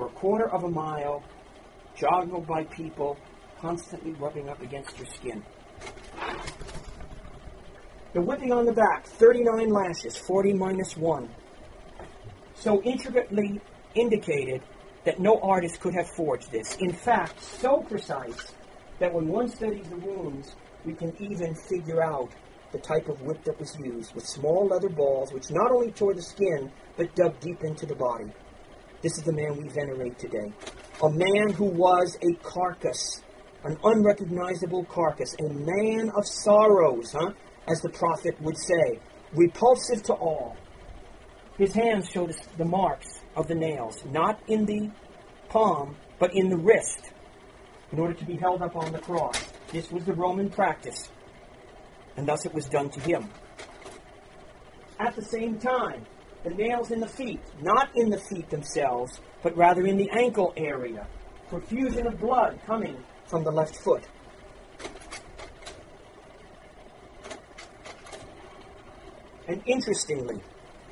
for 0.01 0.07
a 0.07 0.11
quarter 0.13 0.49
of 0.49 0.65
a 0.65 0.69
mile, 0.69 1.23
joggled 1.95 2.47
by 2.47 2.65
people, 2.65 3.19
constantly 3.61 4.13
rubbing 4.13 4.49
up 4.49 4.63
against 4.63 4.97
your 4.97 5.07
skin. 5.07 5.43
The 8.15 8.23
whipping 8.23 8.51
on 8.51 8.65
the 8.65 8.73
back, 8.73 9.05
39 9.05 9.69
lashes, 9.69 10.17
40 10.17 10.55
minus 10.55 10.97
1. 10.97 11.29
So 12.55 12.81
intricately 12.81 13.61
indicated 13.95 14.63
that 15.05 15.21
no 15.21 15.39
artist 15.43 15.81
could 15.81 15.95
have 15.95 16.09
forged 16.09 16.51
this. 16.51 16.77
In 16.77 16.95
fact, 16.95 17.43
so 17.43 17.85
precise 17.87 18.55
that 19.01 19.13
when 19.13 19.29
one 19.29 19.49
studies 19.49 19.87
the 19.91 19.97
wounds, 19.97 20.57
we 20.87 20.95
can 20.95 21.15
even 21.21 21.55
figure 21.55 22.03
out 22.03 22.31
the 22.73 22.79
type 22.79 23.11
of 23.11 23.21
whip 23.21 23.45
that 23.45 23.61
was 23.61 23.77
used, 23.79 24.15
with 24.15 24.27
small 24.27 24.67
leather 24.67 24.89
balls 24.89 25.31
which 25.31 25.51
not 25.51 25.71
only 25.71 25.91
tore 25.91 26.15
the 26.15 26.23
skin, 26.23 26.73
but 26.97 27.15
dug 27.15 27.39
deep 27.41 27.63
into 27.65 27.85
the 27.85 27.95
body. 27.95 28.33
This 29.03 29.17
is 29.17 29.25
the 29.25 29.33
man 29.33 29.57
we 29.57 29.69
venerate 29.69 30.19
today. 30.19 30.53
A 31.03 31.09
man 31.09 31.51
who 31.55 31.65
was 31.65 32.19
a 32.21 32.35
carcass, 32.43 33.23
an 33.65 33.79
unrecognizable 33.83 34.85
carcass, 34.85 35.35
a 35.41 35.49
man 35.49 36.11
of 36.15 36.27
sorrows, 36.27 37.13
huh? 37.13 37.33
As 37.67 37.81
the 37.81 37.89
prophet 37.89 38.39
would 38.43 38.59
say, 38.59 38.99
repulsive 39.33 40.03
to 40.05 40.13
all. 40.15 40.57
His 41.57 41.73
hands 41.73 42.11
showed 42.11 42.35
the 42.59 42.65
marks 42.65 43.21
of 43.37 43.49
the 43.49 43.55
nails, 43.55 44.05
not 44.07 44.41
in 44.49 44.67
the 44.67 44.91
palm, 45.49 45.97
but 46.19 46.35
in 46.35 46.51
the 46.51 46.57
wrist, 46.57 47.13
in 47.93 47.99
order 47.99 48.15
to 48.15 48.25
be 48.25 48.37
held 48.37 48.61
up 48.61 48.77
on 48.77 48.93
the 48.93 48.99
cross. 48.99 49.43
This 49.73 49.91
was 49.91 50.05
the 50.05 50.15
Roman 50.15 50.51
practice, 50.51 51.09
and 52.17 52.27
thus 52.27 52.45
it 52.45 52.53
was 52.53 52.67
done 52.67 52.91
to 52.91 53.01
him. 53.01 53.31
At 54.99 55.17
the 55.17 55.25
same 55.25 55.59
time, 55.59 56.05
the 56.45 56.51
nails 56.51 56.91
in 56.91 57.01
the 57.01 57.07
feet, 57.07 57.41
not 57.61 57.91
in 57.95 58.11
the 58.11 58.19
feet 58.19 58.49
themselves, 58.51 59.21
but 59.43 59.57
rather 59.57 59.87
in 59.87 59.97
the 59.97 60.11
ankle 60.11 60.53
area, 60.57 61.07
profusion 61.49 62.07
of 62.07 62.19
blood 62.19 62.59
coming 62.67 62.97
from 63.27 63.45
the 63.45 63.51
left 63.51 63.77
foot. 63.77 64.05
And 69.47 69.63
interestingly, 69.67 70.41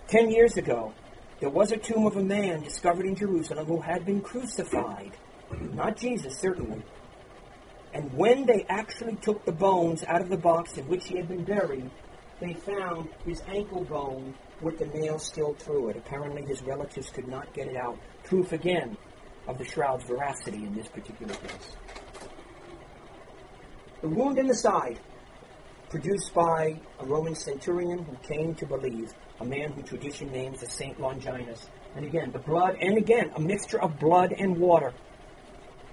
ten 0.08 0.30
years 0.30 0.56
ago, 0.56 0.92
there 1.40 1.50
was 1.50 1.70
a 1.70 1.76
tomb 1.76 2.06
of 2.06 2.16
a 2.16 2.22
man 2.22 2.62
discovered 2.62 3.06
in 3.06 3.14
Jerusalem 3.14 3.66
who 3.66 3.80
had 3.80 4.04
been 4.04 4.20
crucified. 4.20 5.12
Not 5.72 5.96
Jesus, 5.96 6.36
certainly. 6.36 6.82
And 7.94 8.12
when 8.12 8.44
they 8.44 8.66
actually 8.68 9.16
took 9.16 9.44
the 9.44 9.52
bones 9.52 10.04
out 10.04 10.20
of 10.20 10.28
the 10.28 10.36
box 10.36 10.76
in 10.76 10.88
which 10.88 11.06
he 11.06 11.16
had 11.16 11.28
been 11.28 11.44
buried, 11.44 11.90
they 12.40 12.54
found 12.54 13.08
his 13.24 13.42
ankle 13.48 13.84
bone 13.84 14.34
with 14.60 14.78
the 14.78 14.86
nail 14.86 15.18
still 15.18 15.54
through 15.54 15.90
it. 15.90 15.96
Apparently, 15.96 16.42
his 16.42 16.62
relatives 16.62 17.10
could 17.10 17.28
not 17.28 17.52
get 17.52 17.68
it 17.68 17.76
out. 17.76 17.98
Proof 18.24 18.52
again 18.52 18.96
of 19.46 19.58
the 19.58 19.64
shroud's 19.64 20.04
veracity 20.04 20.64
in 20.64 20.74
this 20.74 20.88
particular 20.88 21.34
case. 21.34 21.76
The 24.02 24.08
wound 24.08 24.38
in 24.38 24.46
the 24.46 24.54
side, 24.54 25.00
produced 25.90 26.32
by 26.34 26.78
a 27.00 27.06
Roman 27.06 27.34
centurion 27.34 28.04
who 28.04 28.16
came 28.16 28.54
to 28.56 28.66
believe, 28.66 29.12
a 29.40 29.44
man 29.44 29.72
who 29.72 29.82
tradition 29.82 30.30
names 30.30 30.62
as 30.62 30.72
Saint 30.72 31.00
Longinus. 31.00 31.68
And 31.96 32.04
again, 32.04 32.30
the 32.30 32.38
blood, 32.38 32.76
and 32.80 32.98
again, 32.98 33.32
a 33.34 33.40
mixture 33.40 33.80
of 33.80 33.98
blood 33.98 34.32
and 34.32 34.56
water. 34.58 34.92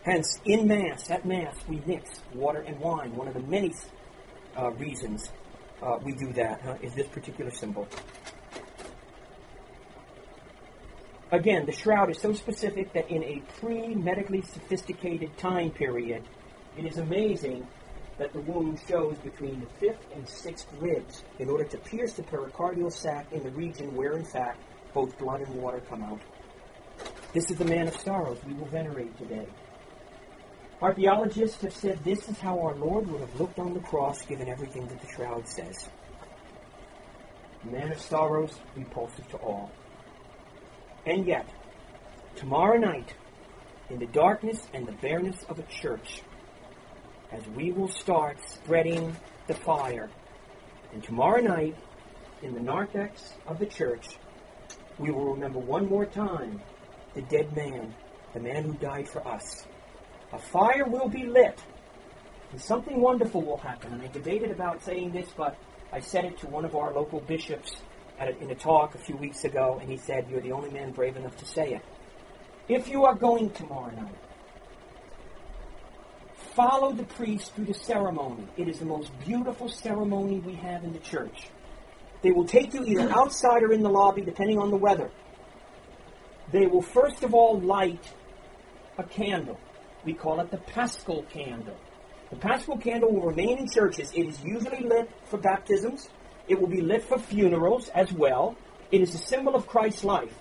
Hence, 0.04 0.40
in 0.46 0.68
Mass, 0.68 1.10
at 1.10 1.26
Mass, 1.26 1.56
we 1.68 1.82
mix 1.88 2.22
water 2.34 2.60
and 2.60 2.80
wine. 2.80 3.16
One 3.16 3.28
of 3.28 3.34
the 3.34 3.40
many 3.40 3.74
uh, 4.56 4.72
reasons 4.72 5.32
uh, 5.86 6.00
we 6.04 6.14
do 6.14 6.34
that 6.34 6.62
huh, 6.62 6.76
is 6.82 6.94
this 6.96 7.08
particular 7.08 7.52
symbol. 7.52 7.88
Again, 11.32 11.66
the 11.66 11.72
shroud 11.72 12.10
is 12.10 12.20
so 12.20 12.34
specific 12.34 12.94
that 12.94 13.10
in 13.10 13.24
a 13.24 13.42
pre-medically 13.60 14.42
sophisticated 14.42 15.38
time 15.38 15.72
period, 15.72 16.24
it 16.78 16.86
is 16.86 16.98
amazing 16.98 17.68
that 18.18 18.32
the 18.32 18.40
wound 18.42 18.80
shows 18.88 19.18
between 19.20 19.60
the 19.60 19.66
fifth 19.80 20.06
and 20.16 20.28
sixth 20.28 20.68
ribs 20.80 21.24
in 21.40 21.50
order 21.50 21.66
to 21.66 21.78
pierce 21.78 22.14
the 22.14 22.24
pericardial 22.24 22.92
sac 22.92 23.32
in 23.32 23.44
the 23.44 23.52
region 23.52 23.94
where, 23.96 24.14
in 24.14 24.24
fact, 24.24 24.64
both 24.94 25.18
blood 25.18 25.42
and 25.42 25.56
water 25.56 25.82
come 25.90 26.04
out. 26.04 26.22
This 27.34 27.52
is 27.52 27.58
the 27.58 27.66
man 27.66 27.88
of 27.88 27.96
sorrows 27.98 28.38
we 28.48 28.54
will 28.54 28.68
venerate 28.68 29.18
today. 29.18 29.48
Archaeologists 30.82 31.62
have 31.62 31.74
said 31.74 32.04
this 32.04 32.28
is 32.28 32.38
how 32.40 32.60
our 32.60 32.76
Lord 32.76 33.08
would 33.08 33.22
have 33.22 33.40
looked 33.40 33.60
on 33.60 33.74
the 33.74 33.80
cross 33.80 34.26
given 34.26 34.50
everything 34.50 34.88
that 34.88 35.00
the 35.00 35.08
shroud 35.08 35.48
says. 35.48 35.90
Man 37.64 37.94
of 37.94 38.00
sorrows, 38.00 38.60
repulsive 38.76 39.28
to 39.30 39.38
all. 39.38 39.72
And 41.06 41.26
yet, 41.26 41.48
tomorrow 42.36 42.78
night, 42.78 43.14
in 43.90 44.00
the 44.00 44.06
darkness 44.08 44.68
and 44.74 44.86
the 44.86 44.92
bareness 44.92 45.46
of 45.48 45.60
a 45.60 45.64
church, 45.64 46.22
as 47.32 47.48
we 47.56 47.72
will 47.72 47.88
start 47.88 48.38
spreading 48.46 49.16
the 49.48 49.54
fire, 49.54 50.10
and 50.92 51.02
tomorrow 51.04 51.42
night, 51.42 51.76
in 52.42 52.54
the 52.54 52.60
narthex 52.60 53.34
of 53.48 53.60
the 53.60 53.66
church, 53.66 54.18
we 54.98 55.10
will 55.10 55.34
remember 55.34 55.60
one 55.60 55.88
more 55.88 56.06
time 56.06 56.62
the 57.14 57.22
dead 57.22 57.56
man, 57.56 57.96
the 58.34 58.40
man 58.42 58.64
who 58.64 58.74
died 58.74 59.08
for 59.08 59.26
us. 59.26 59.66
A 60.36 60.38
fire 60.38 60.84
will 60.84 61.08
be 61.08 61.24
lit, 61.24 61.64
and 62.52 62.60
something 62.60 63.00
wonderful 63.00 63.42
will 63.42 63.56
happen. 63.56 63.94
And 63.94 64.02
I 64.02 64.08
debated 64.08 64.52
about 64.52 64.84
saying 64.84 65.14
this, 65.14 65.30
but 65.38 65.56
I 65.94 66.02
said 66.02 66.26
it 66.26 66.38
to 66.40 66.48
one 66.48 66.66
of 66.66 66.76
our 66.76 66.94
local 66.94 67.22
bishops 67.22 67.78
a, 68.20 68.38
in 68.44 68.52
a 68.52 68.56
talk 68.56 68.96
a 68.96 68.98
few 68.98 69.16
weeks 69.16 69.46
ago, 69.46 69.78
and 69.80 69.90
he 69.90 69.96
said, 69.96 70.28
You're 70.30 70.42
the 70.42 70.52
only 70.52 70.72
man 70.72 70.92
brave 70.92 71.16
enough 71.16 71.38
to 71.38 71.46
say 71.46 71.76
it. 71.76 71.82
If 72.68 72.90
you 72.90 73.06
are 73.06 73.16
going 73.16 73.52
tomorrow 73.52 73.96
night, 73.96 74.16
follow 76.54 76.92
the 76.92 77.04
priest 77.04 77.56
through 77.56 77.66
the 77.66 77.74
ceremony. 77.74 78.46
It 78.58 78.68
is 78.68 78.80
the 78.80 78.86
most 78.86 79.18
beautiful 79.26 79.70
ceremony 79.70 80.40
we 80.40 80.56
have 80.56 80.84
in 80.84 80.92
the 80.92 81.00
church. 81.00 81.48
They 82.24 82.32
will 82.32 82.46
take 82.46 82.74
you 82.74 82.84
either 82.84 83.10
outside 83.10 83.64
or 83.64 83.72
in 83.72 83.84
the 83.84 83.90
lobby, 83.90 84.22
depending 84.22 84.60
on 84.60 84.70
the 84.70 84.78
weather. 84.78 85.12
They 86.52 86.66
will 86.66 86.82
first 86.82 87.24
of 87.24 87.34
all 87.34 87.58
light 87.62 88.12
a 88.98 89.04
candle. 89.04 89.58
We 90.06 90.14
call 90.14 90.40
it 90.40 90.52
the 90.52 90.58
paschal 90.58 91.24
candle. 91.30 91.76
The 92.30 92.36
paschal 92.36 92.78
candle 92.78 93.12
will 93.12 93.24
remain 93.24 93.58
in 93.58 93.68
churches. 93.68 94.12
It 94.14 94.28
is 94.28 94.44
usually 94.44 94.82
lit 94.82 95.10
for 95.26 95.38
baptisms. 95.38 96.10
It 96.48 96.62
will 96.62 96.68
be 96.68 96.82
lit 96.82 97.04
for 97.04 97.18
funerals 97.18 97.90
as 97.90 98.14
well. 98.14 98.56
It 98.92 99.02
is 99.02 99.16
a 99.16 99.18
symbol 99.18 99.56
of 99.56 99.66
Christ's 99.66 100.04
life. 100.04 100.34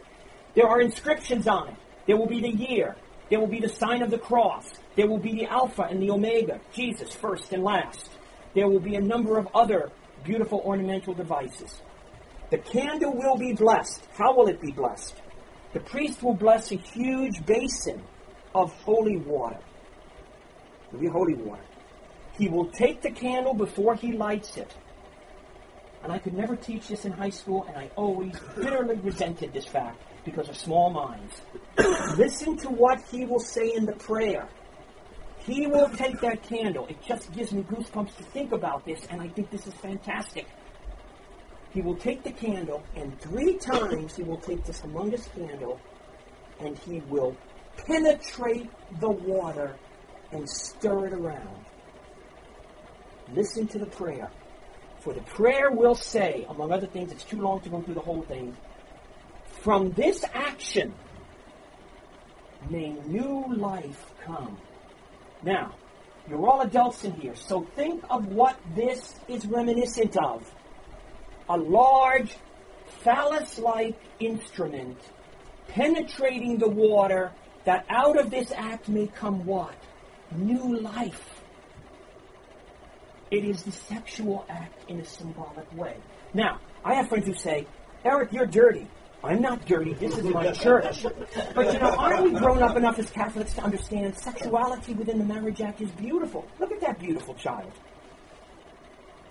There 0.54 0.68
are 0.68 0.82
inscriptions 0.82 1.48
on 1.48 1.68
it. 1.68 1.76
There 2.06 2.16
will 2.18 2.26
be 2.26 2.40
the 2.40 2.50
year. 2.50 2.96
There 3.30 3.40
will 3.40 3.46
be 3.46 3.60
the 3.60 3.70
sign 3.70 4.02
of 4.02 4.10
the 4.10 4.18
cross. 4.18 4.70
There 4.96 5.08
will 5.08 5.18
be 5.18 5.32
the 5.32 5.46
Alpha 5.46 5.82
and 5.82 6.02
the 6.02 6.10
Omega, 6.10 6.60
Jesus 6.74 7.14
first 7.14 7.52
and 7.54 7.64
last. 7.64 8.10
There 8.54 8.68
will 8.68 8.80
be 8.80 8.96
a 8.96 9.00
number 9.00 9.38
of 9.38 9.48
other 9.54 9.90
beautiful 10.24 10.60
ornamental 10.64 11.14
devices. 11.14 11.80
The 12.50 12.58
candle 12.58 13.14
will 13.14 13.36
be 13.36 13.54
blessed. 13.54 14.06
How 14.12 14.36
will 14.36 14.48
it 14.48 14.60
be 14.60 14.72
blessed? 14.72 15.14
The 15.72 15.80
priest 15.80 16.22
will 16.22 16.34
bless 16.34 16.70
a 16.70 16.76
huge 16.76 17.44
basin 17.46 18.02
of 18.54 18.72
holy 18.82 19.16
water. 19.16 19.58
It 20.88 20.92
will 20.92 21.00
be 21.00 21.08
holy 21.08 21.34
water. 21.34 21.62
He 22.38 22.48
will 22.48 22.66
take 22.66 23.02
the 23.02 23.10
candle 23.10 23.54
before 23.54 23.94
he 23.94 24.12
lights 24.12 24.56
it. 24.56 24.74
And 26.02 26.12
I 26.12 26.18
could 26.18 26.34
never 26.34 26.54
teach 26.54 26.88
this 26.88 27.04
in 27.04 27.12
high 27.12 27.30
school, 27.30 27.64
and 27.66 27.76
I 27.76 27.90
always 27.96 28.38
bitterly 28.54 28.96
resented 28.96 29.52
this 29.52 29.64
fact 29.64 30.02
because 30.24 30.48
of 30.48 30.56
small 30.56 30.90
minds. 30.90 31.40
Listen 32.18 32.56
to 32.58 32.68
what 32.68 33.00
he 33.10 33.24
will 33.24 33.40
say 33.40 33.72
in 33.72 33.86
the 33.86 33.92
prayer. 33.92 34.48
He 35.38 35.66
will 35.66 35.88
take 35.90 36.20
that 36.20 36.42
candle. 36.42 36.86
It 36.86 37.02
just 37.02 37.32
gives 37.32 37.52
me 37.52 37.62
goosebumps 37.62 38.16
to 38.16 38.22
think 38.22 38.52
about 38.52 38.84
this, 38.84 39.06
and 39.10 39.20
I 39.20 39.28
think 39.28 39.50
this 39.50 39.66
is 39.66 39.74
fantastic. 39.74 40.46
He 41.72 41.82
will 41.82 41.96
take 41.96 42.22
the 42.22 42.32
candle, 42.32 42.82
and 42.94 43.18
three 43.20 43.56
times 43.58 44.16
he 44.16 44.22
will 44.22 44.38
take 44.38 44.64
this 44.64 44.80
humongous 44.80 45.32
candle, 45.34 45.80
and 46.60 46.78
he 46.78 47.00
will 47.08 47.36
penetrate 47.76 48.70
the 49.00 49.10
water 49.10 49.74
and 50.32 50.48
stir 50.48 51.06
it 51.06 51.12
around. 51.12 51.64
Listen 53.32 53.66
to 53.68 53.78
the 53.78 53.86
prayer. 53.86 54.30
For 55.00 55.12
the 55.12 55.20
prayer 55.20 55.70
will 55.70 55.94
say, 55.94 56.46
among 56.48 56.72
other 56.72 56.86
things, 56.86 57.12
it's 57.12 57.24
too 57.24 57.40
long 57.40 57.60
to 57.60 57.68
go 57.68 57.82
through 57.82 57.94
the 57.94 58.00
whole 58.00 58.22
thing. 58.22 58.56
From 59.60 59.92
this 59.92 60.24
action, 60.32 60.94
may 62.70 62.90
new 63.06 63.54
life 63.54 64.12
come. 64.24 64.56
Now, 65.42 65.74
you're 66.28 66.46
all 66.46 66.62
adults 66.62 67.04
in 67.04 67.12
here, 67.12 67.34
so 67.34 67.66
think 67.76 68.02
of 68.08 68.26
what 68.26 68.58
this 68.74 69.14
is 69.28 69.46
reminiscent 69.46 70.16
of. 70.16 70.50
A 71.48 71.56
large, 71.56 72.34
phallus 73.02 73.58
like 73.58 73.96
instrument 74.20 74.98
penetrating 75.68 76.58
the 76.58 76.68
water 76.68 77.32
that 77.64 77.86
out 77.88 78.18
of 78.18 78.30
this 78.30 78.52
act 78.52 78.88
may 78.88 79.06
come 79.06 79.44
what? 79.46 79.74
New 80.34 80.80
life. 80.80 81.40
It 83.30 83.44
is 83.44 83.62
the 83.62 83.72
sexual 83.72 84.44
act 84.48 84.88
in 84.88 85.00
a 85.00 85.04
symbolic 85.04 85.72
way. 85.76 85.96
Now, 86.34 86.60
I 86.84 86.94
have 86.94 87.08
friends 87.08 87.26
who 87.26 87.34
say, 87.34 87.66
Eric, 88.04 88.32
you're 88.32 88.46
dirty. 88.46 88.86
I'm 89.22 89.40
not 89.40 89.64
dirty. 89.64 89.94
This 89.94 90.18
is 90.18 90.24
my 90.24 90.52
church. 90.52 91.06
But 91.54 91.72
you 91.72 91.78
know, 91.78 91.94
aren't 91.96 92.24
we 92.24 92.38
grown 92.38 92.62
up 92.62 92.76
enough 92.76 92.98
as 92.98 93.08
Catholics 93.08 93.54
to 93.54 93.62
understand 93.62 94.14
sexuality 94.16 94.92
within 94.92 95.18
the 95.18 95.24
marriage 95.24 95.62
act 95.62 95.80
is 95.80 95.90
beautiful? 95.92 96.46
Look 96.60 96.70
at 96.72 96.80
that 96.82 96.98
beautiful 96.98 97.32
child. 97.34 97.72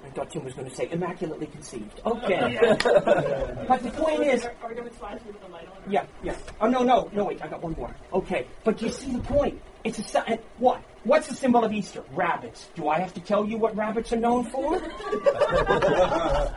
I 0.06 0.10
thought 0.10 0.30
Tim 0.32 0.44
was 0.44 0.54
going 0.54 0.70
to 0.70 0.76
say 0.76 0.90
immaculately 0.92 1.48
conceived. 1.48 2.02
Okay. 2.06 2.58
but 3.68 3.82
the 3.84 3.92
point 3.96 4.24
is, 4.24 4.46
Are 4.46 4.54
we 4.70 4.76
going 4.76 4.88
to 4.90 4.94
flash 4.96 5.20
with 5.26 5.40
the 5.42 5.48
light 5.48 5.68
on? 5.68 5.92
yeah, 5.92 6.06
yeah. 6.22 6.36
Oh 6.60 6.68
no, 6.68 6.84
no, 6.84 7.10
no. 7.14 7.26
Wait, 7.26 7.42
I 7.42 7.48
got 7.48 7.62
one 7.64 7.74
more. 7.78 7.96
Okay, 8.12 8.48
but 8.64 8.78
do 8.78 8.86
you 8.86 8.92
see 8.92 9.12
the 9.14 9.20
point. 9.24 9.62
It's 9.84 10.00
a 10.00 10.04
sy- 10.04 10.20
uh, 10.20 10.38
what? 10.60 10.82
What's 11.04 11.28
the 11.28 11.36
symbol 11.36 11.64
of 11.64 11.74
Easter? 11.74 12.04
Rabbits. 12.14 12.70
Do 12.76 12.88
I 12.88 13.00
have 13.00 13.14
to 13.16 13.22
tell 13.22 13.46
you 13.46 13.58
what 13.58 13.76
rabbits 13.76 14.14
are 14.14 14.18
known 14.18 14.46
for? 14.46 14.76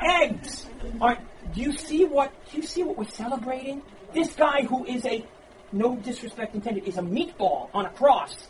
Eggs. 0.03 0.67
Are, 1.01 1.19
do 1.55 1.61
you 1.61 1.73
see 1.73 2.05
what? 2.05 2.33
Do 2.51 2.57
you 2.59 2.63
see 2.63 2.83
what 2.83 2.97
we're 2.97 3.05
celebrating? 3.09 3.83
This 4.15 4.33
guy 4.35 4.63
who 4.63 4.85
is 4.85 5.05
a, 5.05 5.25
no 5.73 5.97
disrespect 5.97 6.55
intended, 6.55 6.85
is 6.87 6.97
a 6.99 7.03
meatball 7.03 7.69
on 7.75 7.87
a 7.87 7.91
cross. 7.91 8.49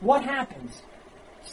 What 0.00 0.24
happens? 0.24 0.82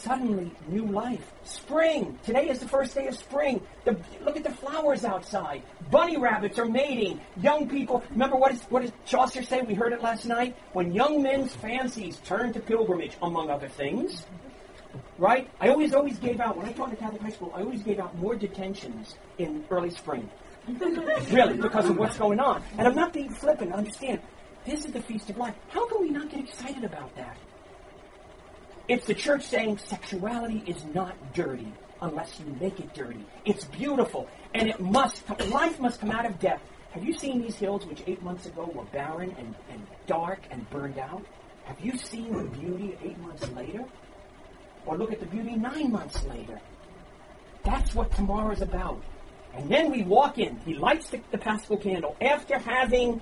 Suddenly, 0.06 0.52
new 0.68 0.86
life. 0.86 1.32
Spring. 1.42 2.16
Today 2.24 2.48
is 2.48 2.60
the 2.60 2.68
first 2.68 2.94
day 2.94 3.08
of 3.08 3.16
spring. 3.16 3.60
The, 3.84 3.96
look 4.24 4.36
at 4.36 4.44
the 4.44 4.52
flowers 4.52 5.04
outside. 5.04 5.64
Bunny 5.90 6.16
rabbits 6.16 6.60
are 6.60 6.64
mating. 6.64 7.20
Young 7.42 7.68
people. 7.68 8.04
Remember 8.10 8.36
what, 8.36 8.52
is, 8.52 8.62
what 8.68 8.82
does 8.82 8.92
Chaucer 9.04 9.42
say? 9.42 9.62
We 9.62 9.74
heard 9.74 9.92
it 9.92 10.00
last 10.02 10.24
night. 10.24 10.54
When 10.74 10.92
young 10.92 11.24
men's 11.24 11.56
fancies 11.56 12.18
turn 12.24 12.52
to 12.52 12.60
pilgrimage, 12.60 13.16
among 13.20 13.50
other 13.50 13.66
things. 13.66 14.24
Right? 15.18 15.50
I 15.60 15.70
always, 15.70 15.92
always 15.92 16.20
gave 16.20 16.38
out, 16.38 16.56
when 16.56 16.66
I 16.66 16.72
taught 16.72 16.90
in 16.90 16.96
Catholic 16.98 17.22
high 17.22 17.30
school, 17.30 17.52
I 17.52 17.62
always 17.62 17.82
gave 17.82 17.98
out 17.98 18.16
more 18.16 18.36
detentions 18.36 19.16
in 19.38 19.64
early 19.72 19.90
spring. 19.90 20.30
really, 20.68 21.56
because 21.56 21.90
of 21.90 21.96
what's 21.96 22.16
going 22.16 22.38
on. 22.38 22.62
And 22.78 22.86
I'm 22.86 22.94
not 22.94 23.12
being 23.12 23.30
flippant. 23.30 23.72
Understand, 23.72 24.20
this 24.64 24.84
is 24.84 24.92
the 24.92 25.02
Feast 25.02 25.30
of 25.30 25.36
Life. 25.36 25.56
How 25.70 25.88
can 25.88 26.00
we 26.00 26.10
not 26.10 26.30
get 26.30 26.38
excited 26.38 26.84
about 26.84 27.12
that? 27.16 27.36
It's 28.88 29.06
the 29.06 29.14
church 29.14 29.42
saying 29.42 29.78
sexuality 29.78 30.62
is 30.66 30.84
not 30.94 31.14
dirty 31.34 31.72
unless 32.00 32.38
you 32.38 32.46
make 32.60 32.78
it 32.78 32.94
dirty. 32.94 33.24
It's 33.44 33.64
beautiful, 33.64 34.28
and 34.54 34.68
it 34.68 34.78
must. 34.80 35.28
Life 35.48 35.80
must 35.80 36.00
come 36.00 36.10
out 36.10 36.24
of 36.24 36.38
death. 36.38 36.60
Have 36.90 37.04
you 37.04 37.12
seen 37.12 37.42
these 37.42 37.56
hills, 37.56 37.84
which 37.84 38.02
eight 38.06 38.22
months 38.22 38.46
ago 38.46 38.70
were 38.72 38.84
barren 38.84 39.34
and, 39.38 39.54
and 39.70 39.86
dark 40.06 40.40
and 40.50 40.68
burned 40.70 40.98
out? 40.98 41.24
Have 41.64 41.80
you 41.80 41.98
seen 41.98 42.32
the 42.32 42.44
beauty 42.44 42.96
eight 43.02 43.18
months 43.18 43.50
later? 43.52 43.84
Or 44.86 44.96
look 44.96 45.12
at 45.12 45.18
the 45.18 45.26
beauty 45.26 45.56
nine 45.56 45.90
months 45.90 46.24
later. 46.24 46.60
That's 47.64 47.92
what 47.94 48.12
tomorrow 48.12 48.52
is 48.52 48.62
about. 48.62 49.02
And 49.52 49.68
then 49.68 49.90
we 49.90 50.04
walk 50.04 50.38
in. 50.38 50.58
He 50.64 50.74
lights 50.74 51.10
the, 51.10 51.20
the 51.32 51.38
Paschal 51.38 51.76
candle 51.76 52.16
after 52.20 52.58
having 52.58 53.20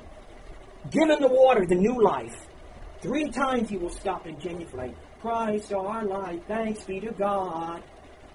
given 0.90 1.20
the 1.20 1.28
water 1.28 1.64
the 1.64 1.74
new 1.74 2.02
life. 2.02 2.46
Three 3.00 3.30
times 3.30 3.70
he 3.70 3.78
will 3.78 3.90
stop 3.90 4.26
and 4.26 4.38
genuflect. 4.38 4.94
Christ 5.24 5.72
our 5.72 6.04
light, 6.04 6.42
thanks 6.46 6.84
be 6.84 7.00
to 7.00 7.10
God. 7.12 7.82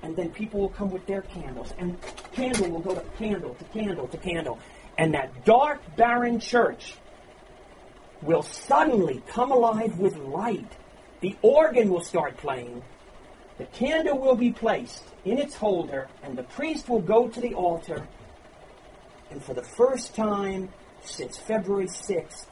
And 0.02 0.16
then 0.16 0.32
people 0.32 0.60
will 0.60 0.70
come 0.70 0.90
with 0.90 1.06
their 1.06 1.22
candles, 1.22 1.72
and 1.78 1.96
candle 2.32 2.72
will 2.72 2.80
go 2.80 2.96
to 2.96 3.02
candle 3.16 3.54
to 3.54 3.64
candle 3.66 4.08
to 4.08 4.18
candle. 4.18 4.58
And 4.98 5.14
that 5.14 5.46
dark, 5.46 5.82
barren 5.98 6.40
church 6.40 6.96
will 8.24 8.42
suddenly 8.42 9.22
come 9.28 9.52
alive 9.52 10.00
with 10.00 10.16
light. 10.16 10.72
The 11.22 11.38
organ 11.44 11.90
will 11.90 12.02
start 12.02 12.38
playing. 12.38 12.82
The 13.60 13.66
candle 13.66 14.18
will 14.18 14.36
be 14.36 14.52
placed 14.52 15.04
in 15.26 15.38
its 15.38 15.54
holder, 15.54 16.08
and 16.24 16.36
the 16.36 16.44
priest 16.44 16.90
will 16.90 17.02
go 17.02 17.28
to 17.28 17.40
the 17.40 17.54
altar. 17.54 18.08
And 19.30 19.44
for 19.44 19.54
the 19.54 19.62
first 19.62 20.16
time 20.16 20.70
since 21.04 21.38
February 21.38 21.86
6th, 21.86 22.48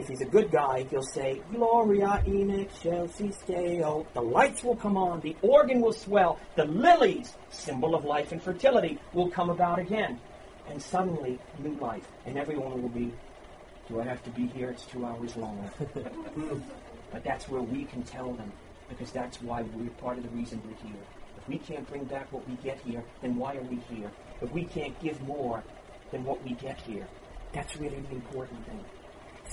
if 0.00 0.08
he's 0.08 0.22
a 0.22 0.26
good 0.26 0.50
guy, 0.50 0.86
he'll 0.90 1.02
say, 1.02 1.42
Gloria 1.52 2.22
in 2.26 2.50
excelsis 2.50 3.36
Deo. 3.46 3.84
Oh, 3.84 4.06
the 4.14 4.22
lights 4.22 4.64
will 4.64 4.76
come 4.76 4.96
on, 4.96 5.20
the 5.20 5.36
organ 5.42 5.80
will 5.82 5.92
swell, 5.92 6.40
the 6.56 6.64
lilies, 6.64 7.36
symbol 7.50 7.94
of 7.94 8.04
life 8.04 8.32
and 8.32 8.42
fertility, 8.42 8.98
will 9.12 9.30
come 9.30 9.50
about 9.50 9.78
again. 9.78 10.18
And 10.68 10.80
suddenly, 10.80 11.38
new 11.58 11.74
life. 11.74 12.08
And 12.24 12.38
everyone 12.38 12.80
will 12.80 12.88
be, 12.88 13.12
do 13.88 14.00
I 14.00 14.04
have 14.04 14.22
to 14.24 14.30
be 14.30 14.46
here? 14.46 14.70
It's 14.70 14.86
two 14.86 15.04
hours 15.04 15.36
long. 15.36 15.70
Hmm. 16.30 16.60
but 17.12 17.24
that's 17.24 17.48
where 17.48 17.60
we 17.62 17.84
can 17.84 18.02
tell 18.02 18.32
them, 18.32 18.52
because 18.88 19.10
that's 19.10 19.42
why 19.42 19.62
we're 19.62 19.90
part 19.90 20.16
of 20.16 20.22
the 20.22 20.30
reason 20.30 20.62
we're 20.64 20.88
here. 20.88 21.02
If 21.36 21.48
we 21.48 21.58
can't 21.58 21.86
bring 21.90 22.04
back 22.04 22.32
what 22.32 22.48
we 22.48 22.54
get 22.56 22.80
here, 22.80 23.02
then 23.20 23.36
why 23.36 23.56
are 23.56 23.62
we 23.62 23.76
here? 23.90 24.10
If 24.40 24.50
we 24.52 24.64
can't 24.64 24.98
give 25.00 25.20
more 25.22 25.62
than 26.10 26.24
what 26.24 26.42
we 26.44 26.52
get 26.52 26.80
here, 26.80 27.06
that's 27.52 27.76
really 27.76 28.00
the 28.00 28.14
important 28.14 28.64
thing. 28.66 28.84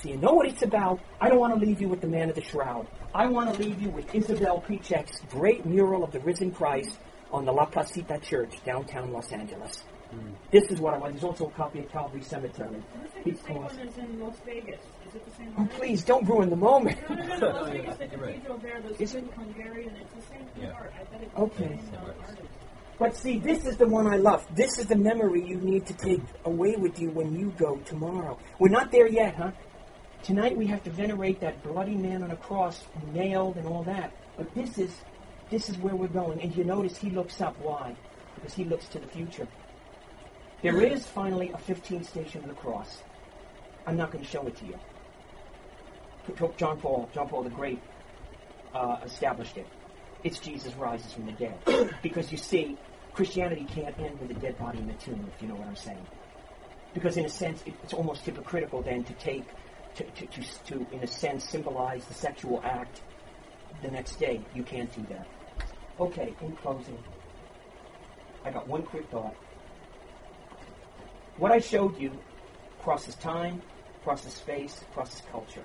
So 0.02 0.10
you 0.10 0.18
know 0.18 0.34
what 0.34 0.48
it's 0.48 0.62
about. 0.62 1.00
I 1.20 1.30
don't 1.30 1.40
want 1.40 1.60
to 1.60 1.66
leave 1.66 1.82
you 1.82 1.90
with 1.90 2.02
the 2.02 2.08
man 2.08 2.30
of 2.30 2.36
the 2.36 2.44
shroud. 2.44 2.88
I 3.16 3.26
want 3.28 3.54
to 3.54 3.60
leave 3.62 3.82
you 3.82 3.90
with 3.90 4.14
Isabel 4.14 4.64
Piczek's 4.68 5.22
great 5.32 5.66
mural 5.66 6.04
of 6.04 6.12
the 6.12 6.20
risen 6.20 6.52
Christ 6.52 7.00
on 7.32 7.46
the 7.46 7.52
La 7.52 7.66
Placita 7.66 8.20
Church, 8.20 8.64
downtown 8.64 9.12
Los 9.12 9.32
Angeles. 9.32 9.84
This 10.52 10.64
is 10.72 10.80
what 10.80 10.94
I 10.94 10.98
want. 11.00 11.14
There's 11.14 11.24
also 11.26 11.48
a 11.48 11.52
copy 11.52 11.80
of 11.80 11.92
Calvary 11.92 12.22
Cemetery. 12.22 12.82
Who's 13.24 13.38
the 13.40 13.44
same 13.48 13.56
one 13.58 13.80
as 13.80 13.98
in 13.98 14.20
Las 14.22 14.36
Vegas? 14.46 14.80
Is 15.08 15.16
it 15.16 15.26
the 15.26 15.32
same 15.36 15.54
Oh, 15.58 15.62
one? 15.62 15.68
please 15.70 16.04
don't 16.04 16.26
ruin 16.30 16.50
the 16.50 16.56
moment. 16.56 16.98
No, 17.10 17.16
no, 17.16 17.26
no, 17.26 17.38
no. 17.38 17.48
Las 17.50 17.70
Vegas, 17.72 17.98
the 17.98 18.08
cathedral 18.08 18.58
there, 18.60 18.82
those 18.82 19.02
Is 19.02 19.16
it? 19.16 19.26
Hungarian, 19.36 19.94
it's 20.02 20.14
the 20.14 20.34
same 20.34 20.48
Yeah. 20.62 20.72
art. 20.72 20.94
I 20.98 21.04
bet 21.12 21.24
it's 21.24 21.36
Okay. 21.36 21.76
the 21.76 21.84
same 21.84 21.96
uh, 21.96 22.22
artist. 22.22 22.42
But 23.00 23.16
see, 23.16 23.38
this 23.38 23.66
is 23.66 23.78
the 23.78 23.86
one 23.86 24.08
I 24.08 24.16
love. 24.16 24.48
This 24.56 24.80
is 24.80 24.88
the 24.88 24.96
memory 24.96 25.46
you 25.46 25.58
need 25.58 25.86
to 25.88 25.94
take 25.94 26.22
away 26.46 26.76
with 26.78 27.00
you 27.00 27.10
when 27.12 27.38
you 27.38 27.54
go 27.58 27.76
tomorrow. 27.86 28.40
We're 28.60 28.70
not 28.70 28.92
there 28.92 29.08
yet, 29.08 29.36
huh? 29.36 29.52
Tonight 30.28 30.58
we 30.58 30.68
have 30.68 30.84
to 30.84 30.90
venerate 30.90 31.40
that 31.40 31.64
bloody 31.64 31.96
man 31.96 32.22
on 32.22 32.32
a 32.32 32.36
cross, 32.36 32.84
nailed 33.14 33.56
and 33.56 33.66
all 33.66 33.84
that. 33.84 34.12
But 34.36 34.54
this 34.54 34.78
is 34.78 34.94
this 35.50 35.70
is 35.70 35.78
where 35.78 35.96
we're 35.96 36.10
going. 36.10 36.42
And 36.42 36.54
you 36.54 36.66
notice 36.66 36.98
he 36.98 37.10
looks 37.10 37.40
up. 37.40 37.58
Why? 37.62 37.96
Because 38.36 38.54
he 38.54 38.66
looks 38.66 38.88
to 38.90 39.00
the 39.00 39.08
future. 39.08 39.48
There 40.62 40.82
is 40.82 41.06
finally 41.06 41.52
a 41.52 41.58
15th 41.58 42.08
station 42.08 42.42
of 42.42 42.50
the 42.50 42.56
cross. 42.56 43.04
I'm 43.86 43.96
not 43.96 44.12
going 44.12 44.22
to 44.22 44.30
show 44.30 44.46
it 44.48 44.58
to 44.58 44.66
you. 44.66 44.78
John 46.58 46.78
Paul, 46.78 47.10
John 47.14 47.30
Paul 47.30 47.44
the 47.44 47.50
Great, 47.50 47.80
uh, 48.76 48.98
established 49.06 49.56
it. 49.56 49.68
It's 50.26 50.40
Jesus 50.40 50.74
rises 50.74 51.14
from 51.14 51.28
the 51.28 51.32
dead. 51.32 51.96
because 52.04 52.34
you 52.34 52.38
see, 52.38 52.78
Christianity 53.14 53.66
can't 53.74 53.98
end 53.98 54.20
with 54.20 54.32
a 54.32 54.40
dead 54.42 54.60
body 54.60 54.80
in 54.80 54.88
the 54.88 54.94
tomb, 54.96 55.26
if 55.34 55.42
you 55.42 55.48
know 55.48 55.56
what 55.56 55.70
I'm 55.70 55.78
saying. 55.78 56.06
Because 56.94 57.16
in 57.16 57.24
a 57.24 57.30
sense, 57.30 57.64
it, 57.66 57.76
it's 57.82 57.94
almost 57.94 58.26
hypocritical 58.26 58.82
then 58.82 59.06
to 59.06 59.14
take, 59.14 59.46
to, 59.98 60.04
to, 60.04 60.26
to, 60.28 60.64
to, 60.66 60.88
in 60.92 61.04
a 61.04 61.08
sense, 61.08 61.44
symbolize 61.44 62.06
the 62.06 62.14
sexual 62.14 62.62
act 62.64 63.02
the 63.82 63.90
next 63.90 64.18
day. 64.18 64.42
You 64.54 64.64
can't 64.64 64.94
do 64.96 65.06
that. 65.10 65.28
Okay, 66.00 66.34
in 66.42 66.56
closing, 66.58 66.98
I 68.46 68.52
got 68.52 68.68
one 68.68 68.84
quick 68.84 69.10
thought. 69.10 69.36
What 71.38 71.52
I 71.52 71.60
showed 71.60 72.00
you 72.00 72.12
crosses 72.82 73.16
time, 73.16 73.62
crosses 74.04 74.34
space, 74.34 74.84
crosses 74.94 75.22
culture. 75.32 75.64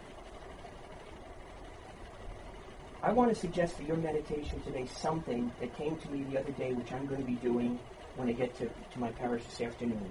I 3.02 3.12
want 3.12 3.30
to 3.30 3.38
suggest 3.38 3.76
for 3.76 3.82
your 3.82 3.96
meditation 3.96 4.60
today 4.62 4.86
something 4.86 5.52
that 5.60 5.76
came 5.76 5.96
to 5.96 6.10
me 6.10 6.24
the 6.30 6.40
other 6.40 6.52
day, 6.52 6.72
which 6.72 6.92
I'm 6.92 7.06
going 7.06 7.20
to 7.20 7.26
be 7.26 7.34
doing 7.34 7.78
when 8.16 8.28
I 8.28 8.32
get 8.32 8.56
to, 8.58 8.66
to 8.66 8.98
my 8.98 9.10
parish 9.10 9.44
this 9.44 9.60
afternoon. 9.60 10.10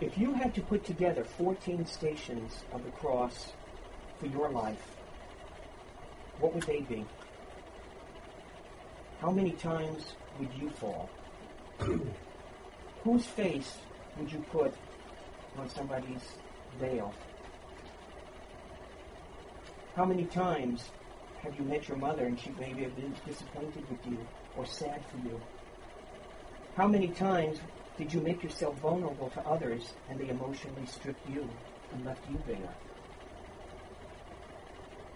If 0.00 0.18
you 0.18 0.32
had 0.34 0.54
to 0.54 0.60
put 0.60 0.84
together 0.84 1.22
14 1.22 1.86
stations 1.86 2.64
of 2.72 2.84
the 2.84 2.90
cross 2.90 3.52
for 4.18 4.26
your 4.26 4.50
life, 4.50 4.82
what 6.40 6.52
would 6.52 6.64
they 6.64 6.80
be? 6.80 7.04
How 9.20 9.30
many 9.30 9.52
times 9.52 10.14
would 10.38 10.52
you 10.60 10.68
fall? 10.70 11.08
Whose 13.04 13.24
face 13.24 13.78
would 14.18 14.32
you 14.32 14.44
put 14.50 14.74
on 15.56 15.68
somebody's 15.70 16.22
veil? 16.80 17.14
How 19.94 20.04
many 20.04 20.24
times 20.24 20.90
have 21.42 21.56
you 21.56 21.64
met 21.64 21.86
your 21.88 21.98
mother 21.98 22.24
and 22.24 22.38
she 22.38 22.50
maybe 22.58 22.82
have 22.82 22.96
been 22.96 23.14
disappointed 23.24 23.88
with 23.88 24.04
you 24.06 24.18
or 24.56 24.66
sad 24.66 25.00
for 25.06 25.28
you? 25.28 25.40
How 26.76 26.88
many 26.88 27.08
times 27.08 27.60
did 27.96 28.12
you 28.12 28.20
make 28.20 28.42
yourself 28.42 28.76
vulnerable 28.80 29.30
to 29.30 29.40
others 29.46 29.92
and 30.10 30.18
they 30.18 30.28
emotionally 30.28 30.86
stripped 30.86 31.28
you 31.30 31.48
and 31.92 32.04
left 32.04 32.28
you 32.28 32.36
bare? 32.46 32.74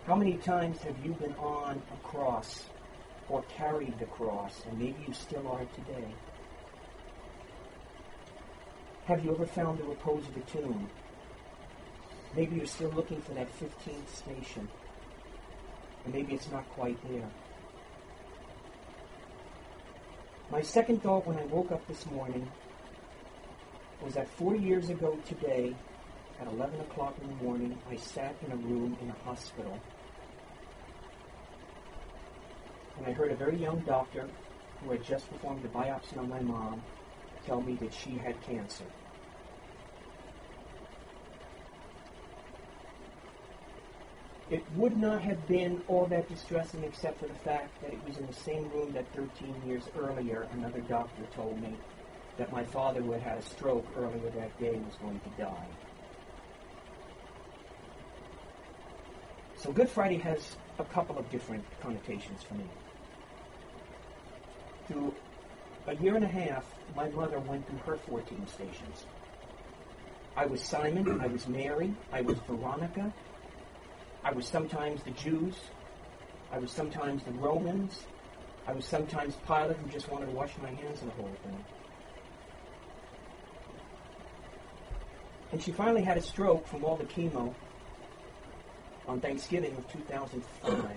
How 0.06 0.14
many 0.14 0.34
times 0.34 0.78
have 0.82 0.96
you 1.04 1.12
been 1.14 1.34
on 1.34 1.82
a 1.92 2.08
cross 2.08 2.66
or 3.28 3.42
carried 3.56 3.98
the 3.98 4.06
cross 4.06 4.62
and 4.68 4.78
maybe 4.78 4.96
you 5.06 5.12
still 5.12 5.46
are 5.48 5.64
today? 5.74 6.08
Have 9.06 9.24
you 9.24 9.32
ever 9.32 9.46
found 9.46 9.78
the 9.78 9.84
repose 9.84 10.26
of 10.28 10.34
the 10.34 10.40
tomb? 10.42 10.88
Maybe 12.36 12.56
you're 12.56 12.66
still 12.66 12.90
looking 12.90 13.20
for 13.22 13.32
that 13.32 13.48
15th 13.58 14.08
station. 14.14 14.68
And 16.04 16.14
maybe 16.14 16.34
it's 16.34 16.50
not 16.52 16.68
quite 16.70 16.96
there. 17.10 17.28
My 20.50 20.62
second 20.62 21.02
thought 21.02 21.26
when 21.26 21.38
I 21.38 21.44
woke 21.46 21.72
up 21.72 21.86
this 21.86 22.06
morning 22.06 22.48
was 24.02 24.14
that 24.14 24.28
four 24.28 24.54
years 24.54 24.90
ago 24.90 25.18
today, 25.26 25.74
at 26.40 26.46
11 26.46 26.80
o'clock 26.80 27.14
in 27.20 27.28
the 27.28 27.44
morning, 27.44 27.76
I 27.90 27.96
sat 27.96 28.34
in 28.46 28.52
a 28.52 28.56
room 28.56 28.96
in 29.02 29.10
a 29.10 29.28
hospital. 29.28 29.78
And 32.96 33.06
I 33.06 33.12
heard 33.12 33.32
a 33.32 33.36
very 33.36 33.56
young 33.56 33.80
doctor 33.80 34.28
who 34.82 34.90
had 34.92 35.02
just 35.04 35.28
performed 35.30 35.64
a 35.64 35.68
biopsy 35.68 36.16
on 36.16 36.28
my 36.28 36.40
mom 36.40 36.82
tell 37.44 37.60
me 37.60 37.74
that 37.74 37.92
she 37.92 38.10
had 38.12 38.40
cancer. 38.42 38.84
It 44.50 44.62
would 44.76 44.96
not 44.96 45.20
have 45.22 45.46
been 45.46 45.82
all 45.88 46.06
that 46.06 46.28
distressing 46.28 46.82
except 46.84 47.20
for 47.20 47.26
the 47.26 47.34
fact 47.34 47.82
that 47.82 47.92
it 47.92 47.98
was 48.06 48.16
in 48.16 48.26
the 48.26 48.32
same 48.32 48.70
room 48.70 48.92
that 48.92 49.04
13 49.14 49.54
years 49.66 49.82
earlier 49.98 50.48
another 50.52 50.80
doctor 50.80 51.22
told 51.34 51.60
me 51.60 51.74
that 52.38 52.50
my 52.52 52.64
father, 52.64 53.00
who 53.00 53.12
had 53.12 53.22
had 53.22 53.38
a 53.38 53.42
stroke 53.42 53.86
earlier 53.96 54.30
that 54.30 54.58
day, 54.58 54.80
was 54.84 54.94
going 55.02 55.20
to 55.20 55.42
die. 55.42 55.66
So 59.56 59.72
Good 59.72 59.88
Friday 59.88 60.18
has 60.18 60.56
a 60.78 60.84
couple 60.84 61.18
of 61.18 61.28
different 61.30 61.64
connotations 61.82 62.42
for 62.42 62.54
me. 62.54 62.64
Through 64.86 65.14
a 65.86 65.96
year 65.96 66.14
and 66.14 66.24
a 66.24 66.28
half, 66.28 66.64
my 66.96 67.08
mother 67.10 67.40
went 67.40 67.68
through 67.68 67.78
her 67.78 67.98
14 68.08 68.46
stations. 68.46 69.04
I 70.36 70.46
was 70.46 70.62
Simon, 70.62 71.20
I 71.20 71.26
was 71.26 71.48
Mary, 71.48 71.92
I 72.12 72.20
was 72.20 72.38
Veronica, 72.46 73.12
I 74.24 74.32
was 74.32 74.46
sometimes 74.46 75.02
the 75.02 75.10
Jews. 75.12 75.54
I 76.52 76.58
was 76.58 76.70
sometimes 76.70 77.22
the 77.22 77.32
Romans. 77.32 78.04
I 78.66 78.72
was 78.72 78.84
sometimes 78.84 79.36
Pilate 79.46 79.76
who 79.76 79.90
just 79.90 80.10
wanted 80.10 80.26
to 80.26 80.32
wash 80.32 80.50
my 80.62 80.70
hands 80.70 81.00
of 81.00 81.06
the 81.06 81.12
whole 81.12 81.30
thing. 81.44 81.64
And 85.52 85.62
she 85.62 85.72
finally 85.72 86.02
had 86.02 86.16
a 86.16 86.22
stroke 86.22 86.66
from 86.66 86.84
all 86.84 86.96
the 86.96 87.04
chemo 87.04 87.54
on 89.06 89.20
Thanksgiving 89.20 89.74
of 89.76 89.90
2005. 89.90 90.90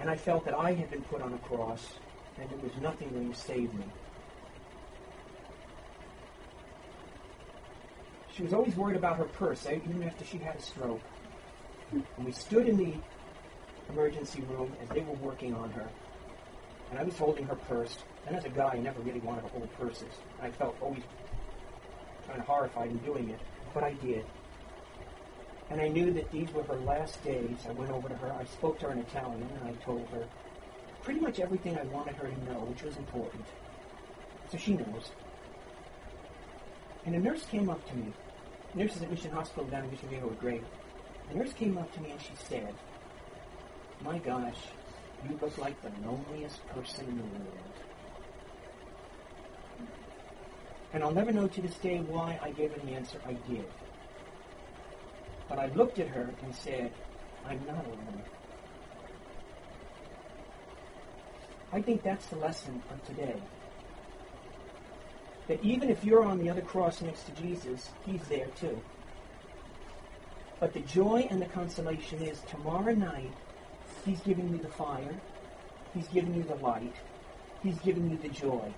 And 0.00 0.10
I 0.10 0.16
felt 0.16 0.44
that 0.44 0.54
I 0.54 0.74
had 0.74 0.90
been 0.90 1.02
put 1.02 1.22
on 1.22 1.32
a 1.32 1.38
cross 1.38 1.94
and 2.38 2.50
there 2.50 2.58
was 2.58 2.72
nothing 2.82 3.08
going 3.10 3.32
to 3.32 3.38
save 3.38 3.72
me. 3.74 3.84
She 8.34 8.42
was 8.42 8.52
always 8.52 8.74
worried 8.76 8.96
about 8.96 9.16
her 9.16 9.24
purse, 9.24 9.64
eh, 9.66 9.78
even 9.88 10.02
after 10.02 10.24
she 10.24 10.38
had 10.38 10.56
a 10.56 10.62
stroke. 10.62 11.00
And 11.92 12.26
we 12.26 12.32
stood 12.32 12.68
in 12.68 12.76
the 12.76 12.92
emergency 13.90 14.42
room 14.42 14.72
as 14.82 14.88
they 14.88 15.00
were 15.00 15.14
working 15.14 15.54
on 15.54 15.70
her. 15.70 15.88
And 16.90 16.98
I 16.98 17.04
was 17.04 17.16
holding 17.16 17.46
her 17.46 17.54
purse. 17.54 17.98
And 18.26 18.34
as 18.34 18.44
a 18.44 18.48
guy, 18.48 18.70
I 18.72 18.78
never 18.78 19.00
really 19.02 19.20
wanted 19.20 19.42
to 19.42 19.48
hold 19.48 19.72
purses. 19.78 20.12
I 20.42 20.50
felt 20.50 20.76
always 20.80 21.02
of 22.30 22.46
horrified 22.46 22.90
in 22.90 22.98
doing 22.98 23.30
it, 23.30 23.40
but 23.72 23.82
I 23.82 23.92
did. 23.94 24.24
And 25.70 25.80
I 25.80 25.88
knew 25.88 26.12
that 26.12 26.30
these 26.30 26.52
were 26.52 26.62
her 26.64 26.76
last 26.76 27.22
days. 27.24 27.56
I 27.68 27.72
went 27.72 27.90
over 27.90 28.08
to 28.08 28.16
her. 28.16 28.32
I 28.32 28.44
spoke 28.44 28.78
to 28.80 28.86
her 28.86 28.92
in 28.92 28.98
Italian, 28.98 29.48
and 29.60 29.68
I 29.68 29.72
told 29.84 30.06
her 30.08 30.26
pretty 31.02 31.20
much 31.20 31.40
everything 31.40 31.78
I 31.78 31.84
wanted 31.84 32.14
her 32.16 32.28
to 32.28 32.44
know, 32.44 32.60
which 32.60 32.82
was 32.82 32.96
important. 32.96 33.44
So 34.50 34.58
she 34.58 34.74
knows. 34.74 35.10
And 37.06 37.14
a 37.14 37.18
nurse 37.18 37.44
came 37.46 37.68
up 37.68 37.86
to 37.88 37.96
me 37.96 38.12
nurses 38.74 39.02
at 39.02 39.10
Mission 39.10 39.30
Hospital 39.30 39.64
down 39.66 39.84
in 39.84 39.90
Mission 39.90 40.08
Viejo 40.08 40.26
were 40.26 40.34
great. 40.34 40.62
The 41.30 41.38
nurse 41.38 41.52
came 41.52 41.78
up 41.78 41.92
to 41.94 42.00
me 42.00 42.10
and 42.10 42.20
she 42.20 42.32
said, 42.48 42.74
My 44.02 44.18
gosh, 44.18 44.58
you 45.24 45.38
look 45.40 45.56
like 45.58 45.80
the 45.82 45.90
loneliest 46.06 46.66
person 46.68 47.06
in 47.06 47.16
the 47.16 47.22
world. 47.22 47.74
And 50.94 51.02
I'll 51.02 51.12
never 51.12 51.32
know 51.32 51.48
to 51.48 51.60
this 51.60 51.76
day 51.78 51.98
why 51.98 52.38
I 52.40 52.50
gave 52.50 52.72
her 52.72 52.80
the 52.86 52.94
answer 52.94 53.18
I 53.26 53.32
did. 53.50 53.66
But 55.48 55.58
I 55.58 55.66
looked 55.74 55.98
at 55.98 56.06
her 56.08 56.30
and 56.42 56.54
said, 56.54 56.92
I'm 57.44 57.60
not 57.66 57.84
alone. 57.84 58.22
I 61.72 61.82
think 61.82 62.04
that's 62.04 62.26
the 62.26 62.36
lesson 62.36 62.80
of 62.92 63.04
today 63.06 63.34
that 65.48 65.62
even 65.62 65.90
if 65.90 66.04
you're 66.04 66.24
on 66.24 66.38
the 66.38 66.48
other 66.48 66.62
cross 66.62 67.02
next 67.02 67.24
to 67.24 67.42
Jesus, 67.42 67.90
he's 68.06 68.22
there 68.28 68.46
too. 68.58 68.80
But 70.60 70.72
the 70.72 70.80
joy 70.80 71.26
and 71.28 71.42
the 71.42 71.46
consolation 71.46 72.22
is 72.22 72.40
tomorrow 72.48 72.94
night, 72.94 73.32
he's 74.06 74.20
giving 74.20 74.48
you 74.50 74.58
the 74.58 74.68
fire, 74.68 75.14
he's 75.92 76.08
giving 76.08 76.34
you 76.34 76.44
the 76.44 76.54
light, 76.54 76.94
he's 77.62 77.78
giving 77.80 78.08
you 78.10 78.16
the 78.16 78.28
joy. 78.28 78.72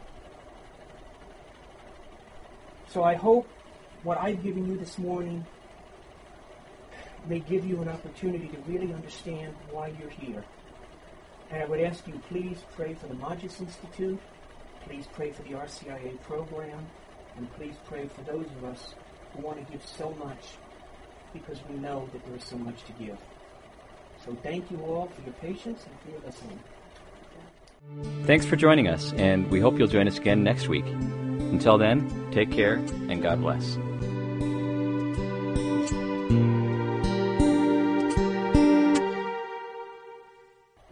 So 2.96 3.04
I 3.04 3.14
hope 3.14 3.46
what 4.04 4.16
I've 4.16 4.42
given 4.42 4.66
you 4.66 4.78
this 4.78 4.96
morning 4.96 5.44
may 7.28 7.40
give 7.40 7.66
you 7.66 7.82
an 7.82 7.90
opportunity 7.90 8.48
to 8.48 8.56
really 8.66 8.90
understand 8.94 9.54
why 9.70 9.92
you're 10.00 10.08
here. 10.08 10.42
And 11.50 11.62
I 11.62 11.66
would 11.66 11.80
ask 11.80 12.08
you, 12.08 12.18
please 12.30 12.56
pray 12.74 12.94
for 12.94 13.06
the 13.08 13.14
Magis 13.16 13.60
Institute. 13.60 14.18
Please 14.86 15.04
pray 15.12 15.30
for 15.30 15.42
the 15.42 15.50
RCIA 15.50 16.18
program, 16.22 16.86
and 17.36 17.52
please 17.56 17.74
pray 17.86 18.08
for 18.08 18.22
those 18.22 18.46
of 18.46 18.64
us 18.64 18.94
who 19.34 19.42
want 19.42 19.58
to 19.58 19.70
give 19.70 19.84
so 19.84 20.12
much 20.12 20.54
because 21.34 21.58
we 21.68 21.76
know 21.76 22.08
that 22.14 22.24
there 22.24 22.36
is 22.36 22.44
so 22.44 22.56
much 22.56 22.82
to 22.84 22.92
give. 22.92 23.18
So 24.24 24.34
thank 24.42 24.70
you 24.70 24.80
all 24.80 25.10
for 25.14 25.20
your 25.20 25.34
patience 25.34 25.84
and 25.84 26.00
for 26.00 26.12
your 26.12 26.20
listening. 26.24 26.60
Thanks 28.24 28.44
for 28.44 28.56
joining 28.56 28.88
us, 28.88 29.12
and 29.14 29.48
we 29.50 29.60
hope 29.60 29.78
you'll 29.78 29.88
join 29.88 30.08
us 30.08 30.18
again 30.18 30.42
next 30.42 30.68
week. 30.68 30.86
Until 30.86 31.78
then, 31.78 32.30
take 32.32 32.50
care 32.50 32.74
and 33.08 33.22
God 33.22 33.40
bless. 33.40 33.78